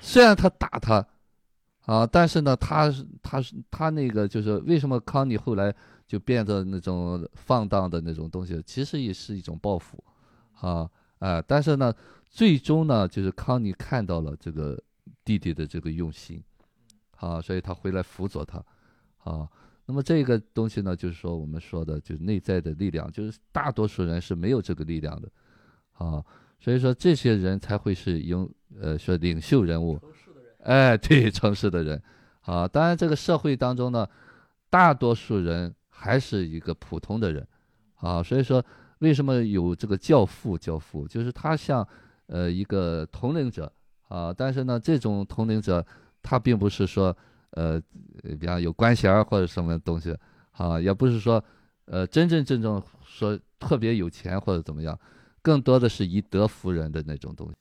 [0.00, 1.04] 虽然他打他。
[1.86, 5.74] 啊，但是呢，他是他是他那个就是为什么康妮后来
[6.06, 10.02] 就变得那种放荡的那种东西，其实也是一种报复，
[10.60, 10.88] 啊，
[11.18, 11.92] 哎、但是呢，
[12.26, 14.82] 最终呢，就是康妮看到了这个
[15.24, 16.42] 弟弟的这个用心，
[17.16, 18.64] 啊，所以他回来辅佐他，
[19.18, 19.46] 啊，
[19.84, 25.28] 那么这个东西呢，就是说我们说的，就是内在的力量，就是大多数人是没有这个力量的，
[25.92, 26.24] 啊，
[26.58, 28.48] 所以说这些人才会是英
[28.80, 30.00] 呃说领袖人物，
[30.64, 32.02] 哎，对，城市的人，
[32.40, 34.08] 啊，当然这个社会当中呢，
[34.70, 37.46] 大多数人还是一个普通的人，
[37.96, 38.64] 啊，所以说
[39.00, 40.56] 为什么有这个教父？
[40.56, 41.86] 教父就是他像
[42.28, 43.70] 呃一个统领者
[44.08, 45.84] 啊，但是呢，这种统领者
[46.22, 47.14] 他并不是说
[47.50, 47.78] 呃，
[48.40, 50.16] 比方有官衔或者什么东西
[50.52, 51.44] 啊，也不是说
[51.84, 54.98] 呃真真正正说特别有钱或者怎么样，
[55.42, 57.54] 更多的是以德服人的那种东西。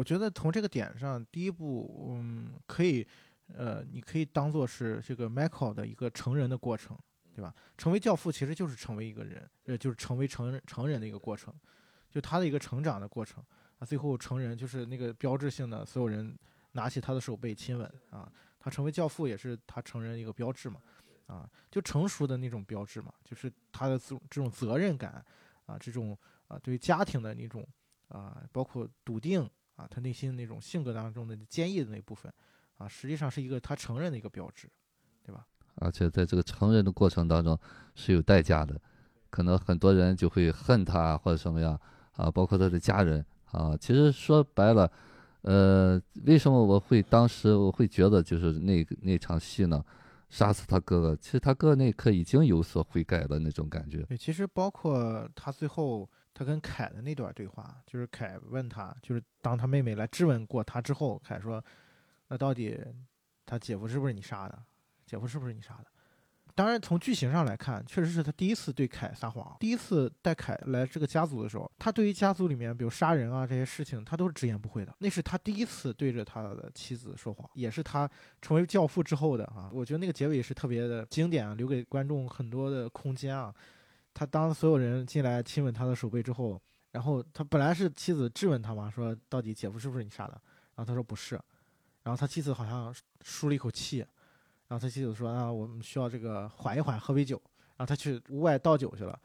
[0.00, 3.06] 我觉得从这个点上，第一步，嗯，可以，
[3.48, 6.98] 呃，你可以当做是这个 Michael 的一个成人的过程，
[7.34, 7.54] 对吧？
[7.76, 11.52] 成为教父其实就是成为一个人，呃，就是成为成人成人的一个过程，
[12.08, 13.44] 就他的一个成长的过程
[13.78, 13.84] 啊。
[13.84, 16.34] 最后成人就是那个标志性的，所有人
[16.72, 18.32] 拿起他的手背亲吻啊。
[18.58, 20.80] 他成为教父也是他成人一个标志嘛，
[21.26, 25.22] 啊，就成熟的那种标志嘛，就是他的这这种责任感
[25.66, 26.16] 啊，这种
[26.48, 27.68] 啊对于家庭的那种
[28.08, 29.46] 啊，包括笃定。
[29.80, 32.30] 啊，他内心那种性格当中的坚毅的那部分，
[32.76, 34.68] 啊，实际上是一个他承认的一个标志，
[35.24, 35.46] 对吧？
[35.76, 37.58] 而且在这个成人的过程当中
[37.94, 38.78] 是有代价的，
[39.30, 41.80] 可能很多人就会恨他或者什么样
[42.12, 43.74] 啊，包括他的家人啊。
[43.74, 44.92] 其实说白了，
[45.42, 49.82] 呃，为什么我会当时我会觉得就是那那场戏呢，
[50.28, 54.02] 杀死他哥哥，其实他哥哥那一刻已经有所悔改的那种感觉。
[54.02, 61.62] 对，其实包括他最后他跟凯的那段对话，就是凯问他，就是当他妹妹来质问过他之后，凯说
[62.28, 62.78] ：“那到底
[63.44, 64.62] 他姐夫是不是你杀的？
[65.04, 65.86] 姐夫是不是你杀的？”
[66.52, 69.56] 当然，从剧情上来看，确实是他第一次对凯撒谎。
[69.60, 74.94] 第一次带凯来这个家族的时候，他对于家族里面比如杀人啊这些事情，他都是直言不讳的。
[74.98, 78.10] 那是他第一次对着他的妻子说谎，也是他
[78.42, 79.70] 成为教父之后的啊。
[79.72, 83.54] 我觉得那个结尾是特别的经典啊，留给观众很多的空间啊。
[84.12, 86.60] 他当所有人进来亲吻他的手背之后，
[86.92, 90.32] 然后他本来是妻子质问他嘛，说到底姐夫是不是你杀的？
[90.74, 91.34] 然后他说不是，
[92.02, 93.98] 然后他妻子好像舒了一口气，
[94.68, 97.40] 然后他妻子说啊，我们需要这个缓一缓，喝杯酒。
[97.76, 99.18] 然后他去屋外倒酒去了，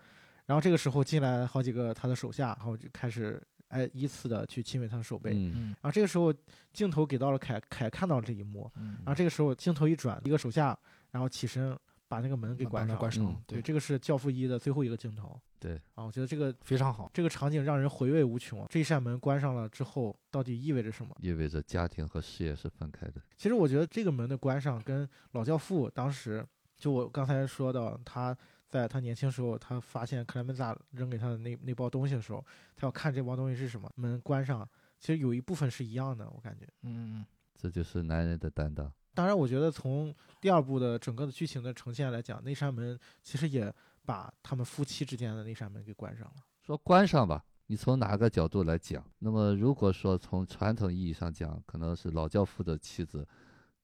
[0.45, 5.31] 然后这个时候进来好几个他的手下，然后就开始哎依次的去亲吻他的手背。
[5.33, 6.33] 嗯嗯然后这个时候
[6.71, 10.77] 镜头给到了凯，凯看到了这一幕，嗯然后这个时候镜头一转，一个手下
[11.11, 11.77] 然后起身
[12.07, 15.40] 把那个门给关上，它关上嗯，对，这个是《教父一》的最后一个镜头。
[15.60, 17.10] 对啊，我觉得这个非常好。
[17.14, 18.65] 这个场景让人回味无穷。
[18.69, 21.15] 这一扇门关上了之后，到底意味着什么？
[21.19, 23.22] 意味着家庭和事业是分开的。
[23.36, 26.45] 其实我觉得这个门的关上，跟老教父当时
[26.77, 28.38] 就我刚才说到，他
[28.69, 32.45] 在他年轻时候，他发现克莱门萨扔给他的那那包东西的时候，
[32.76, 34.68] 他要看这包东西是什么，门关上，
[34.99, 36.68] 其实有一部分是一样的，我感觉。
[36.84, 37.26] 嗯，
[37.56, 38.91] 这就是男人的担当。
[39.15, 43.73] 当然，我觉得从第二部的整个的剧情的呈现来讲，那扇门其实也
[44.05, 46.33] 把他们夫妻之间的那扇门给关上了。
[46.61, 49.03] 说关上吧，你从哪个角度来讲？
[49.19, 53.25] 那么如果说从传统意义上讲，可能是老教父的妻子，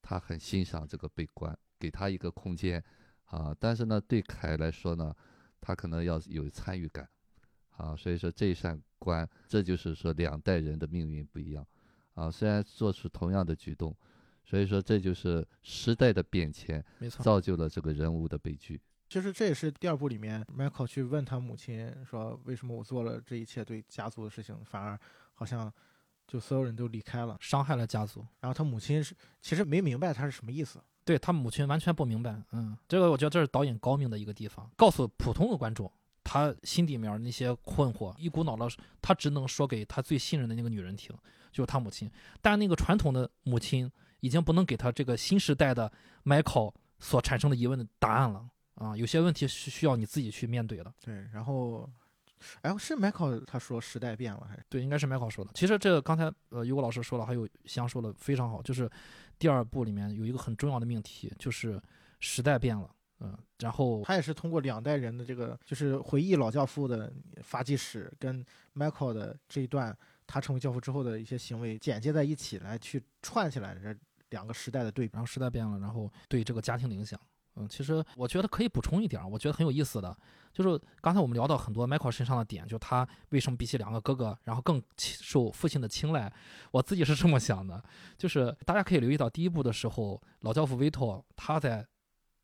[0.01, 2.83] 她很欣赏这个被关，给他一个空间
[3.25, 3.55] 啊。
[3.59, 5.15] 但是呢，对凯来说呢，
[5.61, 7.07] 他可能要有参与感
[7.77, 7.95] 啊。
[7.95, 11.65] 所以说这一扇关，这就是说两代人的命运不一样
[12.15, 12.29] 啊。
[12.29, 13.95] 虽然做出同样的举动，
[14.43, 17.23] 所以说这就是时代的变迁，没错。
[17.23, 18.81] 造就了这个人物的悲剧。
[19.09, 24.97] 其实这也是第二部里面，Michael 去问他母亲说：“为什么我做了这一切对家族的事情，反而
[25.33, 25.71] 好像
[26.27, 30.81] 就所有人都离开了伤害了家族。？”然后他母亲是其实没明白他是什么意思。
[31.03, 35.91] 对他母亲完全不明白，嗯，这个我觉得这是导演高明的一个地方，告诉普通的观众，
[36.23, 38.69] 他心里面那些困惑，一股脑的，
[39.01, 41.13] 他只能说给他最信任的那个女人听，
[41.51, 42.09] 就是他母亲。
[42.39, 43.91] 但那个传统的母亲
[44.21, 45.91] 已经不能给他这个新时代的
[46.23, 48.95] Michael 所产生的疑问的答案了啊！
[48.95, 50.93] 有些问题是需要你自己去面对的。
[51.03, 51.89] 对，然后，
[52.61, 54.63] 哎，是 Michael 他说时代变了还是？
[54.69, 55.51] 对，应该是 Michael 说的。
[55.53, 58.89] 其实这个刚才呃，于果老师说了，还有香说的非常好，就是
[59.37, 61.81] 第二部里面有一个很重要的命题，就是
[62.19, 62.89] 时代变了。
[63.23, 68.43] 嗯，然后他也是通过两代人的这个，就是回忆老教父的发迹史跟
[68.73, 69.95] Michael 的这一段，
[70.25, 73.95] 他成为教父之后的一些行为剪接在一起来去串起来这
[74.31, 75.11] 两个时代的对比。
[75.13, 77.17] 然后时代变了，然后对这个家庭的影响，
[77.55, 80.13] 嗯，其实我觉得可以补充一点，我觉得很有意思的，
[80.51, 86.33] 就是刚才我们聊到很多 Michael 身上的点，就他为什么比起两个哥哥，然后更受父亲的青睐，
[86.71, 87.81] 我自己是这么想的，
[88.17, 91.85] 就是大家可以留意到第一部的时候，老教父 Vito 他在。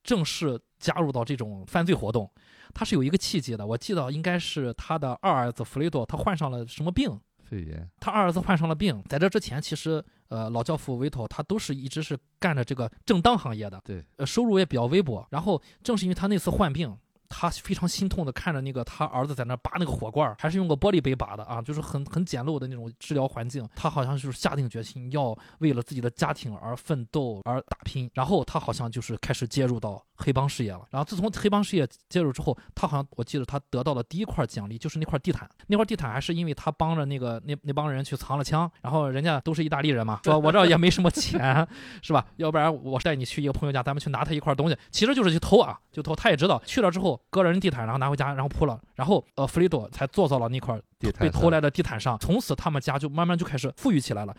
[0.03, 2.31] 正式加入到这种犯罪活动，
[2.73, 3.68] 他是有一个契机的。
[3.68, 7.19] 我记得应该是他的二儿子弗雷多，他患上了什么病？
[7.49, 7.90] 肺炎。
[7.99, 15.26] 他二儿子患上了病，在这之前，其实呃老教父维托他都是一直是干着这个正当行业的，对，呃收入也比较微薄。
[15.32, 16.95] 然后正是因为他那次患病。
[17.30, 23.68] 他非常心痛的看着那个他儿子在那拔那个火罐，还是用个玻璃杯拔的啊，就是很很简陋的那种治疗环境。
[23.76, 30.82] 他好像就是下定决心要为了自己的家庭而奋斗而打拼，然后他好像就是开始介入到黑帮事业了。
[30.90, 41.68] 然后自从黑帮事业介入之后，他好像我记得他得到的第一块奖励就是那块地毯，那块地毯还是因为他帮着那个那那帮人去藏了枪，然后人家都是意大利人嘛，说我这也没什么钱，
[42.02, 42.26] 是吧？
[42.38, 46.16] 要不然我带你去一个朋友家，咱们去拿他一块东西，其实就是去偷啊，就偷。
[46.16, 47.16] 他也知道去了之后。
[47.30, 50.80] 割了人地毯，然后拿回家，然后铺了，然后呃，弗雷多才坐到了那块
[51.19, 52.18] 被偷来的地毯上。
[52.19, 54.35] 从此，他们家就慢慢就开始富裕起来了。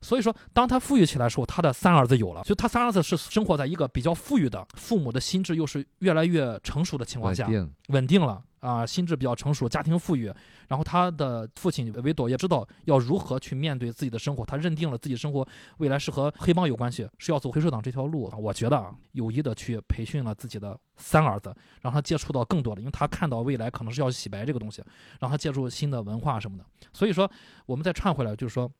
[0.00, 7.46] 所以说，当他富裕起来的时候，他的三儿子有了，就他三儿子是生活在一个比较富裕的，父母的心智又是越来越成熟的情况下，
[7.88, 8.42] 稳定了。
[8.64, 10.32] 啊，心智比较成熟，家庭富裕，
[10.68, 15.46] 然后他的父亲维朵也知道要如何去面对自己的生活，他认定了自己生活
[15.76, 18.32] 未来是和黑帮有关系，是要走黑手党这条路。
[18.38, 24.82] 我觉得啊，有意的去培训了自己的三儿子，让他接触到更多的，因为他看到未来可能是要洗白这个东西，
[25.20, 26.64] 让他接触新的文化什么的。
[26.90, 27.30] 所以说，
[27.66, 28.70] 我们再串回来，就是说，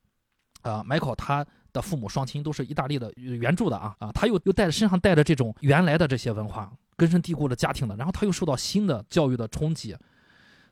[0.62, 1.44] 啊，，Michael 他
[1.74, 6.72] 的父母双亲都是意大利的原著的啊啊，他又又带着身上带着这种原来的这些文化。
[6.96, 9.96] 根深蒂固的家庭的，然后他又受到新的教育的冲击，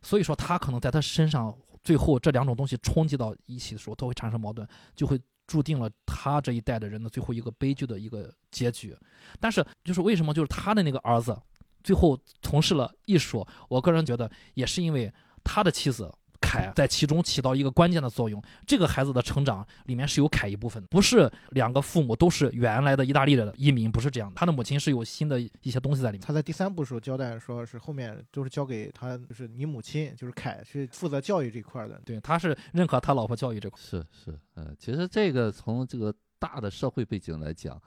[0.02, 8.96] 所以说他可能在他身上，最后这两种东西冲击到一起的时候，都会产生矛盾，就会注定了他这一代的人的最后一个悲剧的一个结局。
[9.40, 11.36] 但是就是为什么就是他的那个儿子
[11.82, 15.12] 最后从事了艺术，我个人觉得也是因为
[15.44, 16.12] 他的妻子。
[16.42, 18.42] 凯在其中起到一个关键的作用。
[18.66, 24.30] 这个孩子的成长里面是有凯一部分，不是两个父母都是原来的意大利的移民，不是这样。
[24.34, 26.26] 他的母亲是有新的一些东西在里面。
[26.26, 32.00] 他在第三部时候交代说是后面都是交给他，就是你母亲，就是凯去负责教育这块的。
[32.04, 33.80] 对，他是认可他老婆教育这块。
[33.80, 37.80] 是是，呃，其实这个从这个大的社会背景来讲，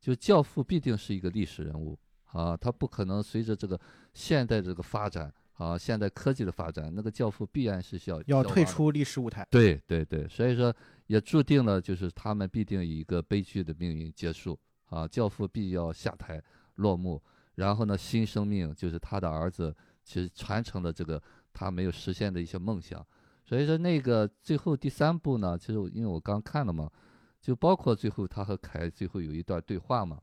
[0.00, 3.80] 就教父必定是一个历史人物啊，他不可能随着这个
[4.12, 5.32] 现代这个发展。
[5.62, 9.46] 啊，现代科技的发展，那个教父必然是需要要退出历史舞台。
[9.48, 10.74] 对对对，所以说
[11.06, 14.58] 也注定了，就是他们必定以一个悲剧的命运结束。
[14.86, 16.42] 啊，教父必要下台
[16.74, 17.22] 落幕，
[17.54, 21.22] 然后呢，新生命就是他的儿子，其实传承了这个
[21.52, 23.06] 他没有实现的一些梦想。
[23.44, 26.90] 所以说那个最后第三部呢，其实因为我刚看了嘛，
[27.40, 30.20] 就包括最后他和凯最后有一段对话嘛，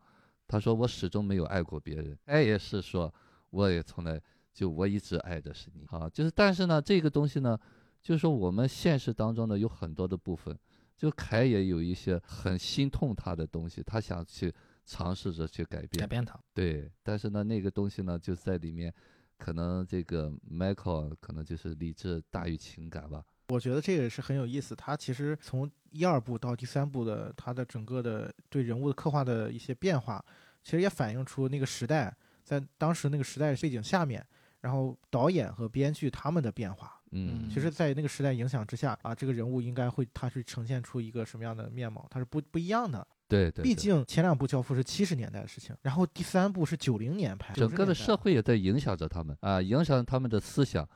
[0.47, 3.13] 他说我始终没有爱过别人，爱也是说
[3.51, 4.21] 我也从来。
[4.53, 7.57] 就我一直爱的是你，啊，就是但是呢，这个东西呢，
[8.01, 10.57] 就是说我们现实当中呢有很多的部分，
[10.97, 14.53] 就凯也有一些很心痛他的东西，他想去
[14.85, 18.93] 尝试着去改变，改变他，对，但是呢，那个东西呢就在里面，
[19.37, 23.23] 可能这个 Michael 可能就是理智大于情感吧。
[23.49, 30.23] 我觉得这个是很有意思，他其实从一二部到第三部的他的整个的对人物的刻画的一些变化，
[30.63, 32.13] 其实也反映出那个时代
[32.43, 34.25] 在当时那个时代背景下面。
[34.61, 42.05] 然后导演和编剧他们的变化，嗯，其实，在那个时代影响之下啊，这个人物应该会，他是呈现出一个什么样的面貌？
[42.09, 43.07] 他是不不一样的。
[43.27, 43.63] 对对。
[43.63, 50.87] 毕竟前两部《教父》是七十年代的事情，然后第三部是九零年拍，整个的社会也在影响着他们啊，影响他们的思想。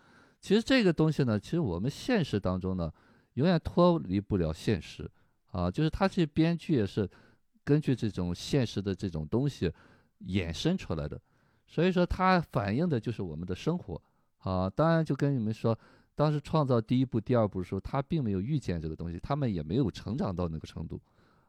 [0.41, 2.91] 其实这个东西呢，其实我们现实当中呢，
[3.35, 5.10] 永远脱离不了现实
[5.52, 7.10] 啊，就是他这编剧也是
[7.64, 9.72] 根据这种现实的这种东西
[10.27, 11.18] 衍生出来的。
[11.74, 14.00] 所以说，它反映的就是我们的生活，
[14.38, 15.76] 啊，当然就跟你们说，
[16.14, 21.02] 当时创造第一部、第二部的时候，他并没有预见这个东西，他们也没有成长到那个程度，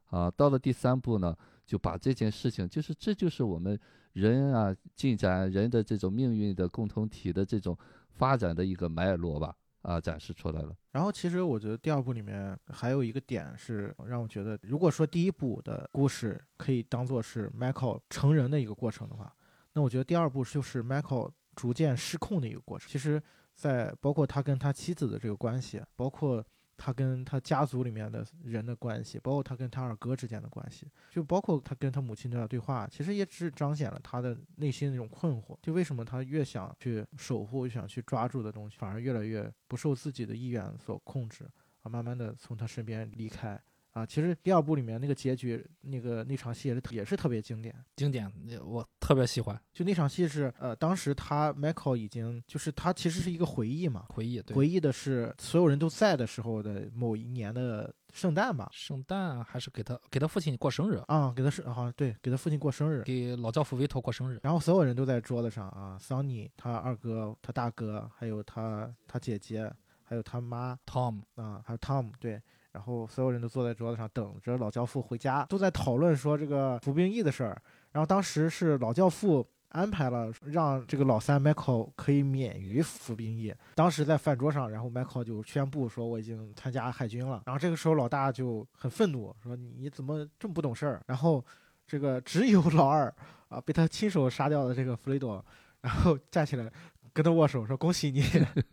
[0.07, 1.37] 啊，到了第三部呢，
[1.67, 3.79] 就把这件事情，就是这就是我们
[4.15, 7.77] 人啊进展人的这种命运的共同体的这种
[8.09, 10.75] 发展的一个脉络吧，啊，展示出来了。
[10.93, 19.31] 然后其实我觉得第二部里面还有一个点是让我觉得，如果说第一部的故事可以当做是 Michael 成人的一个过程的话，
[19.75, 22.89] 那我觉得第二部就是 Michael 逐渐失控的一个过程。
[22.91, 23.23] 其实，
[23.55, 26.45] 在包括他跟他妻子的这个关系，包括
[26.77, 35.57] 他跟他家族里面的人的关系，包括他跟他二哥之间的关系，就包括他跟他母亲的对话，其实也只是彰显了他的内心那种困惑。
[35.63, 41.49] 就为什么他越想去守护、越想去抓住的东西，反而越来越不受自己的意愿所控制
[41.83, 43.61] 啊，慢慢的从他身边离开
[43.95, 44.05] 啊。
[44.05, 47.75] 其实第二部里面那个结局，那个那场戏也是也是特别经典。
[47.97, 48.31] 经典，
[48.63, 49.59] 我特别喜欢。
[49.73, 54.55] 就那场戏是，呃，当时他 Michael 已经就是他其实是一个回忆嘛，回忆，对。
[54.55, 69.73] 回忆的是所有人都在的时候的某一年的圣诞吧，圣诞还是给他给他父亲过生日，啊，给他是好像对，给他父亲过生日，给老教父维托过生日，然后所有人都在桌子上啊，桑尼、他二哥、他大哥，还有他他姐姐，
[70.05, 72.41] 还有他妈 Tom 啊，还有 Tom，对，
[72.75, 77.57] 然后所有人都坐在桌子上等着老教父回家，都在讨论说这个服兵役的事儿。
[77.93, 83.55] 然后当时是老教父安排了让这个老三 Michael 可以免于服兵役。
[83.77, 87.45] 当时在饭桌上，然后 Michael 就宣布说我已经参加海军了。
[87.47, 91.01] 然后这个时候老大就很愤怒，说你怎么这么不懂事儿？
[91.07, 91.45] 然后
[91.87, 93.15] 这个只有老二
[93.49, 95.45] 啊被他亲手杀掉的这个弗雷多，
[95.81, 96.69] 然后站起来
[97.13, 98.25] 跟他握手说恭喜你。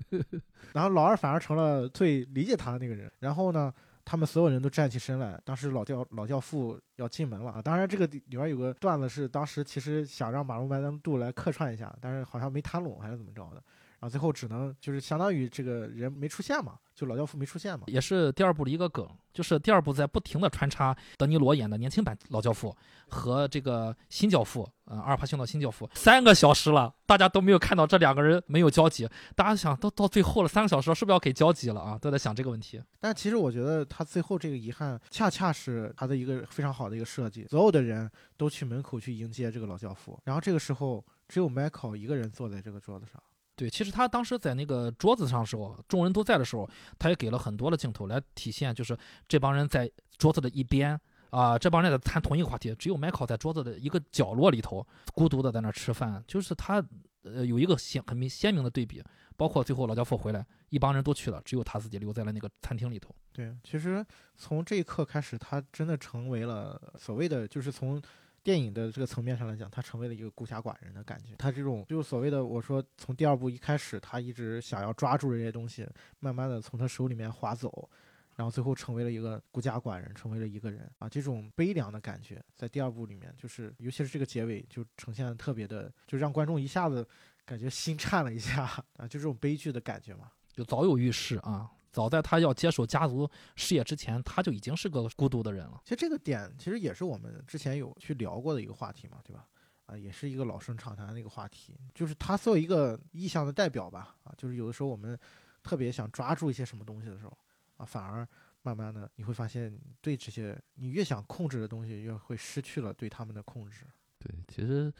[0.74, 3.12] 然后老二反而成了最理解他的那个人。
[3.20, 3.72] 然后呢？
[4.04, 5.40] 他们所有人都站起身来。
[5.46, 7.62] 当时老教老教父要进门了啊！
[7.62, 13.64] 当然，这个里边有个段子是，当时其实想让马龙白兰度来客串一下，但是好像没谈拢还是怎么着的，
[14.02, 17.86] 然后最后只能就是相当于这个人没出现嘛，就老教父没出现嘛。
[17.86, 22.76] 也是第二部的一个梗，就是第二部在不停的穿插德尼罗演的年轻版老教父
[23.08, 31.96] 和这个新教父，呃，阿尔帕辛的新教父，三个小时了，大家都没有看到这两个人没有交集，大家想到到最后了，三个小时是不是要给交集了啊？
[32.00, 32.82] 都在想这个问题。
[33.00, 37.46] 但其实我觉得他最后这个遗憾，恰恰是他的一个非常好的一个设计。
[37.52, 43.22] 所有的人都去门口去迎接这个老教父，然后这个时候只有 Michael 一个人坐在这个桌子上。
[43.62, 46.68] 对，其实他当时在那个桌子上的时候，众人都在的时候，
[46.98, 48.98] 他也给了很多的镜头来体现，就是
[49.28, 54.84] 这帮人在桌子的一边啊，这帮人在谈同一个话题，只有 Michael 在桌子的一个角落里头，
[55.14, 56.84] 孤独的在那吃饭，就是他
[57.22, 59.04] 呃有一个鲜很明鲜明的对比。
[59.38, 63.16] 包括最后老教父回来，一帮人都去了，只有他自己留在了那个餐厅里头。
[63.32, 64.06] 对，其实
[64.36, 68.00] 从这一刻开始，他真的成为了所谓的，就是从
[68.44, 71.36] 电影的这个层面上来讲，他成为了一个孤家寡人的感觉。
[71.38, 75.88] 他这种就是所谓的，我说从第二部一开始，他一直想要抓住这些东西，
[76.20, 77.90] 慢慢的从他手里面划走，
[78.36, 87.08] 然后最后成为了一个孤家寡人，成为了一个人啊，这种悲凉的感觉，在第二部里面，就是尤其是这个结尾，就呈现的特别的，就让观众一下子。
[87.44, 88.64] 感觉心颤了一下
[88.96, 91.70] 啊，就这种悲剧的感觉嘛，就早有预示啊。
[91.92, 95.82] 早在他要接手家族事业之前，他就已经是个孤独的人了。
[95.84, 99.46] 其实这个点其实也是我们之前有去聊过的一个话题嘛，对吧？
[99.86, 105.18] 啊，也是一个老生常谈的一个话题，就是他作为一个意向的代表吧，啊，就是有的时候我们
[105.62, 107.38] 特别想抓住一些什么东西的时候，
[107.78, 108.28] 啊，反而
[108.62, 113.86] 慢慢的你会发现，对这些你越想控制的东西，越会失去了对他们的控制。
[114.18, 114.92] 对，其实。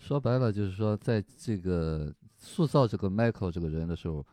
[0.00, 4.24] 说白了就是说，在这个塑造这个 Michael 这个人的时候，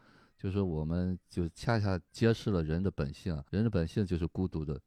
[0.45, 4.79] 就是我们就恰恰揭示了人的本性，人的本性就是孤独的，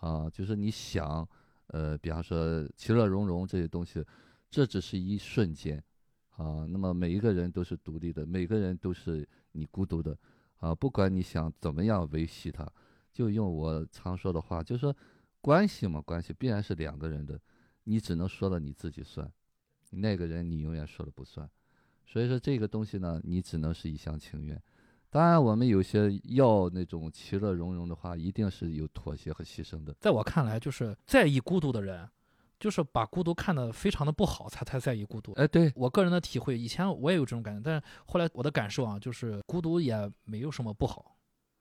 [0.00, 1.24] 啊，就是你想，
[1.68, 4.04] 呃，比方说其乐融融这些东西，
[4.50, 5.80] 这只是一瞬间，
[6.30, 10.18] 啊，那么每一个人都是独立的，每个人都是你孤独的，
[10.56, 12.68] 啊，不管你想怎么样维系它，
[13.12, 14.96] 就用我常说的话，就是说，
[15.40, 17.40] 关系嘛，关系必然是两个人的，
[17.84, 19.32] 你只能说了你自己算。
[19.90, 21.48] 那个人你永远说了不算，
[22.04, 24.60] 所以说这个东西呢，你只能是一厢情愿。
[25.14, 29.94] 当然，我们有些要那种其乐融融的话，一定是有妥协和牺牲的。
[30.00, 32.08] 在我看来，就是在意孤独的人，
[32.58, 35.30] 就是把孤独看得非常的不好，才才在意孤独。
[35.34, 41.12] 哎，对我个人的体会，以前我也有这种感觉，但是后来我的感受啊，就是孤独也没有什么不好。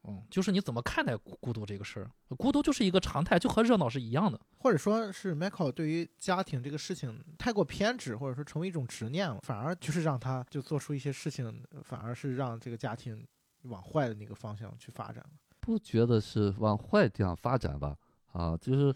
[0.06, 2.10] 嗯，就是你怎么看待孤独这个事儿？
[2.36, 4.42] 孤独就是一个常态，就和热闹是一样的。
[4.58, 13.24] 或者说是 Michael 对于家庭这个事情太过偏执，或者说成为一种执念了，反而就是让他就做出一些事情，反而是让这个家庭
[13.64, 15.30] 往坏的那个方向去发展了。
[15.60, 17.98] 不觉得是往坏地方发展吧？
[18.32, 18.96] 啊，就是，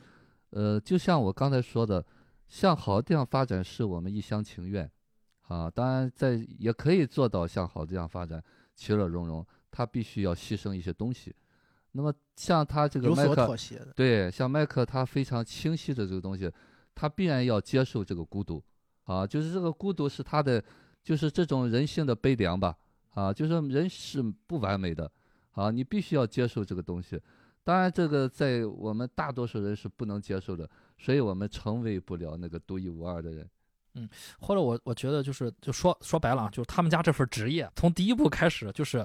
[0.52, 2.06] 呃，就像我刚才说的，
[2.48, 4.90] 向好的地方发展是我们一厢情愿，
[5.48, 8.44] 啊，当然在也可以做到向好的地方发展，
[8.76, 9.46] 其乐融融。
[9.70, 11.36] 他必须要牺牲一些东西，
[11.92, 13.56] 那么像他这个麦克，
[13.96, 16.52] 对，像麦克他非常清晰的这个东西，
[16.96, 18.64] 他必然要接受这个孤独，
[19.04, 20.64] 啊，就是这个孤独是他的，
[21.04, 22.76] 就是这种人性的悲凉吧，
[23.18, 25.12] 啊，就是人是不完美的，
[25.54, 27.20] 啊，你必须要接受这个东西。
[27.64, 30.70] 当然，这个在我们大多数人是不能接受的，
[31.00, 33.50] 所以我们成为不了那个独一无二的人。
[33.96, 34.08] 嗯
[34.40, 39.04] 或者我我觉得就是就说说白了，就是他们家这份职业从第一步开始就是。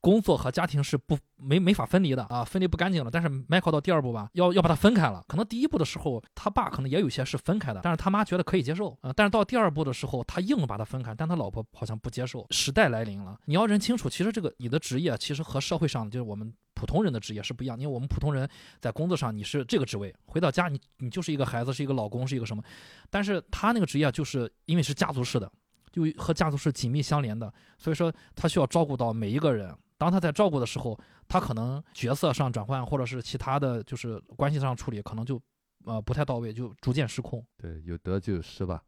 [0.00, 3.10] 工作和家庭是不没没法分离的啊，分离不干净了。
[3.10, 5.24] 但是 Michael 到第二步吧，要要把它分开了。
[5.26, 9.12] 可能第一步的时候，他爸可能也有些是分开的，但是他妈觉得可以接受啊。
[9.12, 12.46] 但是到第二步的时候，他硬把它分开，但他老婆好像不接受。
[12.50, 17.76] 时代来临了，你要认清楚，其实这个你的职业其实和社会上就是我们普通人的职业是不一样。
[17.78, 18.48] 因为我们普通人
[18.80, 22.62] 在工作上你是这个职位，回到家你你就是一个孩子，是一个老公，是一个什么？
[23.10, 25.50] 但是他那个职业就是因为是家族式的，
[25.92, 29.76] 就和家族是紧密相连的，所以说他需要照顾到每一个人。
[29.98, 35.38] 当他在照顾的时候，他可能角色上转换，或者是其他的就是关系上处理，可能就，
[35.84, 37.44] 呃，不太到位，就逐渐失控。
[37.56, 38.80] 对，有得就有失吧，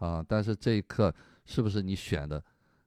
[0.00, 1.14] 啊，但是这一刻
[1.46, 2.42] 是不是你选的？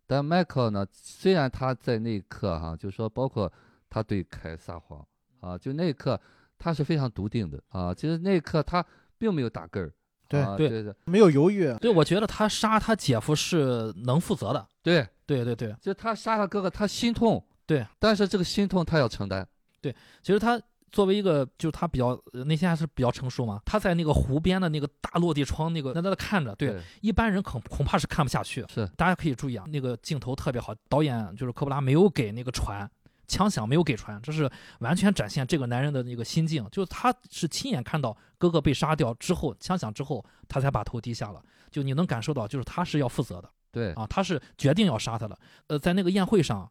[0.05, 0.85] 但迈克呢？
[0.91, 3.49] 虽然他在那一刻哈，就是说，包括
[3.89, 5.07] 他对凯撒谎
[5.39, 6.19] 啊，就那一刻
[6.57, 8.85] 他是非常笃定的啊，其实那一刻他
[9.17, 9.93] 并没有打根儿，
[10.27, 11.73] 对对对，没有犹豫。
[11.75, 14.67] 对，我觉得他杀他姐夫是能负责的。
[14.83, 17.41] 对对对对，就他杀他哥哥，他心痛。
[17.65, 19.47] 对，但是这个心痛他要承担。
[19.79, 20.61] 对，其实他
[20.91, 23.61] 作为一个，就是他比较内心还是比较成熟嘛。
[23.65, 28.65] 他在那个湖边的那个大落地窗那个在那看着，对，一般人恐恐怕是看不下去。
[28.69, 32.89] 是，大家可以注意啊，那个镜头特别好，导演就是科布拉没有给那个船
[33.27, 41.41] 枪响，没有给船，这是完全展现这个男人的那个心境，就是他是亲眼看到哥哥被杀掉之后，枪响之后，他才把头低下了。
[41.71, 43.49] 就你能感受到，就是他是要负责的。
[43.71, 45.39] 对，啊，他是决定要杀他的。
[45.67, 46.69] 呃，在那个宴会上。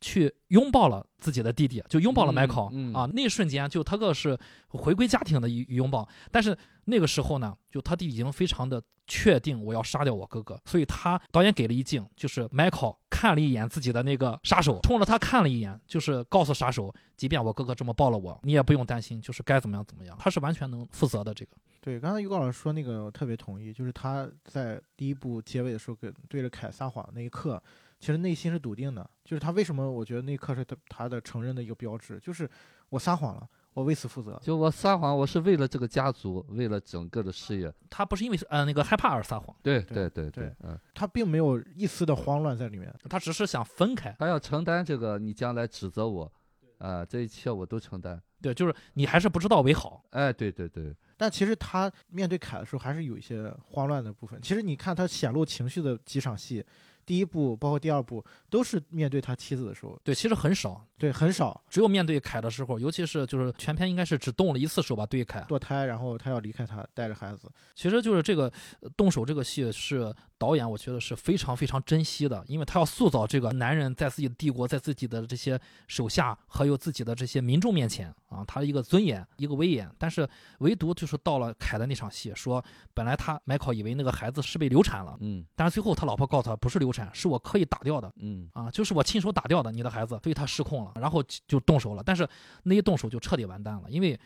[0.00, 2.62] 去拥抱了自己的弟弟，就拥抱了迈克
[2.94, 3.08] 啊！
[3.12, 4.38] 那一瞬间，就他哥是
[4.68, 6.08] 回归家庭的一拥抱。
[6.30, 20.16] 但是那个时候呢，就他弟已经非常的确定我要杀掉我哥哥，所以他导演给了一镜，就是 Michael 看了一眼自己的那个杀手，冲着他看了一眼，就是告诉杀手，即便我哥哥这么抱了我，你也不用担心，就是该怎么样怎么样。
[20.20, 21.34] 他是完全能负责的。
[21.34, 27.60] 这个对，刚才于高老师说那个，我特别同意，就是他在第一部结尾的时候跟对着凯撒谎那一刻。
[27.98, 32.48] 其实内心是笃定的，就是他为什么我觉得那一刻是他他的承认的一个标志，就是
[32.90, 34.40] 我撒谎了，我为此负责。
[34.40, 37.72] 就我撒谎，我是为了这个家族，为了整个的事业。
[37.90, 39.54] 他不是因为呃那个害怕而撒谎。
[39.62, 46.32] 对对对对，嗯，他并没有一丝的慌乱在里面，他只是想分开，他要承担这个，你将来指责我，
[46.78, 48.22] 啊，这一切我都承担。
[48.40, 50.04] 对，就是你还是不知道为好。
[50.10, 50.94] 哎，对对对。
[51.16, 54.40] 但其实他面对凯的时候，还是有一些慌乱的部分。
[54.40, 56.64] 其实你看他显露情绪的几场戏。
[57.08, 65.40] 第一部包括第二部都是面对他妻子的时候，对，其实很少，对，很少，只有面对凯的时候，尤其是就是全片应该是只动了一次手吧，对凯。
[65.48, 68.52] 堕胎，然后他要离开他，带着孩子，其实就是这个
[68.96, 87.08] 动手这个戏是导演我觉得是非常非常珍惜的，因为他要塑造这个男人在自己的帝国，在自己的这些手下还有自己的这些民众面前啊，他的一个尊严，一个威严，但是唯独就是到了凯的那场戏，说本来他麦考以为那个孩子是被流产了，嗯，但是最后他老婆告诉他不是流产。
[87.12, 92.02] 是我刻意打掉的，嗯啊，就是我亲手打掉的你的孩子，所以他失控了，然后就动手了。
[92.04, 92.28] 但是
[92.62, 94.18] 那一动手就彻底完蛋了，因为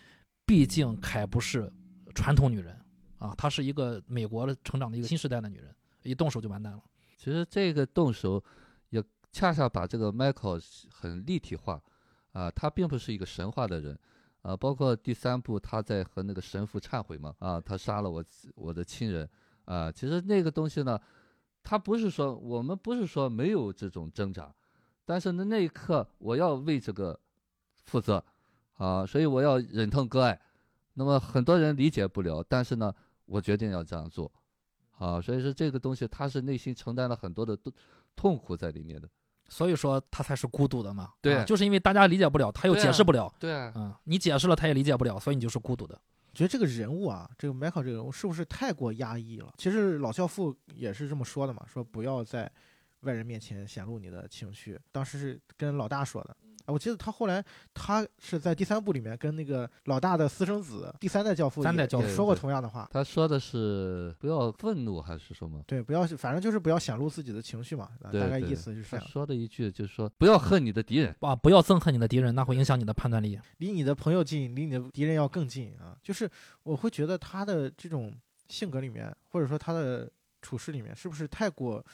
[0.44, 1.72] 毕竟凯不是
[2.14, 2.78] 传统女人
[3.18, 6.82] 啊，她是一个美国的成长的一个新时代的女人，一动手就完蛋了。
[7.16, 8.42] 其实这个动手
[8.90, 11.80] 也恰恰把这个 Michael 很立体化
[12.32, 13.98] 啊，他并不是一个神话的人
[14.42, 18.24] 啊，包括第三部他在和那个神父忏悔嘛啊，他杀了我
[18.54, 19.28] 我的亲人
[19.64, 20.98] 啊，其实那个东西呢。
[21.64, 24.52] 他不是说我们不是说没有这种挣扎，
[25.04, 27.18] 但是呢那一刻我要为这个
[27.84, 28.24] 负责，
[28.74, 30.40] 啊，所以我要忍痛割爱。
[30.94, 34.30] 那么很多人理解不了，但是呢，我决定要这样做，
[34.98, 37.72] 啊，所以说这个东西他是内心承担了很多的痛
[38.14, 39.08] 痛苦在里面的，
[39.48, 41.12] 所以说他才是孤独的嘛。
[41.20, 43.32] 对，就是因为大家理解不了，他又解释不了。
[43.38, 45.98] 对啊，嗯，你解释了他也理解不了，所以你就是孤独的。
[46.34, 49.52] 觉得这个人物啊，这个迈克这个人物是不是太过压抑了？
[49.58, 52.50] 其实老教父也是这么说的嘛，说不要在
[53.02, 54.78] 外人面前显露你的情绪。
[54.90, 56.36] 当时是跟老大说的。
[56.66, 62.88] 我记得他后来，他是在第三部里面跟那个老大的私生子第三代教父三代教父说过同样的话。
[62.92, 65.60] 他说的是不要愤怒还是什么？
[65.66, 67.90] 对，不要，反正就是不要显露自己的情绪嘛。
[68.00, 69.04] 大概意思就是这样。
[69.08, 73.36] 说的一句就是说不要恨你的敌人啊，不要憎恨你的敌人，那会影响你的判断力。
[73.58, 75.98] 离你的朋友近，离你的敌人要更近啊。
[76.00, 76.30] 就是
[76.62, 78.14] 我会觉得他的这种
[78.46, 80.08] 性格里面，或者说他的
[80.40, 81.84] 处事里面，是不是太过？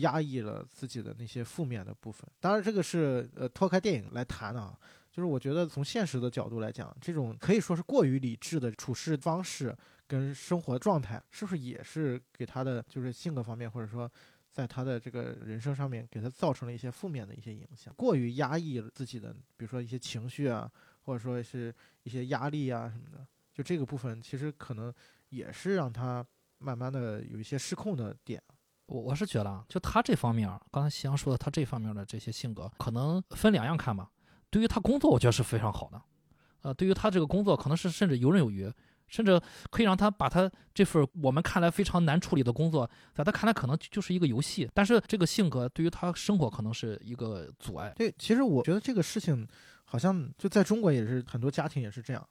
[0.00, 4.78] 压抑了自己的那些负面的部分，当然这个是呃脱开电影来谈的啊，
[5.10, 9.76] 就是我觉得从现实的角度来讲，这种可以说是过于理智的处事方式
[10.06, 14.10] 跟生活状态，是不是也是给他的就是性格方面或者说
[14.50, 20.70] 在他的这个人生上面给他造成了一些负面的一些影响，过于压抑了自己的，比如说一些情绪啊，
[21.02, 24.92] 或者说是一些压力啊什么的，就这个部分其实可能
[25.28, 26.24] 也是让他
[26.58, 28.42] 慢慢的有一些失控的点。
[28.88, 34.10] 我我是觉得啊，就他这方面，刚才夕阳说的，他这方面的这些性格，可能分两样看吧。
[34.48, 36.02] 对于他工作，我觉得是非常好的，
[36.62, 38.72] 呃，对于他这个工作，可能是甚至游刃有余，
[39.06, 39.38] 甚至
[39.70, 44.66] 可以让他把他这份我们看来非常难处理的工作，在他看来可能就是一个游戏。
[44.72, 47.92] 但是这个性格对于他生活可能是一个阻碍。
[47.94, 49.46] 对，其实我觉得这个事情
[49.84, 52.26] 好像就在中国也是很多家庭也是这样，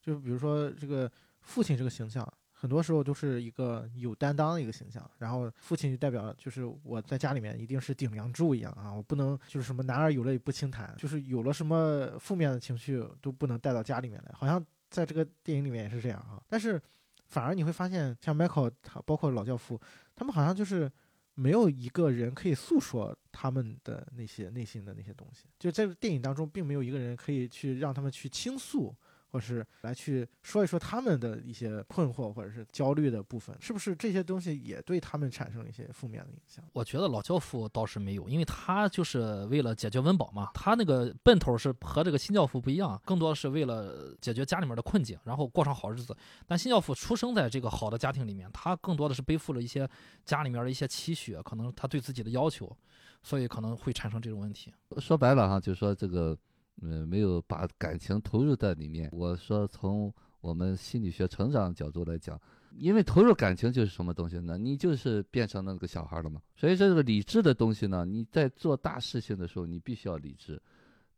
[0.00, 1.10] 就比如说这个
[1.42, 2.26] 父亲这个形象。
[2.60, 14.60] 很多时候都是一个有担当的一个形象，然后父亲就代表就是我在家里面一定是顶梁柱一样啊，我不能就是什么男儿有泪不轻弹，就是有了什么负面的情绪都不能带到家里面来，好像
[14.90, 16.42] 在这个电影里面也是这样啊。
[16.48, 16.82] 但是
[17.26, 19.80] 反而你会发现，像 Michael 他包括老教父，
[20.16, 20.90] 他们好像就是
[21.34, 28.92] 没有一个人可以诉说他们的那些内心的那些东西，就在电影当中并没有一个人可以去让他们去倾诉。
[29.30, 36.64] 或是来去说一说他们的一些困惑或者是焦虑的部分，是不是这些东西也对他们产生了一些负面的影响？
[36.72, 46.16] 我觉得老教父倒是没有，因为他就是为了解决温饱嘛，他那个奔头是和这个新教父不一样，更多的是为了解决家里面的困境，然后过上好日子。
[46.46, 49.88] 但新教父出生在这个好的家庭里面，他更多的是背负了一些
[50.24, 52.74] 家里面的一些期许，可能他对自己的要求，
[53.22, 54.72] 所以可能会产生这种问题。
[54.98, 56.36] 说白了哈，就是说这个。
[56.80, 59.08] 嗯，没有把感情投入在里面。
[59.12, 62.40] 我说，从我们心理学成长角度来讲，
[62.76, 64.56] 因为投入感情就是什么东西呢？
[64.56, 66.40] 你就是变成那个小孩了嘛。
[66.54, 70.60] 所以说这个理智的东西呢，你在做大事情的时候，你必须要理智。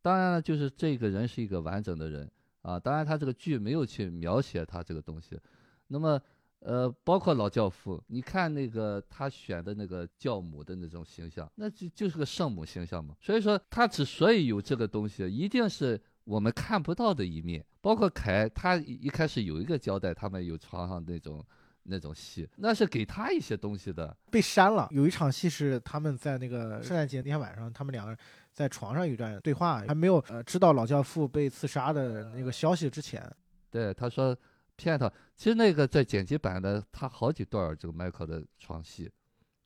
[0.03, 2.31] 当然了，就是这个人是一个完整的人
[2.62, 2.81] 啊。
[2.81, 5.39] 当然，他这个剧没有去描写他这个东西。
[5.87, 6.20] 那么。
[6.61, 13.16] 呃，包括老教父，你看那个他选的那个教母的那种形象，那就就是个圣母形象嘛。
[13.19, 17.65] 所以说，他之所以有这个东西，一定是我们看不到的一面。
[17.81, 21.43] 包括凯，他一开始有一个交代，他们有床上那种
[21.85, 24.87] 那种戏，那是给他一些东西的，被删了。
[24.91, 28.19] 有一场戏是他们在那个圣诞节那天晚上，他们两个人
[28.53, 33.27] 在床上有一段对话，还没有呃知道老教父被刺杀的那个消息之前，
[33.70, 34.37] 对他说。
[34.81, 39.11] 骗他，其实那个在剪辑版的，他好几段这个迈克的床戏，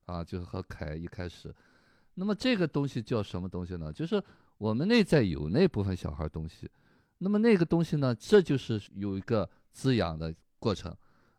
[0.06, 1.54] 啊，就是和凯一开始。
[2.14, 3.92] 那么这个东西叫什么东西呢？
[3.92, 4.22] 就是
[4.58, 6.68] 我们内在有那部分小孩东西。
[7.18, 10.92] 那么那个东西呢，这就是有一个滋养的过程。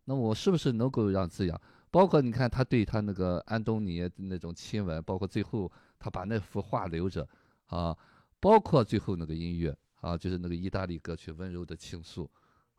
[0.06, 1.60] 那我是不是能够让滋养？
[1.92, 7.28] 包括你看他对他那个安东尼那种亲吻，包括最后他把那幅画留着，
[7.68, 7.96] 啊，
[8.40, 12.24] 包括最后那个音乐，啊，就是那个意大利歌曲《温柔的倾诉》。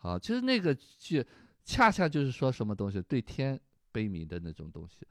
[0.07, 1.27] 啊，其实那个剧，
[1.65, 3.59] 恰恰就是说什么东西对天
[3.91, 5.07] 悲悯的那种东西。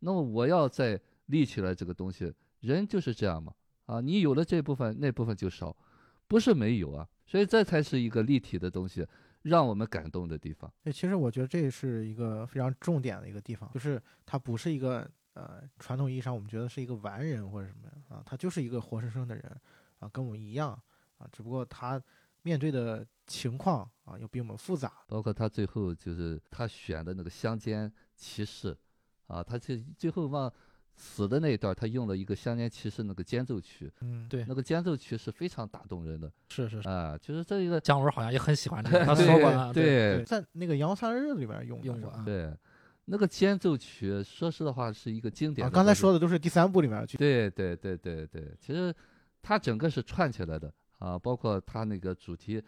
[0.00, 3.54] 那么我要再立起来这个东西，人就是这样嘛。
[3.86, 5.76] 啊，你有了这部分，那部分就少，
[6.26, 7.08] 不是没有啊。
[7.24, 9.06] 所以这才是一个立体的东西，
[9.42, 10.72] 让我们感动的地方。
[10.82, 19.60] 对，其实我觉得这是一个非常重点的一个地方，就是他不是一个呃传统意义上我们觉得是一个完人或者什么呀啊，他就是一个活生生的人
[20.00, 20.70] 啊，跟我们一样
[21.18, 22.02] 啊，只不过他
[22.42, 23.06] 面对的。
[23.32, 24.92] 情况啊，又比我们复杂。
[25.08, 28.76] 包括他最后就是他选的那个乡间骑士，
[29.26, 30.52] 啊，他最最后往
[30.94, 33.90] 死的那一段，他用了一个乡间骑士那个间奏曲。
[34.02, 36.30] 嗯，对，那个间奏曲是非常打动人的。
[36.50, 42.12] 是是是，啊，就是这一个姜文好像也很喜欢这个， 他说过了，对，在那个《阳三日》里边用用过。
[42.26, 42.54] 对，
[43.06, 45.70] 那个间奏曲，说实话是一个经典。
[45.70, 47.16] 刚才说的都是第三部里面去。
[47.16, 48.94] 对对对对对，其实
[49.40, 52.62] 它整个是串起来的啊，包括它那个主题。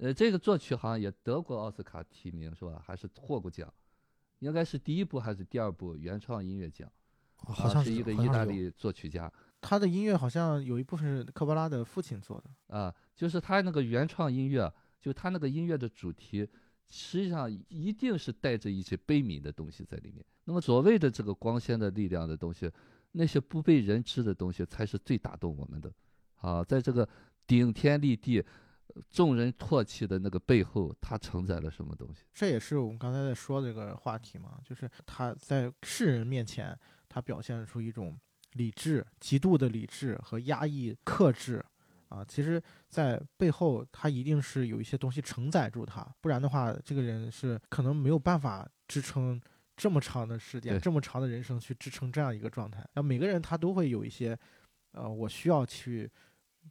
[0.00, 2.80] 呃，这个作曲好像也得过奥斯卡提名是吧？
[2.84, 3.72] 还是获过奖？
[4.38, 6.88] 应该是第一部还是第二部原创音乐奖？
[7.38, 9.32] 好像是一个意大利作曲家。
[9.60, 12.76] 他的音乐好像有一部分是科波拉的父亲做的。
[12.76, 16.48] 啊，就是他那个原创音乐，就他那个音乐的主题，
[16.88, 20.24] 实际上一定是带着一些悲悯的东西在里面。
[20.44, 22.70] 那么所谓的这个光鲜的力量的东西，
[23.10, 25.92] 那些不被人知的东西，才是最打动我们的。
[26.36, 27.08] 啊，在这个
[27.48, 28.44] 顶天立地。
[29.10, 32.22] 众人唾弃的那个背后，它承载了什么东西？
[32.34, 38.18] 这也是我们刚才在说这个话题嘛，就是他在世人面前，他表现出一种
[38.52, 41.64] 理智、极度的理智和压抑、克制
[42.08, 42.24] 啊。
[42.24, 49.40] 其实，在背后，他一定是有一些东西承载住他，不然的话，这个人是可能没有办法支撑
[49.76, 52.86] 这么长的时间、这么长的人生去支撑这样一个状态。
[52.94, 54.38] 那每个人他都会有一些，
[54.92, 56.10] 呃，我需要去。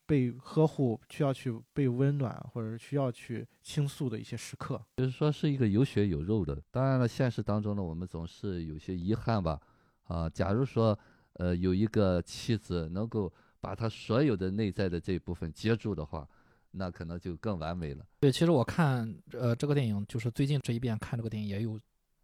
[0.08, 6.60] 被呵护，需要去被温暖，或者是需要去倾诉的一些时刻，就是说是一个有血有肉的。
[6.72, 9.60] 当然了，现实当中呢，我们总是有些遗憾吧，
[10.06, 10.30] 啊。
[10.30, 10.98] 假如说
[11.34, 16.28] 呃有一个妻子能够把他所有的内在的这一部分接住的话，
[16.72, 18.06] 那可能就更完美了。
[18.22, 21.78] 对，其实我看呃这个电影，就是最近这一遍看这个电影也有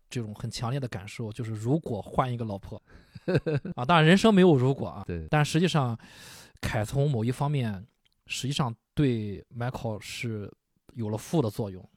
[0.09, 2.81] 这种很强烈的感受，就是如果换一个老婆
[3.75, 5.97] 啊，当然人生没有如果啊，对，但实际上
[6.63, 7.85] 凯从某一方面
[8.25, 10.51] 实际上对 Michael 是
[10.93, 11.87] 有了负的作用。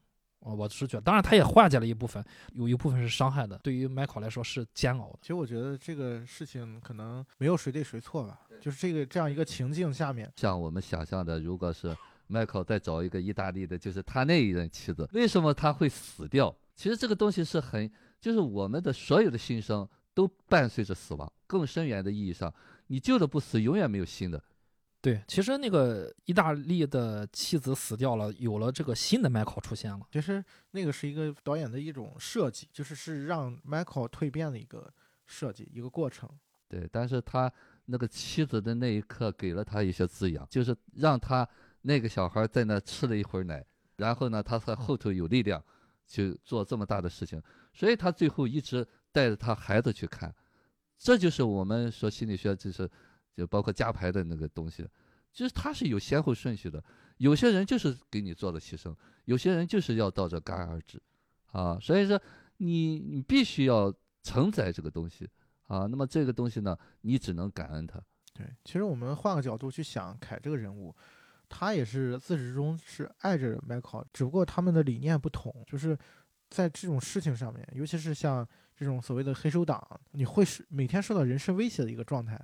[0.40, 5.18] 啊，我是觉得，当然他也化解了一部分，有一部分是伤害的，对于 Michael 来说是煎熬的。
[5.20, 11.96] 其实我觉得这个事情可能没有谁对谁错吧，就是这个这样一个情境下面，像我们想象的，如果是
[12.28, 16.54] Michael 再找一个意大利的，就是他那一任妻子，为什么他会死掉？
[16.76, 17.90] 其实这个东西是很，
[18.20, 21.32] 就是我们的所有的新生都伴随着死亡。
[21.48, 22.52] 更深远的意义上，
[22.86, 24.40] 你旧的不死，永远没有新的。
[24.98, 30.04] 对，其实那个意大利的妻子死掉了，有了这个新的 Michael 出现了。
[30.10, 34.92] 其实那个是一个导演的一种设计，就是是让 Michael 蜕变的一个
[35.24, 36.28] 设计，一个过程。
[36.66, 37.52] 对，但是他
[37.84, 41.48] 那个妻子的那一刻给了他一些滋养，就是让他
[41.82, 43.64] 那个小孩在那吃了一会儿奶，
[43.98, 45.62] 然后呢，他在后头有力量
[46.04, 47.40] 去做这么大的事情，
[47.72, 50.34] 所以他最后一直带着他孩子去看，
[50.98, 52.90] 这就是我们说心理学就是。
[53.36, 54.88] 就包括加牌的那个东西，
[55.32, 56.82] 就是它是有先后顺序的。
[57.18, 58.94] 有些人就是给你做了牺牲，
[59.26, 61.00] 有些人就是要到这戛然而止，
[61.52, 62.20] 啊，所以说
[62.58, 63.92] 你你必须要
[64.22, 65.28] 承载这个东西
[65.66, 65.86] 啊。
[65.86, 67.98] 那么这个东西呢，你只能感恩他。
[68.34, 70.94] 对，其实我们换个角度去想，凯这个人物，
[71.48, 75.96] 他也是自始至终是爱着迈克尔，只不过他们的理念不同，就是
[76.50, 78.46] 在这种事情上面，尤其是像
[78.76, 82.38] 这种所谓的黑手党，你会是每天受到人身威胁的一个状态。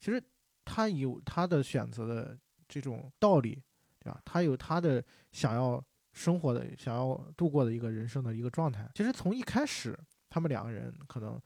[0.00, 0.22] 其实
[0.64, 2.36] 他有他的选择的
[2.66, 3.62] 这种道理，
[3.98, 4.20] 对吧？
[4.24, 8.88] 他有他的想要生活的、想要度过的一个人生的一个状态。
[8.94, 9.98] 其实从一开始，
[10.28, 11.40] 他们两个人可能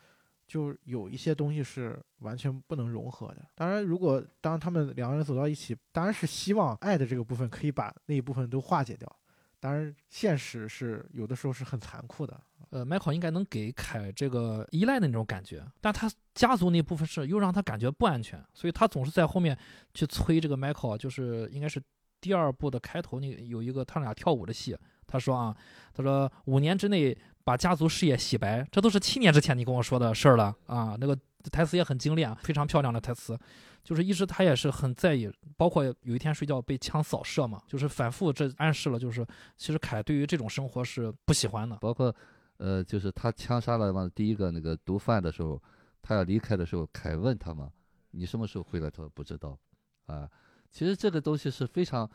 [0.47, 3.45] 就有一些东西是完全不能融合的。
[3.55, 9.11] 当然，如果当他们两个人走到一起，当然是希望爱的这个部分可以把那一部分都化解掉。
[9.59, 12.39] 当然，现实是有的时候是很残酷的。
[12.71, 19.57] 呃，Michael 应该能给凯这个依赖的那种感觉，但他家族那部分是又让他感觉不安全，所以他总是在后面
[19.93, 21.83] 去催这个 Michael，就是应该是
[22.21, 24.77] 第二部的开头那有一个他俩跳舞的戏，
[25.07, 25.57] 他说啊，
[25.93, 31.17] 他说五年之内把家族事业洗白，这都是七年之前你跟我说的事儿了啊，那个
[31.53, 33.39] 台词也很精炼，非常漂亮的台词，
[33.83, 39.27] 就是一直他也是很在意，包括有一天睡觉被枪扫射嘛，就是反复这暗示了，就是
[39.57, 42.15] 其实凯对于这种生活是不喜欢的，包括。
[42.59, 45.61] 呃，就是他枪杀了嘛第一个那个毒贩的时候，
[46.01, 47.73] 他要离开的时候，凯问他嘛
[48.13, 49.59] ：“你什么时候回来？”他说：“不知道。”
[50.07, 50.31] 啊，
[50.71, 52.09] 其实这个东西是非常，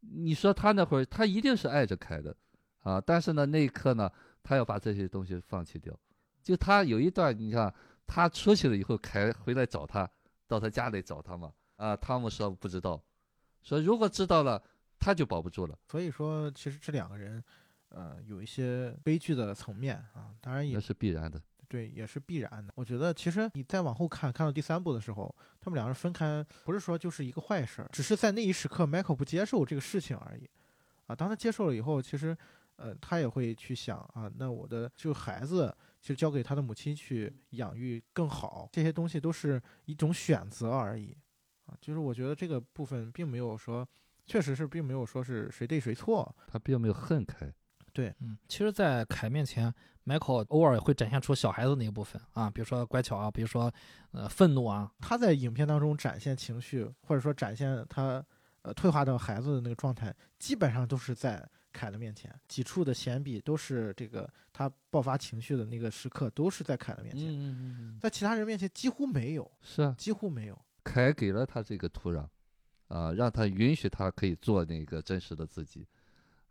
[0.00, 2.34] 你说他那会儿他一定是爱着凯的，
[2.80, 4.10] 啊，但是呢那一刻呢，
[4.42, 5.96] 他要把这些东西放弃掉。
[6.42, 7.72] 就他有一段，你看
[8.06, 10.10] 他出去了以后，凯回来找他，
[10.48, 13.02] 到他家里找他嘛，啊，汤姆说不知道，
[13.62, 14.62] 说如果知道了，
[14.98, 15.78] 他就保不住了。
[15.86, 17.44] 所以说，其实这两个人。
[17.88, 22.72] 呃，有一些悲剧的层面啊，当然也是必然的，对，也是必然的。
[22.76, 30.48] 我觉得其实你再往后看，看到第三部的时候，他们两个人分开，不是说就是一个坏事儿，只是在那一时刻，Michael 不接受这个事情而已。
[31.06, 32.36] 啊，当他接受了以后，其实，
[32.74, 41.16] 呃，他也会去想啊，那我的就孩子，其实交给他的母亲去养育更好，这些东西都是一种选择而已。
[41.66, 43.88] 啊，就是我觉得这个部分并没有说，
[44.24, 47.52] 确实是并没有说是谁对谁错，他并没有恨开。
[47.96, 49.72] 对，嗯，其实，在凯面前
[50.04, 53.72] ，Michael 偶尔会展现出小孩子那一部分啊，比如说乖巧啊，比如说，
[54.10, 54.92] 呃，愤怒啊。
[55.00, 58.22] 他在影片当中展现情绪，或者说展现他，
[58.60, 61.42] 呃，退化到孩子的那个状态，基本上都是在
[61.72, 62.30] 凯的面前。
[62.46, 67.26] 几处的显笔都是这个他爆发情绪的那个时刻，都是在凯的面前。
[67.26, 67.98] 嗯嗯嗯。
[67.98, 69.50] 在其他人面前几乎没有。
[69.62, 70.58] 是啊，几乎没有。
[70.84, 72.28] 凯给了他这个土壤，
[72.88, 75.88] 啊，让他允许他可以做那个真实的自己。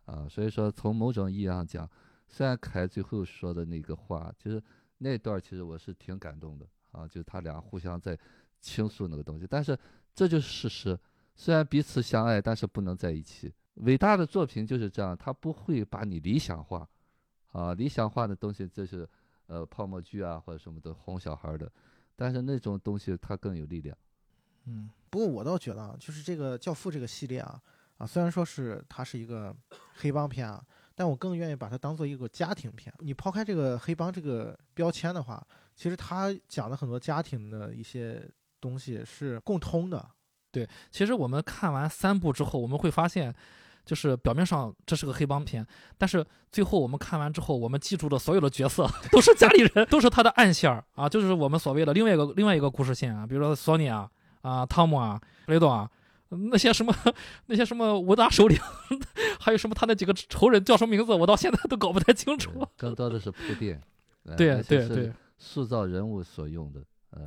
[0.06, 1.88] 啊，所以说从某种意义上讲，
[2.26, 4.62] 虽然凯最后说的那个话，其实
[4.98, 8.18] 那段其实我是挺感动的啊，就是他俩互相在
[8.60, 9.78] 倾诉那个东西，但是
[10.14, 10.98] 这就是事实。
[11.34, 13.52] 虽然彼此相爱，但是不能在一起。
[13.74, 16.88] 伟大的作品就是这样，他不会把你理想化，
[17.52, 19.06] 啊，理想化的东西这是
[19.48, 21.70] 呃泡沫剧啊或者什么的哄小孩的，
[22.14, 23.96] 但是那种东西它更有力量。
[24.64, 27.60] 嗯，不过我倒觉得啊，就是这个《教父》这个系列啊。
[27.98, 29.54] 啊，虽然说是它是一个
[29.94, 30.62] 黑帮片啊，
[30.94, 32.92] 但我更愿意把它当做一个家庭片。
[32.98, 35.42] 你抛开这个黑帮这个标签的话，
[35.74, 38.28] 其实它讲的很多家庭的一些
[38.60, 40.06] 东西是共通的。
[40.52, 43.34] 对，其实我们看完三部之后，我们会发现，
[43.84, 45.66] 就是表面上这是个黑帮片，
[45.96, 54.10] 但是最后我们看完之后，我们记住的所有的角色 都是家里人，都是他的暗线儿啊，就是我们所谓的另外一个另外一个故事线啊，比如说索尼啊
[54.42, 55.90] 啊汤姆啊雷总啊。
[56.30, 56.94] 那些什么，
[57.46, 58.58] 那些什么五大首领，
[59.40, 62.66] 还有什么他那几个仇人叫什么名字，我到现在都搞不太清楚。
[62.76, 63.80] 更多的是铺垫，
[64.24, 66.82] 呃对对对，塑造人物所用的。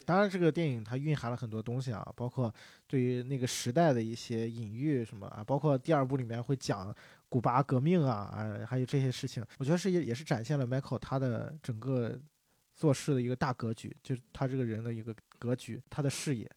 [0.06, 2.54] 当然，这个电影它蕴含了很多东西啊，包括
[2.86, 6.96] 对于那个时代的一些隐喻什么啊，包括第二部里面会讲
[7.28, 12.20] 古巴革命啊，啊，还有这些事情，我觉得是也也是展现了 Michael 他的整个
[12.76, 16.48] 做事的一个大格局，就是他这个人的一个格局，他的视野，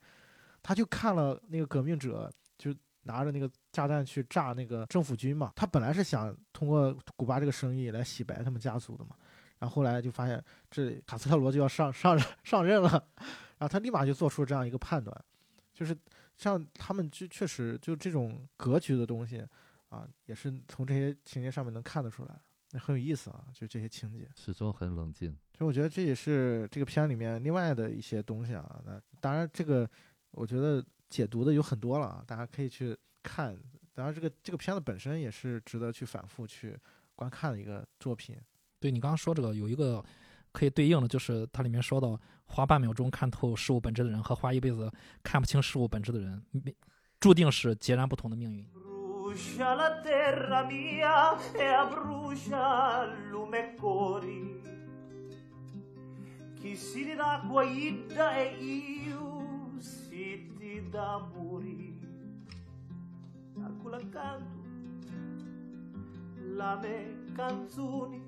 [0.63, 9.17] 他就看了那个革命者就拿着那个炸弹去炸那个政府军嘛，他本来是想通过古巴这个生意来洗白他们家族的嘛。
[9.59, 15.25] 然后后来就发现这卡斯特罗就要上上上任了，然后他立马就做出这样一个判断，
[15.73, 15.97] 就是
[16.37, 19.47] 像他们就确实就这种格局的东西
[19.89, 22.41] 啊，也是从这些情节上面能看得出来，
[22.73, 24.29] 那很有意思啊，就这些情节。
[24.35, 25.31] 始终很冷静。
[25.57, 28.83] 所以我觉得这也是这个片里面另外的一些东西啊。
[28.85, 29.89] 那当然，这个
[30.33, 33.57] 我觉得解读的有很多了啊，大家可以去看。
[33.95, 36.77] 当然，这个这个片子本身也是值得去反复去
[37.15, 38.37] 观看的一个作品。
[38.81, 40.03] 对你刚刚说这个有一个
[40.51, 44.91] 可以对应的，就是它里面说到花半秒钟看透事物本质的人和花一辈子
[45.23, 46.75] 看不清事物本质的人，命
[47.21, 48.67] 注定是截然不同的命运。
[60.23, 60.81] E e
[64.13, 64.63] canto
[66.57, 68.21] la me canzoni.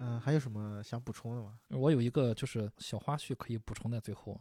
[0.00, 1.54] 嗯、还有什么想补充的吗？
[1.70, 4.38] 我有一个就是小花絮可以补充在最后，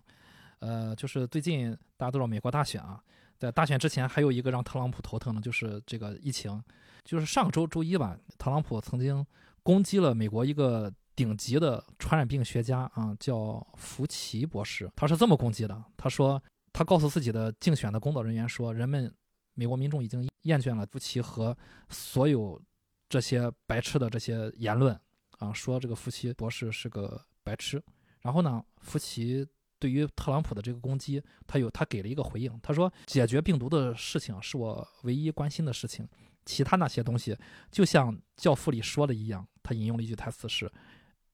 [0.59, 3.01] 呃，就是最近大家都知道美国大选啊，
[3.37, 6.61] 在大选之前还有一个让特朗普头疼的，就是这个疫情。
[7.03, 9.25] 就是上周周一吧，特朗普曾经
[9.63, 14.91] 攻击了美国一个顶级的传染病学家啊，叫福奇博士。
[14.93, 16.41] 他是这么攻击的，他说
[16.77, 19.11] 他告诉自己的竞选的工作人员说，人们
[19.55, 21.57] 美国民众已经厌倦了福奇和
[21.89, 22.61] 所有
[23.09, 24.95] 这些白痴的这些言论。
[25.39, 27.83] 啊，说这个福奇博士是个白痴。
[28.21, 29.43] 然后呢，福奇
[29.79, 36.07] 对于特朗普的这个攻击，他有他给了一个回应，他说解决病毒的事情是我唯一关心的事情，
[36.45, 37.35] 其他那些东西
[37.71, 40.71] 就像《教父》里说的一样，他引用了一句台词是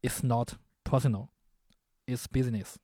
[0.03, 0.53] "It's not
[0.85, 1.27] personal,
[2.05, 2.75] it's business"，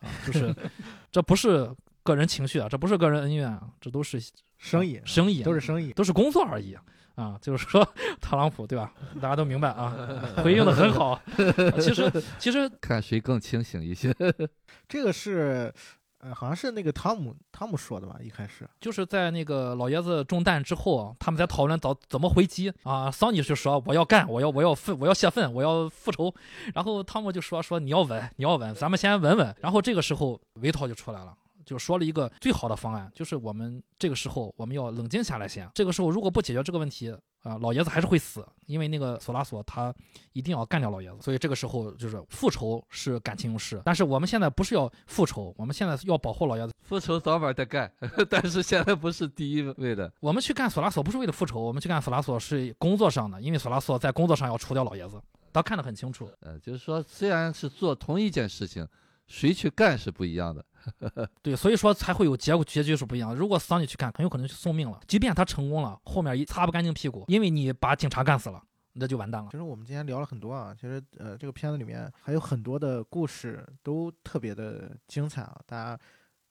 [0.00, 0.52] 啊，就是
[1.12, 1.72] 这不是
[2.10, 4.20] 个人情绪啊，这不是个人恩怨啊，这都是
[4.58, 5.92] 生意，生意啊，都是生意。
[5.92, 6.76] 都是工作而已
[7.14, 7.86] 啊，就是说
[8.20, 8.92] 特朗普对吧？
[9.20, 9.94] 大家都明白啊，
[10.42, 11.20] 回应的很好。
[11.80, 14.12] 其实其实看谁更清醒一些。
[14.88, 15.72] 这个是，
[16.18, 18.16] 呃，好像是那个汤姆汤姆说的吧？
[18.22, 23.10] 一开始，就是在那个老爷子中弹之后，他们在讨论怎怎么回击啊。
[23.10, 26.34] 桑尼就说我要干，我要我要愤，我要泄愤，我要复仇。
[26.74, 29.54] 然后汤姆就说说你要稳，你要稳，咱们先稳稳。
[29.60, 31.34] 然后这个时候维涛就出来了。
[31.70, 35.70] 就说了一个最好的方案，就是我们这个时候我们要冷静下来先。
[35.72, 39.94] 这个时候如果不解决这个问题啊、老爷子还是会死，因为那个索拉索他
[40.32, 41.18] 一定要干掉老爷子。
[41.22, 46.74] 所以这个时候就是复仇是感情用事，但是我们现在不是要复仇，我们现在要保护老爷子。
[46.82, 47.90] 复仇早晚得干，
[48.28, 50.12] 但是现在不是第一位的。
[50.18, 55.22] 我们去干索拉索不是为了复仇，我们去干索拉索是工作上的，因为索拉索在工作上要除掉老爷子，
[55.52, 56.28] 他看得很清楚。
[56.40, 58.86] 呃，就是说，虽然是做同一件事情，
[59.26, 60.62] 谁去干是不一样的。
[61.42, 63.36] 对，所以说才会有结果结局是不一样的。
[63.36, 65.00] 如果桑尼去干，很有可能就送命了。
[65.06, 68.62] 即便他成功了，后面一擦不干净屁股，因为你把警察干死了，
[68.92, 69.56] 那就完蛋了其。
[69.56, 75.98] 实我们今天聊了很多啊，其实呃，这个片子里面还有很多的故事都特别的精彩啊，大家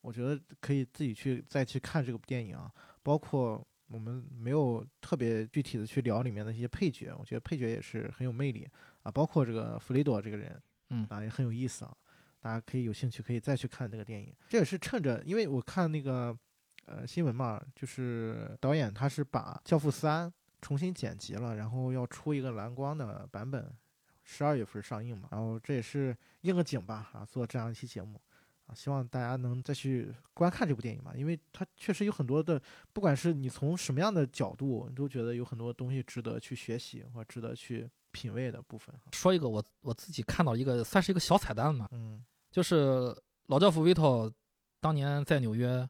[0.01, 2.72] 我觉得可以自己去再去看这个电影啊，
[3.03, 8.68] 包括我们没有特别具体的去聊里面的一些配角，我觉得配角也是很有魅力
[9.01, 10.61] 啊，包括这个弗雷多这个人，
[10.91, 11.93] 嗯啊也很有意思啊，
[12.41, 16.38] 大家可以有兴趣可以再去看这个电影，这也是趁着，因为我看那个
[16.86, 20.30] 呃新闻嘛，就是导演他是把《教父三》
[20.61, 23.70] 重新剪辑了，然后要出一个蓝光的版本，
[24.24, 25.28] 十二月份上映嘛。
[25.32, 28.22] 然后这也是应个景吧，啊，做这样一期节目，
[28.68, 32.61] 啊，希望大家能再去观看这部电影吧，因为它确实有很多的，
[32.94, 38.94] 不管是你从什么样的角度，你都觉得有很多东西值得去学习或值得去品味的部分。
[39.11, 43.15] 说一个我我自己看到一个算是一个小彩蛋嘛，嗯就是
[43.48, 44.31] 老教父维托
[44.80, 45.88] 当年在纽约，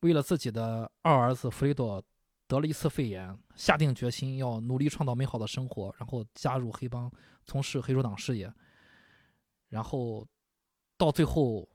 [0.00, 2.02] 为了自己的二儿子弗雷多
[2.46, 7.10] 得了一次肺炎，下定决心要努力创造美好的生活，然后加入黑帮，
[7.44, 8.52] 从事黑手党事业，
[9.68, 10.26] 然后
[10.96, 11.68] 到最后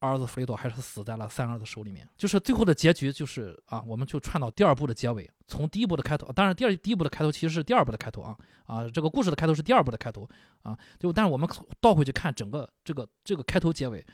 [0.00, 2.08] 儿子弗雷多还是死在了三儿子手里面。
[2.16, 8.36] 就是最后的结局就是啊，我们就串到第二部的结尾，从第一部的开头，当然第二第一部的开头其实是第二部的开头啊
[8.66, 10.28] 啊，这个故事的开头是第二部的开头
[10.62, 11.48] 啊，就但是我们
[11.80, 14.04] 倒回去看整个这个这个开头结尾。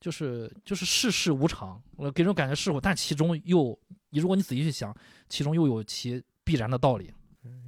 [0.00, 3.76] 就是就是世事无常，我给人感觉是，但其中又
[4.10, 4.96] 你如果你仔细去想，
[5.28, 7.12] 其中又有其必然的道理。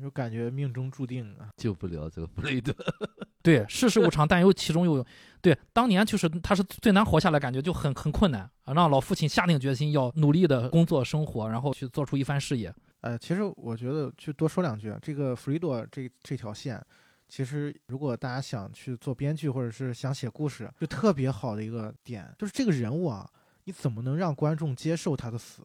[0.01, 2.75] 就感觉命中注定啊，救不了这个弗雷德。
[3.43, 5.07] 对，世事无常，但又其中又有
[5.41, 12.75] 对当年就是他是最难活下来，感觉就很很困难啊，让老父亲下定决心要努力的工作生活，然后去做出一番事业。
[13.01, 16.85] 呃，其实我觉得去多说两句，这个弗雷多这这条线。
[17.29, 23.31] 其实，如果大家想去做编剧，或者是想写故事，就特别好的一个点，就是这个人物啊，
[23.65, 25.63] 你怎么能让观众接受他的死？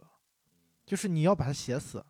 [0.85, 2.05] 就是你要把他写死，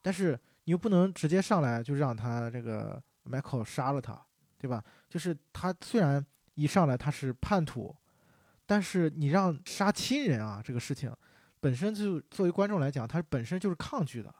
[0.00, 4.20] 但是你又不能直接上来就让他这个 Michael 杀了他，
[4.58, 4.82] 对吧？
[5.08, 6.24] 就是他虽然
[6.54, 7.94] 一上来他是叛徒，
[8.66, 11.14] 但是你让杀亲人啊，这个事情
[11.60, 14.34] 本身就作为观众来讲，他本身就是抗拒的。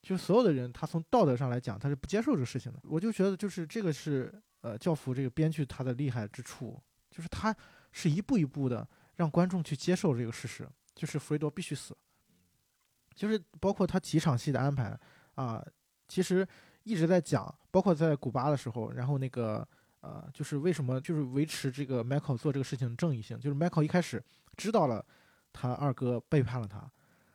[0.00, 2.78] 就所有的人，他从道德上来讲，他是不接受这个事情的。
[2.84, 6.80] 我就觉得，就是这个是呃，教父这个编剧他的厉害之处，
[7.10, 7.54] 就是他
[7.92, 11.96] 是一步一步的让观众去接受这个事实，就是弗雷多必须死。
[13.14, 14.98] 就是包括他几场戏的安排
[15.42, 15.64] 啊，
[16.08, 16.46] 其实
[16.82, 19.66] 一直在讲，包括在古巴的时候，然后那个
[20.00, 24.22] 呃，就是为什么就是维持这个 Michael 做这个事情的正义性，就是 Michael 一开始
[24.56, 25.04] 知道了
[25.52, 26.90] 他二哥背叛了他，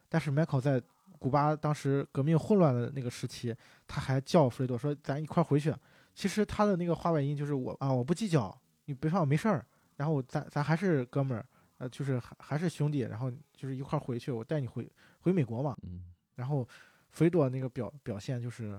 [0.10, 0.84] 但是 Michael 在。
[1.20, 3.56] 古巴当时革命混乱的那个时期，
[3.88, 5.74] 他还叫弗雷多说：“咱一块回去。”
[6.14, 8.54] 其实他的那个话外音就是我啊，我不计较，
[8.88, 9.66] 你别怕，没事儿。
[9.96, 11.46] 然后咱咱还是哥们儿，
[11.78, 13.00] 呃，就是还还是兄弟。
[13.00, 14.86] 然后就是一块回去，我带你回
[15.22, 15.78] 回美国嘛。
[15.84, 16.04] 嗯。
[16.36, 16.68] 然后
[17.14, 18.78] 弗雷多那个表表现就是，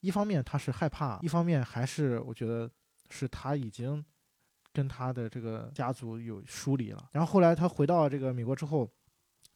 [0.00, 2.68] 一方面他是害怕，一方面还是我觉得
[3.10, 4.04] 是他已经
[4.72, 7.08] 跟他的这个家族有疏离了。
[7.12, 8.90] 然后后来他回到这个美国之后，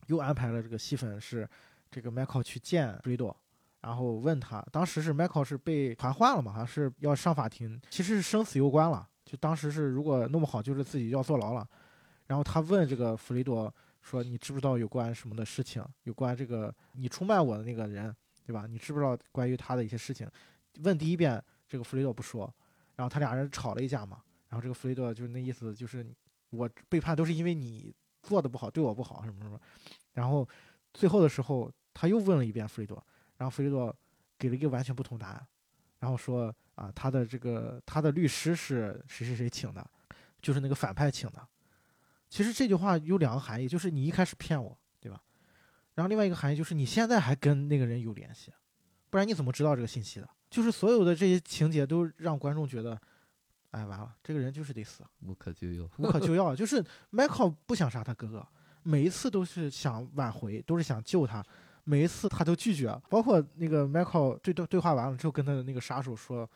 [0.07, 1.49] 又安排了这个戏份是。
[1.95, 3.37] 这个 Michael 去见弗雷多，
[3.83, 6.51] 然后问他，当时是 Michael 是被传唤了嘛？
[6.51, 9.07] 好像是要上法庭，其实是生死攸关了。
[9.27, 11.69] 就当时是如果弄不好，就是自己要坐牢了。
[12.29, 13.71] 然后他问这个弗雷多
[14.03, 15.83] 说：“你知不知道有关什么的事情？
[16.03, 18.15] 有关这个你出卖我的那个人，
[18.45, 18.67] 对吧？
[18.69, 20.29] 你知不知道关于他的一些事情？”
[20.83, 22.53] 问第一遍，这个弗雷多不说，
[22.97, 24.23] 然后他俩人吵了一架嘛。
[24.49, 26.07] 然后这个弗雷多就是那意思，就是
[26.51, 29.59] 我背叛都是因为你做的不好，对我不好什么什么。
[30.13, 30.47] 然后
[30.93, 31.73] 最后的时候。
[31.95, 32.97] 他又问了一遍弗雷多，
[33.37, 33.95] 然后弗雷多
[34.39, 35.47] 给了一个完全不同答案，
[35.99, 39.91] 然后说啊，他的这个他的律师是谁谁谁请的，
[40.41, 41.49] 就是那个反派请的。
[42.33, 45.21] 其实这句话有两个含义，就是你一开始骗我，对吧？
[45.93, 48.51] 然后另外一个含义就是你现在还跟那个人有联系，
[49.11, 50.27] 不然你怎么知道这个信息的？
[50.49, 52.99] 就是所有的这些情节都让观众觉得，
[53.73, 56.57] 哎，完了，这个人就是得死，无可救药，无可救药。
[56.57, 58.49] 就是 Michael 不想杀他哥哥，
[58.83, 61.45] 每一次都是想挽回，都是想救他。
[61.85, 66.51] 每一次他都拒绝，包括那个 Michael 对对对话完了之后，跟他的那个杀手说：“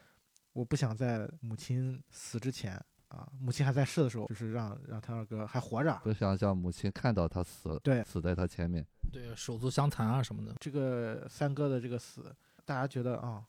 [0.55, 10.55] 我不想在母亲死之前啊，母亲还在世的时候，就是让让他二哥还活着，不想让母亲看到他死，对，死在他前面，对，手足相残啊什么的。
[10.61, 12.35] 这个三哥的这个死，
[12.65, 13.45] 大家觉得啊，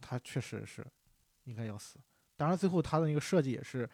[0.00, 0.86] 他确实是
[1.44, 1.98] 应该要死。
[2.36, 3.88] 当然，最后他的那个设计也是。”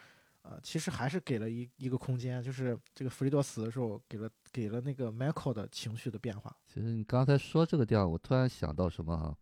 [0.47, 6.55] 呃，其实还是给了一一个空间，就是这个弗雷多死的时候，给了给了那个 Michael 的情绪的变化。
[6.66, 9.35] 其实你刚才说这个地方，我突然想到什么啊？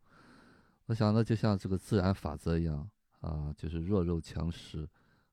[0.87, 2.89] 我想到就像这个自然法则一样
[3.21, 4.89] 啊，就是弱肉强食，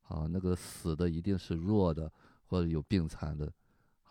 [0.10, 2.12] 啊，那个死的一定是弱的
[2.46, 3.52] 或者有病残的，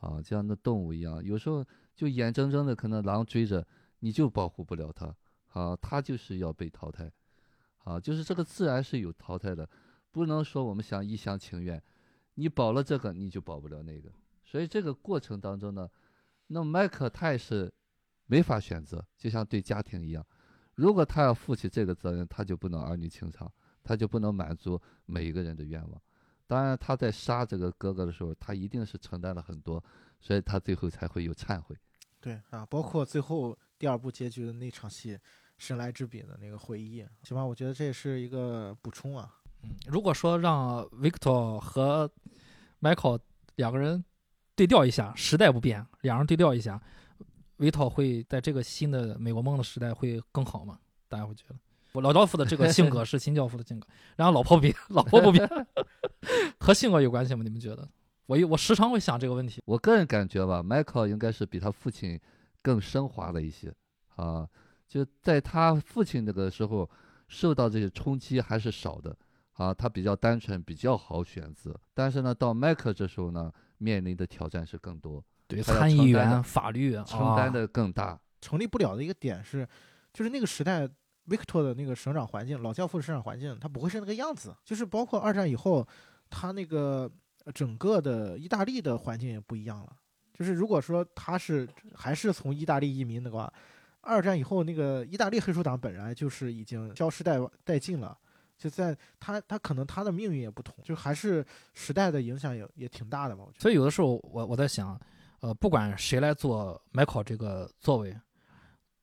[0.01, 1.65] 啊，就像那动物一样，有时候
[1.95, 3.67] 就眼睁睁的可能狼追着，
[3.99, 5.15] 你就保护不了它，
[5.49, 7.11] 啊，它就是要被淘汰，
[7.85, 9.69] 啊，就是这个自然是有淘汰的。
[10.11, 11.81] 不能说我们想一厢情愿，
[12.35, 14.11] 你保了这个你就保不了那个，
[14.45, 15.89] 所以这个过程当中呢，
[16.47, 17.73] 那麦克他也是
[18.27, 20.25] 没法选择，就像对家庭一样，
[20.77, 23.53] 如果他要负起这个责任，他就不能儿女情长，
[23.83, 26.03] 他就不能满足每一个人的愿望。
[26.47, 29.83] 当然他在杀这个哥哥的时候，他一定是承担了很多，
[30.21, 31.77] 所以他最后才会有忏悔。
[32.21, 35.19] 对啊，包括最后第二部结局的那场戏，
[35.59, 39.35] 神来之笔的那个回忆，起码我觉得这也是一个补充啊。
[39.63, 42.11] 嗯，如果说让 Victor 和
[42.81, 43.21] Michael
[43.57, 44.05] 两个人
[44.55, 46.81] 对调一下，时代不变，两人对调一下
[47.59, 50.81] ，Victor 会在这个新的美国梦的时代会更好吗？
[51.09, 51.57] 大家会觉得，
[51.93, 53.87] 我老教父的这个性格 是新教父的性格，
[54.17, 55.41] 然后老婆比，老婆不比，
[56.61, 57.43] 和性格有关系吗？
[57.43, 57.89] 你们觉得？
[58.27, 59.63] 我我时常会想这个问题。
[59.65, 62.21] 我个人感觉吧，Michael 应该是比他父亲
[62.61, 63.75] 更升华了一些
[64.17, 64.47] 啊，
[64.87, 66.89] 就在他父亲那个时候
[67.27, 69.17] 受到这些冲击还是少的。
[69.55, 71.75] 啊，他比较单纯，比较好选择。
[71.93, 78.17] 但是呢，到麦克这时候呢，面临的挑战是更多，对，参议员、法律啊承担的更大。
[78.41, 79.67] 成立不了的一个点是，
[80.13, 80.89] 就是那个时代。
[81.29, 84.57] Victor 的那个生长环境，老教父的生长环境，他不会是那个样子。
[84.65, 85.87] 就是包括二战以后，
[86.31, 87.11] 他那个
[87.55, 89.93] 整个的意大利的环境也不一样了。
[90.33, 93.53] 就是如果说他是还是从意大利移民的话，
[94.01, 98.17] 二战以后那个意大利黑手党本来就是已经消失殆殆尽了。
[98.57, 101.45] 就在他他可能他的命运也不同，就还是
[101.75, 103.45] 时代的影响也也挺大的吧。
[103.57, 105.01] 所以有的时候我我在想，
[105.41, 108.17] 呃，不管谁来做 Michael 这个座位，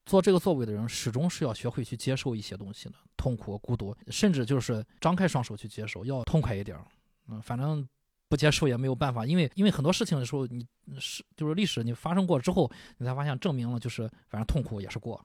[0.06, 6.86] 做这个座位的人始终是要学会去接受一些东西的，痛苦、孤独，甚至就是张开双手去接受，要痛快一点儿。
[7.28, 7.88] 嗯，反正
[8.30, 10.66] 不接受也没有办法，因为因为很多事情的时候，你
[11.00, 15.20] 是就是历史你发生过之后，你才发现证明了就是反正痛苦也是过。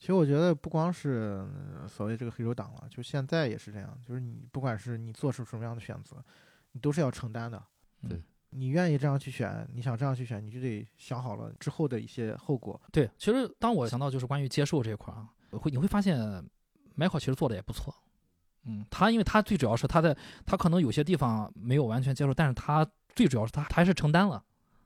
[0.00, 1.46] 其实我觉得不光是
[1.80, 6.16] 呃所谓这个黑手党了，就现在也是这样，就是你不管是你做出什么样的选择，
[6.72, 7.62] 你都是要承担的。
[8.08, 8.20] 对
[8.56, 12.80] 你愿意这样去选，你想这样去选，你就得想好了之后的一些后果。
[12.92, 15.28] 对，其实当我想到就是关于接受这一块儿啊，
[15.58, 16.18] 会你会发现
[16.96, 17.92] ，Michael 其实做的也不错。
[18.66, 20.16] 嗯，他因为他最主要是他在
[20.46, 24.42] 他可能有些地方没有完全接受，但是他最主要是他他还是承担了，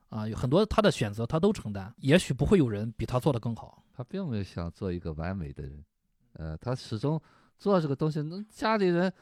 [0.09, 3.85] 啊，有很多他的选择他都承担，也许不会有人比他做的更好。
[3.95, 5.85] 他并没有想做一个完美的人，
[6.32, 7.20] 呃，他始终
[7.59, 9.12] 做这个东西，那家里人，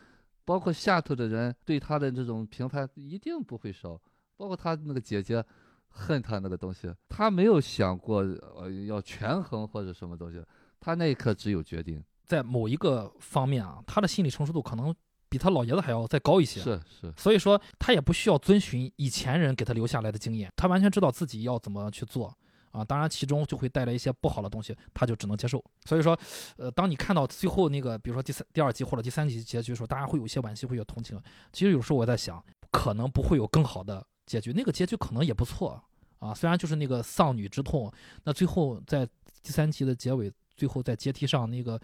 [0.44, 4.01] 包括下头的人对他的这种评判一定不会少，
[4.36, 5.44] 包括他那个姐姐
[5.88, 10.44] 恨他那个东西，他没有想过呃要权衡或者什么东西，
[10.78, 14.94] 他那一刻只有决定，在某一个方面啊，他的心理成熟度可能
[15.28, 16.60] 比他老爷子还要再高一些。
[16.60, 22.32] 是是，所以说他也不需要遵循以前人给他留下来的经验，他完全知道自己要怎么去做
[22.72, 22.84] 啊。
[22.84, 25.64] 当然，其中就会带来一些不好的东西，他就只能接受。
[25.86, 26.16] 所以说，
[26.58, 31.18] 呃，当你看到最后那个，比如说第三、第二集或者第三集结局的时候，大家会有一些惋惜，会有同情。
[31.52, 35.82] 其实有时候我在想，可能不会有更好的结局，那个结局可能也不错
[36.19, 36.35] 啊。
[36.35, 37.90] 虽然就是那个丧女之痛，
[38.24, 39.09] 那最后在
[39.43, 41.81] 第三集的结尾，最后在阶梯上那个。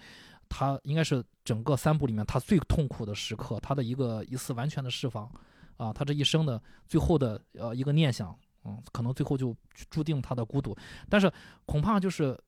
[0.54, 5.24] 他应该是整个三部里面他最痛苦的时刻，他的一个一次完全的释放，
[5.78, 9.56] 啊，他这一生的最后的呃一个念想，嗯，可能最后就
[9.88, 10.76] 注定他的孤独。
[11.08, 11.32] 但是
[11.64, 12.38] 恐怕就是，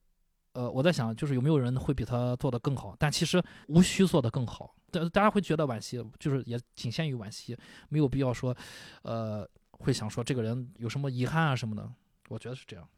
[0.53, 2.95] 呃，我在想，就是有没有人会比他做得更好？
[2.99, 7.57] 但其实无需做得更好，大大家会觉得惋惜，就是也仅限于惋惜，
[7.89, 8.55] 没有必要说，
[9.01, 11.91] 呃，会想说这个人有什么遗憾啊什么的。
[12.29, 12.89] 我觉得是这样，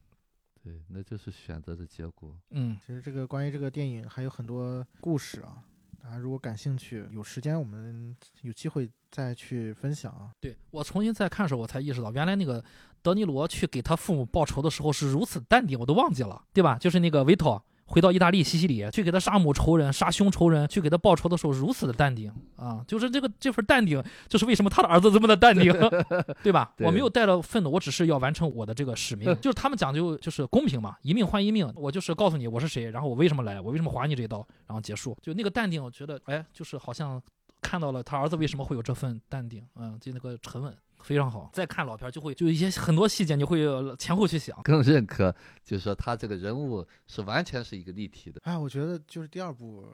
[0.63, 2.39] 对，那就是选择的结果。
[2.51, 5.65] 嗯，其实这个关于这个电影还有很多故事啊，
[6.01, 10.31] 大家如果感兴趣，有时间我们有机会再去分享啊。
[10.41, 12.65] 对我重新再看的时候，我才意识到，原来那个
[13.03, 16.79] 德尼罗去给他父母报仇的时候是如此淡定，我都忘记了，对吧？
[16.79, 22.85] 就是那个维托回到意大利西西里去给他杀母仇人、杀兄仇人，去给他报仇的时候如此的淡定啊！
[22.87, 25.73] 就是这个这份淡定，就是为什么他的儿子这么的淡定，
[26.43, 26.73] 对吧？
[26.81, 29.33] 我没有带着愤怒，我只是要完成我的这个使命。
[29.41, 35.17] 就是他们讲究就是公平嘛，一命换一命，我就是告诉你我是谁，然后我为什么来，我为什么划你这一刀，然后结束。
[35.23, 37.23] 就那个淡定，我觉得哎，就是好像
[37.61, 40.77] 看到了他儿子为什么会有这份淡定，嗯，就那个沉稳。
[41.03, 44.61] 非常好，再看老片儿就会就一些很多细节，你会呃前后去想。
[44.63, 48.41] 更认可，就是说他这个人物是完全是一个立体的。
[48.45, 49.87] 哎，我觉得就是第二部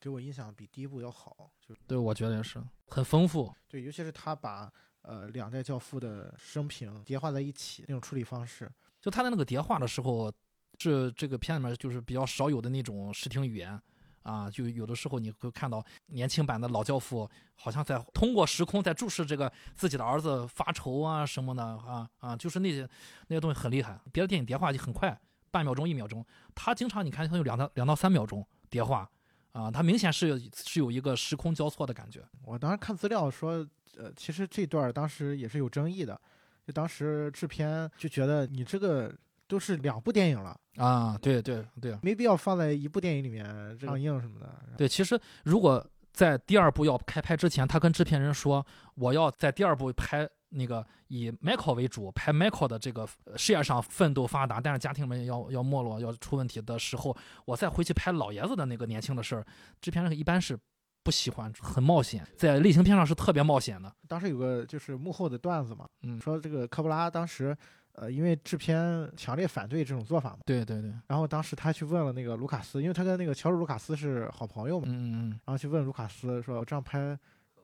[0.00, 3.52] 给我印象比第一部要好，就对，我觉得也是很丰富。
[3.66, 4.70] 对，尤其是他把
[5.02, 8.70] 呃两代教父的生平叠化在一起那种处理方式。
[9.00, 10.32] 就他在那个叠化的时候，
[10.78, 13.80] 是这个片里面就是比较少有的那种视听语言
[14.28, 22.86] 啊，就有的时候你会看到年轻版的老教父好像在通过时空在注视这个自己的儿子发愁啊什么的啊啊，就是那些
[23.28, 23.98] 那些东西很厉害。
[24.12, 25.18] 别的电影叠化就很快，
[25.50, 26.22] 半秒钟一秒钟，
[26.54, 29.08] 他经常你看他有两到两到三秒钟叠化
[29.52, 32.22] 啊，他明显是有是有一个时空交错的感觉。
[32.44, 36.20] 我当时看资料说，呃，其实这段当时也是有争议的，
[36.66, 39.10] 就当时制片就觉得你这个
[39.48, 43.44] 都是两部电影了，啊，对对对没必要放在一部电影里面
[43.80, 44.48] 上映什么的。
[44.76, 48.64] 对，其实如果在第二部要开拍之前，他跟制片人说，
[48.94, 59.46] 我要在第二部拍那个以 Michael 为主，拍 Michael 的这个呃事业上奋斗发达，但是家庭里面要要没落，要出问题的时候，我再回去拍老爷子的那个年轻的事儿，
[59.80, 60.58] 制片人一般是
[61.02, 63.90] 不喜欢，很冒险，在类型片上是特别冒险的。
[64.06, 67.56] 当时有个就是幕后的段子嘛，嗯，说这个科布拉当时，
[68.00, 77.18] 呃，因为制片强烈反对这种做法嘛，对对对，然后当时他去问了那个卢卡斯，因为他跟那个乔治卢卡斯是好朋友嘛，嗯嗯嗯，然后去问卢卡斯说这样拍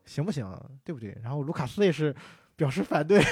[0.05, 0.45] 行不行，
[0.83, 1.17] 对不对？
[1.23, 2.15] 然后卢卡斯也是
[2.57, 3.23] 表示反对，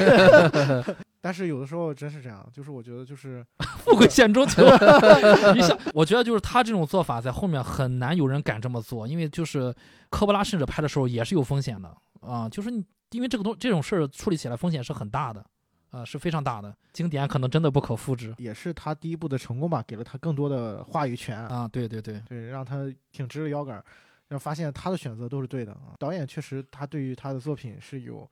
[1.20, 3.44] 但是有的时候真是这样，就是我觉得就是
[3.78, 4.62] 富贵险中求。
[5.54, 9.74] 你想，我觉得就是他这种做法在后面很难有人敢这么做，因为就是
[10.08, 11.92] 科波拉甚至拍的时候也是有风险的。
[12.20, 15.44] 啊，就是你因为这个东这种事儿处理起来风险是很大的
[15.92, 23.84] 啊、是非常大的，经典可能真的不可复制也是他第一部的成功吧，给了他更多的话语权，啊，对对对，对，让他挺直了腰杆儿，
[24.28, 25.94] 然后发现他的选择都是对的啊。
[25.98, 28.26] 导演确实，他对于他的作品是有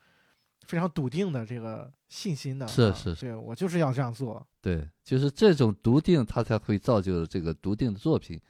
[0.67, 8.41] 非常笃定的这个信心的啊，是是是对我就是要这样做，对，就是这种笃定，他才会造就这个笃定的作品。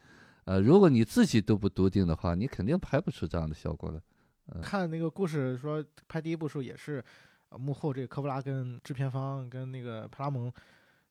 [0.45, 3.97] 呃，如果你自己都不笃定的话，你肯定拍不出这样的效果来。
[4.53, 7.05] 嗯看那个故事说拍第一部时候也是，
[7.51, 10.53] 呃幕后这个科布拉跟制片方跟那个派拉蒙，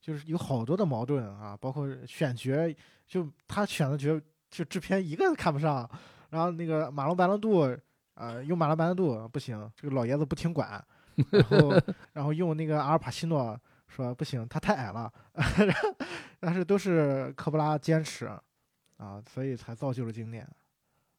[0.02, 2.76] 就是有好多的矛盾啊，包括选角，
[3.08, 5.90] 就他选的角就制片一个都看不上，
[6.32, 7.78] 然后那个马龙白兰度，
[8.16, 10.84] 呃，用马龙白兰度不行，这个老爷子不听管，
[11.30, 11.82] 然后
[12.14, 15.12] 然后用那个阿尔帕西诺说不行，他太矮了，
[16.40, 18.26] 但是都是科布拉坚持
[18.98, 20.48] 啊，所以才造就了经典。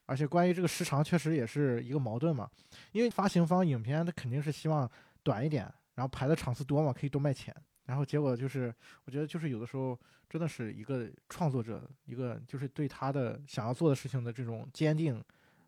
[0.06, 2.50] 而且关于这个时长，确实也是一个矛盾嘛，
[2.90, 4.90] 因为发行方影片他肯定是希望
[5.22, 5.64] 短一点，
[5.94, 7.54] 然后排的场次多嘛，可以多卖钱。
[7.86, 8.72] 然后结果就是，
[9.04, 9.98] 我觉得就是有的时候
[10.28, 15.20] 真的是一个创作者，一个就是对他的想要做的事情的这种坚定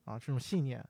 [0.04, 0.84] 啊，这种信念，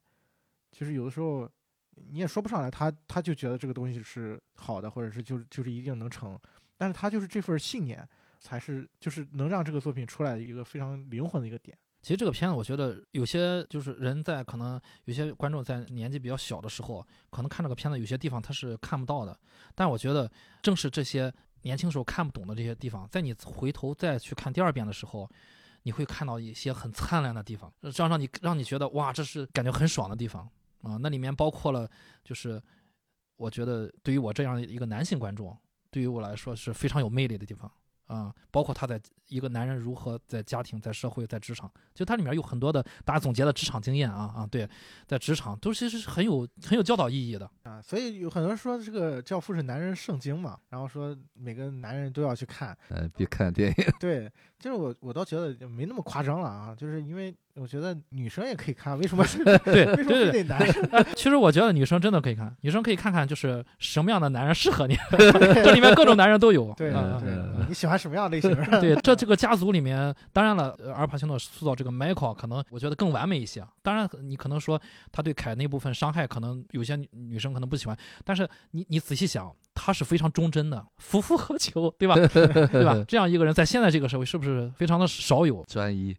[0.71, 1.51] 其实有的时候
[1.95, 6.39] 你也说不上来，他他就觉得这个东西是好的，或者是就是就是一定能成，
[6.77, 8.07] 但是他就是这份信念，
[8.39, 11.77] 才是就是能让这个作品出来的一个非常灵魂的一个点。
[12.03, 19.39] 其实这个片子，我觉得有些就是人在可能有些观众在年纪比较小的时候，可能看这个片子有些地方他是看不到的。
[19.75, 20.31] 但我觉得
[20.61, 25.31] 正是这些年轻时候看不懂的这些地方，在你回头再去看第二遍的时候，
[25.85, 30.43] 你会看到一些很灿烂的地方，这样让你让你觉得哇，这是感觉很爽的地方
[30.83, 30.97] 啊。
[31.01, 31.89] 那里面包括了
[32.25, 32.61] 就是
[33.37, 35.57] 我觉得对于我这样一个男性观众，
[35.89, 37.71] 对于我来说是非常有魅力的地方。
[38.13, 44.69] 啊、包括他在一个男人如何在家庭、在社会、在职场，就它里面有很多的大家总结的职场经验啊啊，对，
[45.07, 47.51] 在职场都其实是很有很有教导意义的。
[47.63, 52.77] 啊，所以有很多人说这个《教父》是男人圣经嘛，然后说每个男人都要去看。
[52.89, 60.89] 呃，别看电影， 对，就是我我倒觉得没那么夸张了啊，就是因为我觉得女生也可以看，为什么是 对为什么对对非得男人？
[60.91, 66.73] 哎，其实我觉得女生真的可以看，女生可以看看就是什么样的男人适合你， 这里面各种男人都有。
[66.77, 68.51] 对啊对嗯，你喜欢什么样类型？
[68.81, 73.63] 对， 这这个家族里面，当然了，呃阿尔帕西诺塑造这个 Michael 可能我觉得更完美一些。
[73.83, 74.81] 当然，你可能说
[75.11, 82.15] 他对凯那部分伤害，可能有些女女生可能不喜欢，但是你你仔细想，他是非常忠贞的，夫复何求，对吧？
[82.15, 83.05] 对吧？
[83.07, 85.63] 这样一个人在现在这个社会是不是非常的少有？
[85.69, 86.17] 专一。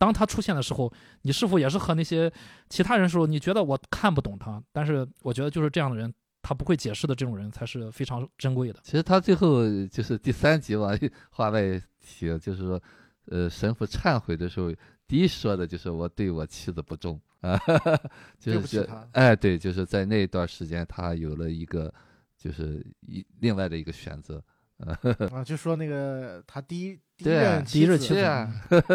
[0.00, 0.90] 当他出现的时候，
[1.20, 2.32] 你是否也是和那些
[2.70, 4.62] 其他人说，你觉得我看不懂他？
[4.72, 6.10] 但是我觉得就是这样的人，
[6.40, 8.80] 他不会解释的这种人才是非常珍贵的。
[8.82, 10.88] 其实他最后就是第三集吧，
[11.30, 11.60] 话外
[12.00, 12.82] 提，就是说，
[13.26, 14.72] 呃，神父忏悔的时候，
[15.06, 17.58] 第一说的就是我对我妻子不忠啊，
[18.40, 21.92] 就是对不起他哎，对，就是在那一段时间，他有了一个
[22.38, 24.42] 就是一另外的一个选择，
[25.32, 28.52] 啊，就说那个他第一第一对啊任第一任妻子妻子啊，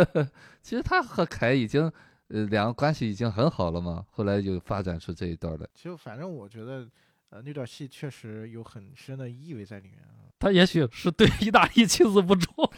[0.61, 1.91] 其实他和凯已经
[2.29, 5.67] 呃两个关系已经很好了嘛，后来就发展出这一段来。
[5.75, 6.87] 其实反正我觉得，
[7.29, 10.25] 呃，那段戏确实有很深的意味在里面啊。
[10.37, 12.53] 他也许是对意大利妻子不忠。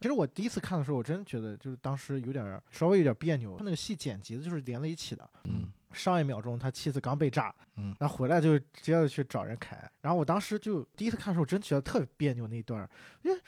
[0.00, 5.28] 其实我第一次看的时候，我真觉得就是当时有点儿稍微有点别扭，他那个戏剪辑的就是连在一起的。
[5.44, 12.90] 嗯，上一秒钟他妻子刚被炸，嗯然后回来就直接着去找人砍，然后我当时就第一次看的时候，真觉得特别别扭那一段儿，
[13.22, 13.40] 因为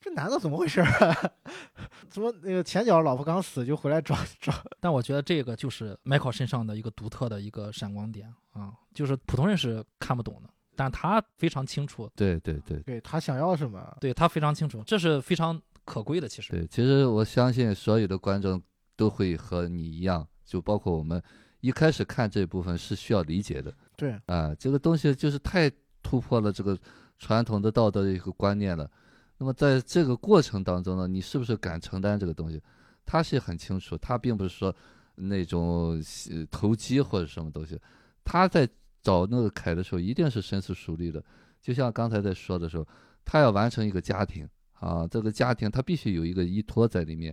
[0.00, 1.30] 这男的怎么回事儿啊？
[2.10, 4.52] 怎么那个前脚老婆刚死就回来找 找？
[4.80, 13.96] 但我觉得这个就是 Michael 身上的一个独特的一个闪光点啊，就是普通人是看不懂的，但他非常清楚，对对对对他想要什么？
[14.00, 16.28] 对他非常清楚，这是非常可贵的。
[16.28, 18.62] 其实，对，其实我相信所有的观众
[18.96, 21.22] 都会和你一样，就包括我们
[21.60, 25.70] 一开始看这部分是需要理解的对，啊，这个东西就是太
[26.02, 26.78] 突破了这个
[27.18, 28.90] 传统的道德的一个观念了。
[29.38, 32.62] 那么在这个过程当中呢，你是不是敢承担这个东西？
[33.04, 34.74] 他是很清楚，他并不是说
[35.16, 36.00] 那种
[36.30, 37.80] 呃投机或者什么东西，
[38.24, 38.68] 他在
[39.02, 41.22] 找那个凯的时候一定是深思熟虑的。
[41.60, 42.86] 就像刚才在说的时候，
[43.24, 44.48] 他要完成一个家庭
[44.82, 47.32] 啊，这个家庭他必须有一个依托在里面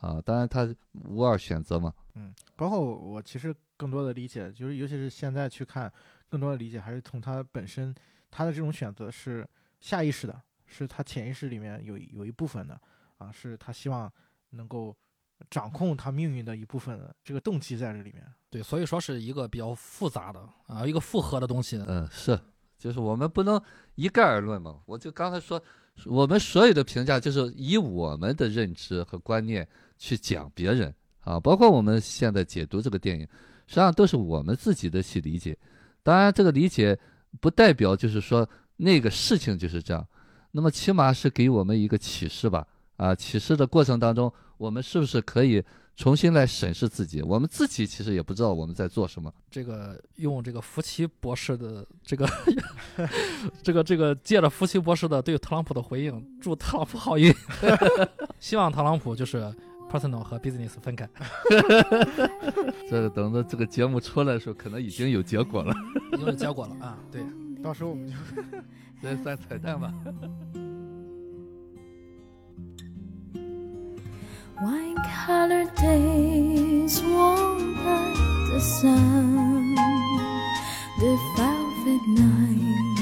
[0.00, 1.90] 啊，当然他无二选择嘛。
[2.14, 5.90] 嗯，包括我其实更多的理解，就是尤其是现在去看，
[6.28, 7.94] 更多的理解还是从他本身
[8.30, 9.48] 他的这种选择是
[9.80, 12.78] 下意识的，是他潜意识里面有有一部分的
[13.16, 14.12] 啊，是他希望
[14.50, 14.94] 能够
[15.48, 18.22] 掌控他命运的一部分的这个动机在这里面。
[18.50, 21.82] 对，所以说是一个比较复杂的啊，一个复合的东西。
[21.88, 22.38] 嗯，是，
[22.76, 23.62] 就是我们不能
[23.94, 24.82] 一概而论嘛。
[24.86, 25.62] 我就刚才说，
[26.06, 29.66] 我们所有的评价就是以我们的认知和观念
[29.98, 33.22] 去讲别人啊，包括我们现在解读这个电影，
[33.66, 35.56] 实际上都是我们自己的去理解。
[36.02, 36.98] 当然，这个理解
[37.40, 40.06] 不代表就是说那个事情就是这样。
[40.52, 42.66] 那么起码是给我们一个启示吧。
[42.96, 45.62] 啊，启示的过程当中，我们是不是可以
[46.00, 47.20] 重新来审视自己？
[47.20, 49.30] 我们自己其实也不知道我们在做什么。
[49.50, 52.26] 这个用这个福奇博士的这个
[53.62, 57.30] 这个这个借着福奇博士的对特朗普的回应，祝特朗普好运。
[58.40, 59.54] 希望特朗普就是
[59.90, 61.06] personal 和 business 分开。
[62.88, 65.74] 这等着这个节目出来的时候，可能已经有结果了，
[66.14, 66.98] 已经有结果了啊！
[67.12, 67.22] 对，
[67.62, 68.16] 到时候我们就
[69.02, 69.92] 再算彩蛋吧。
[74.62, 78.12] Wine colored days warmed by
[78.52, 79.74] the sun,
[80.98, 82.98] the velvet night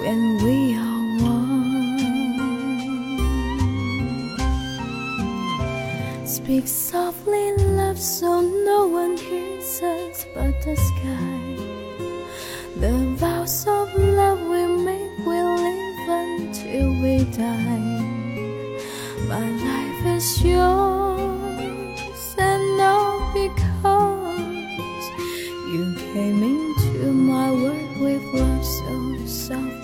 [0.00, 1.46] when we are one.
[6.26, 11.40] Speak softly, love, so no one hears us but the sky.
[12.80, 17.91] The vows of love we make, we live until we die.
[20.22, 25.04] Is yours, and all because
[25.74, 29.81] you came into my world with love so softly,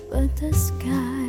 [0.00, 1.28] but the sky.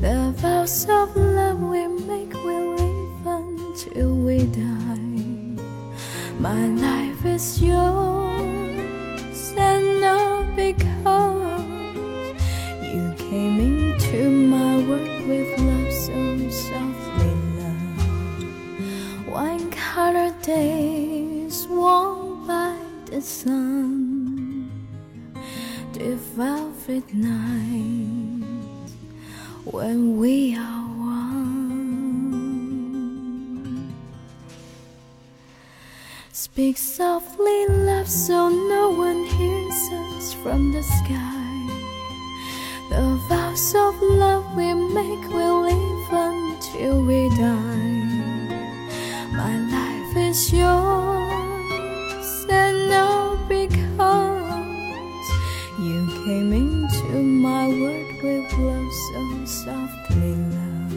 [0.00, 5.62] The vows of love we make will live until we die.
[6.38, 12.34] My life is yours, and all because
[12.92, 19.28] you came into my world with love so softly, love.
[19.28, 24.70] Wine colored days warmed by the sun,
[25.92, 26.16] the
[26.86, 28.90] velvet night
[29.64, 32.32] when we are one.
[36.32, 41.68] Speak softly, love, so no one hears us from the sky.
[42.90, 48.50] The vows of love we make will live until we die.
[49.32, 54.42] My life is yours, and all because
[55.78, 56.71] you came into
[57.62, 60.92] my world will love so softly, love.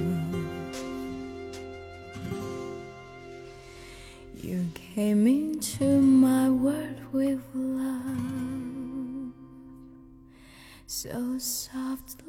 [4.41, 9.33] You came into my world with love
[10.87, 12.25] so softly.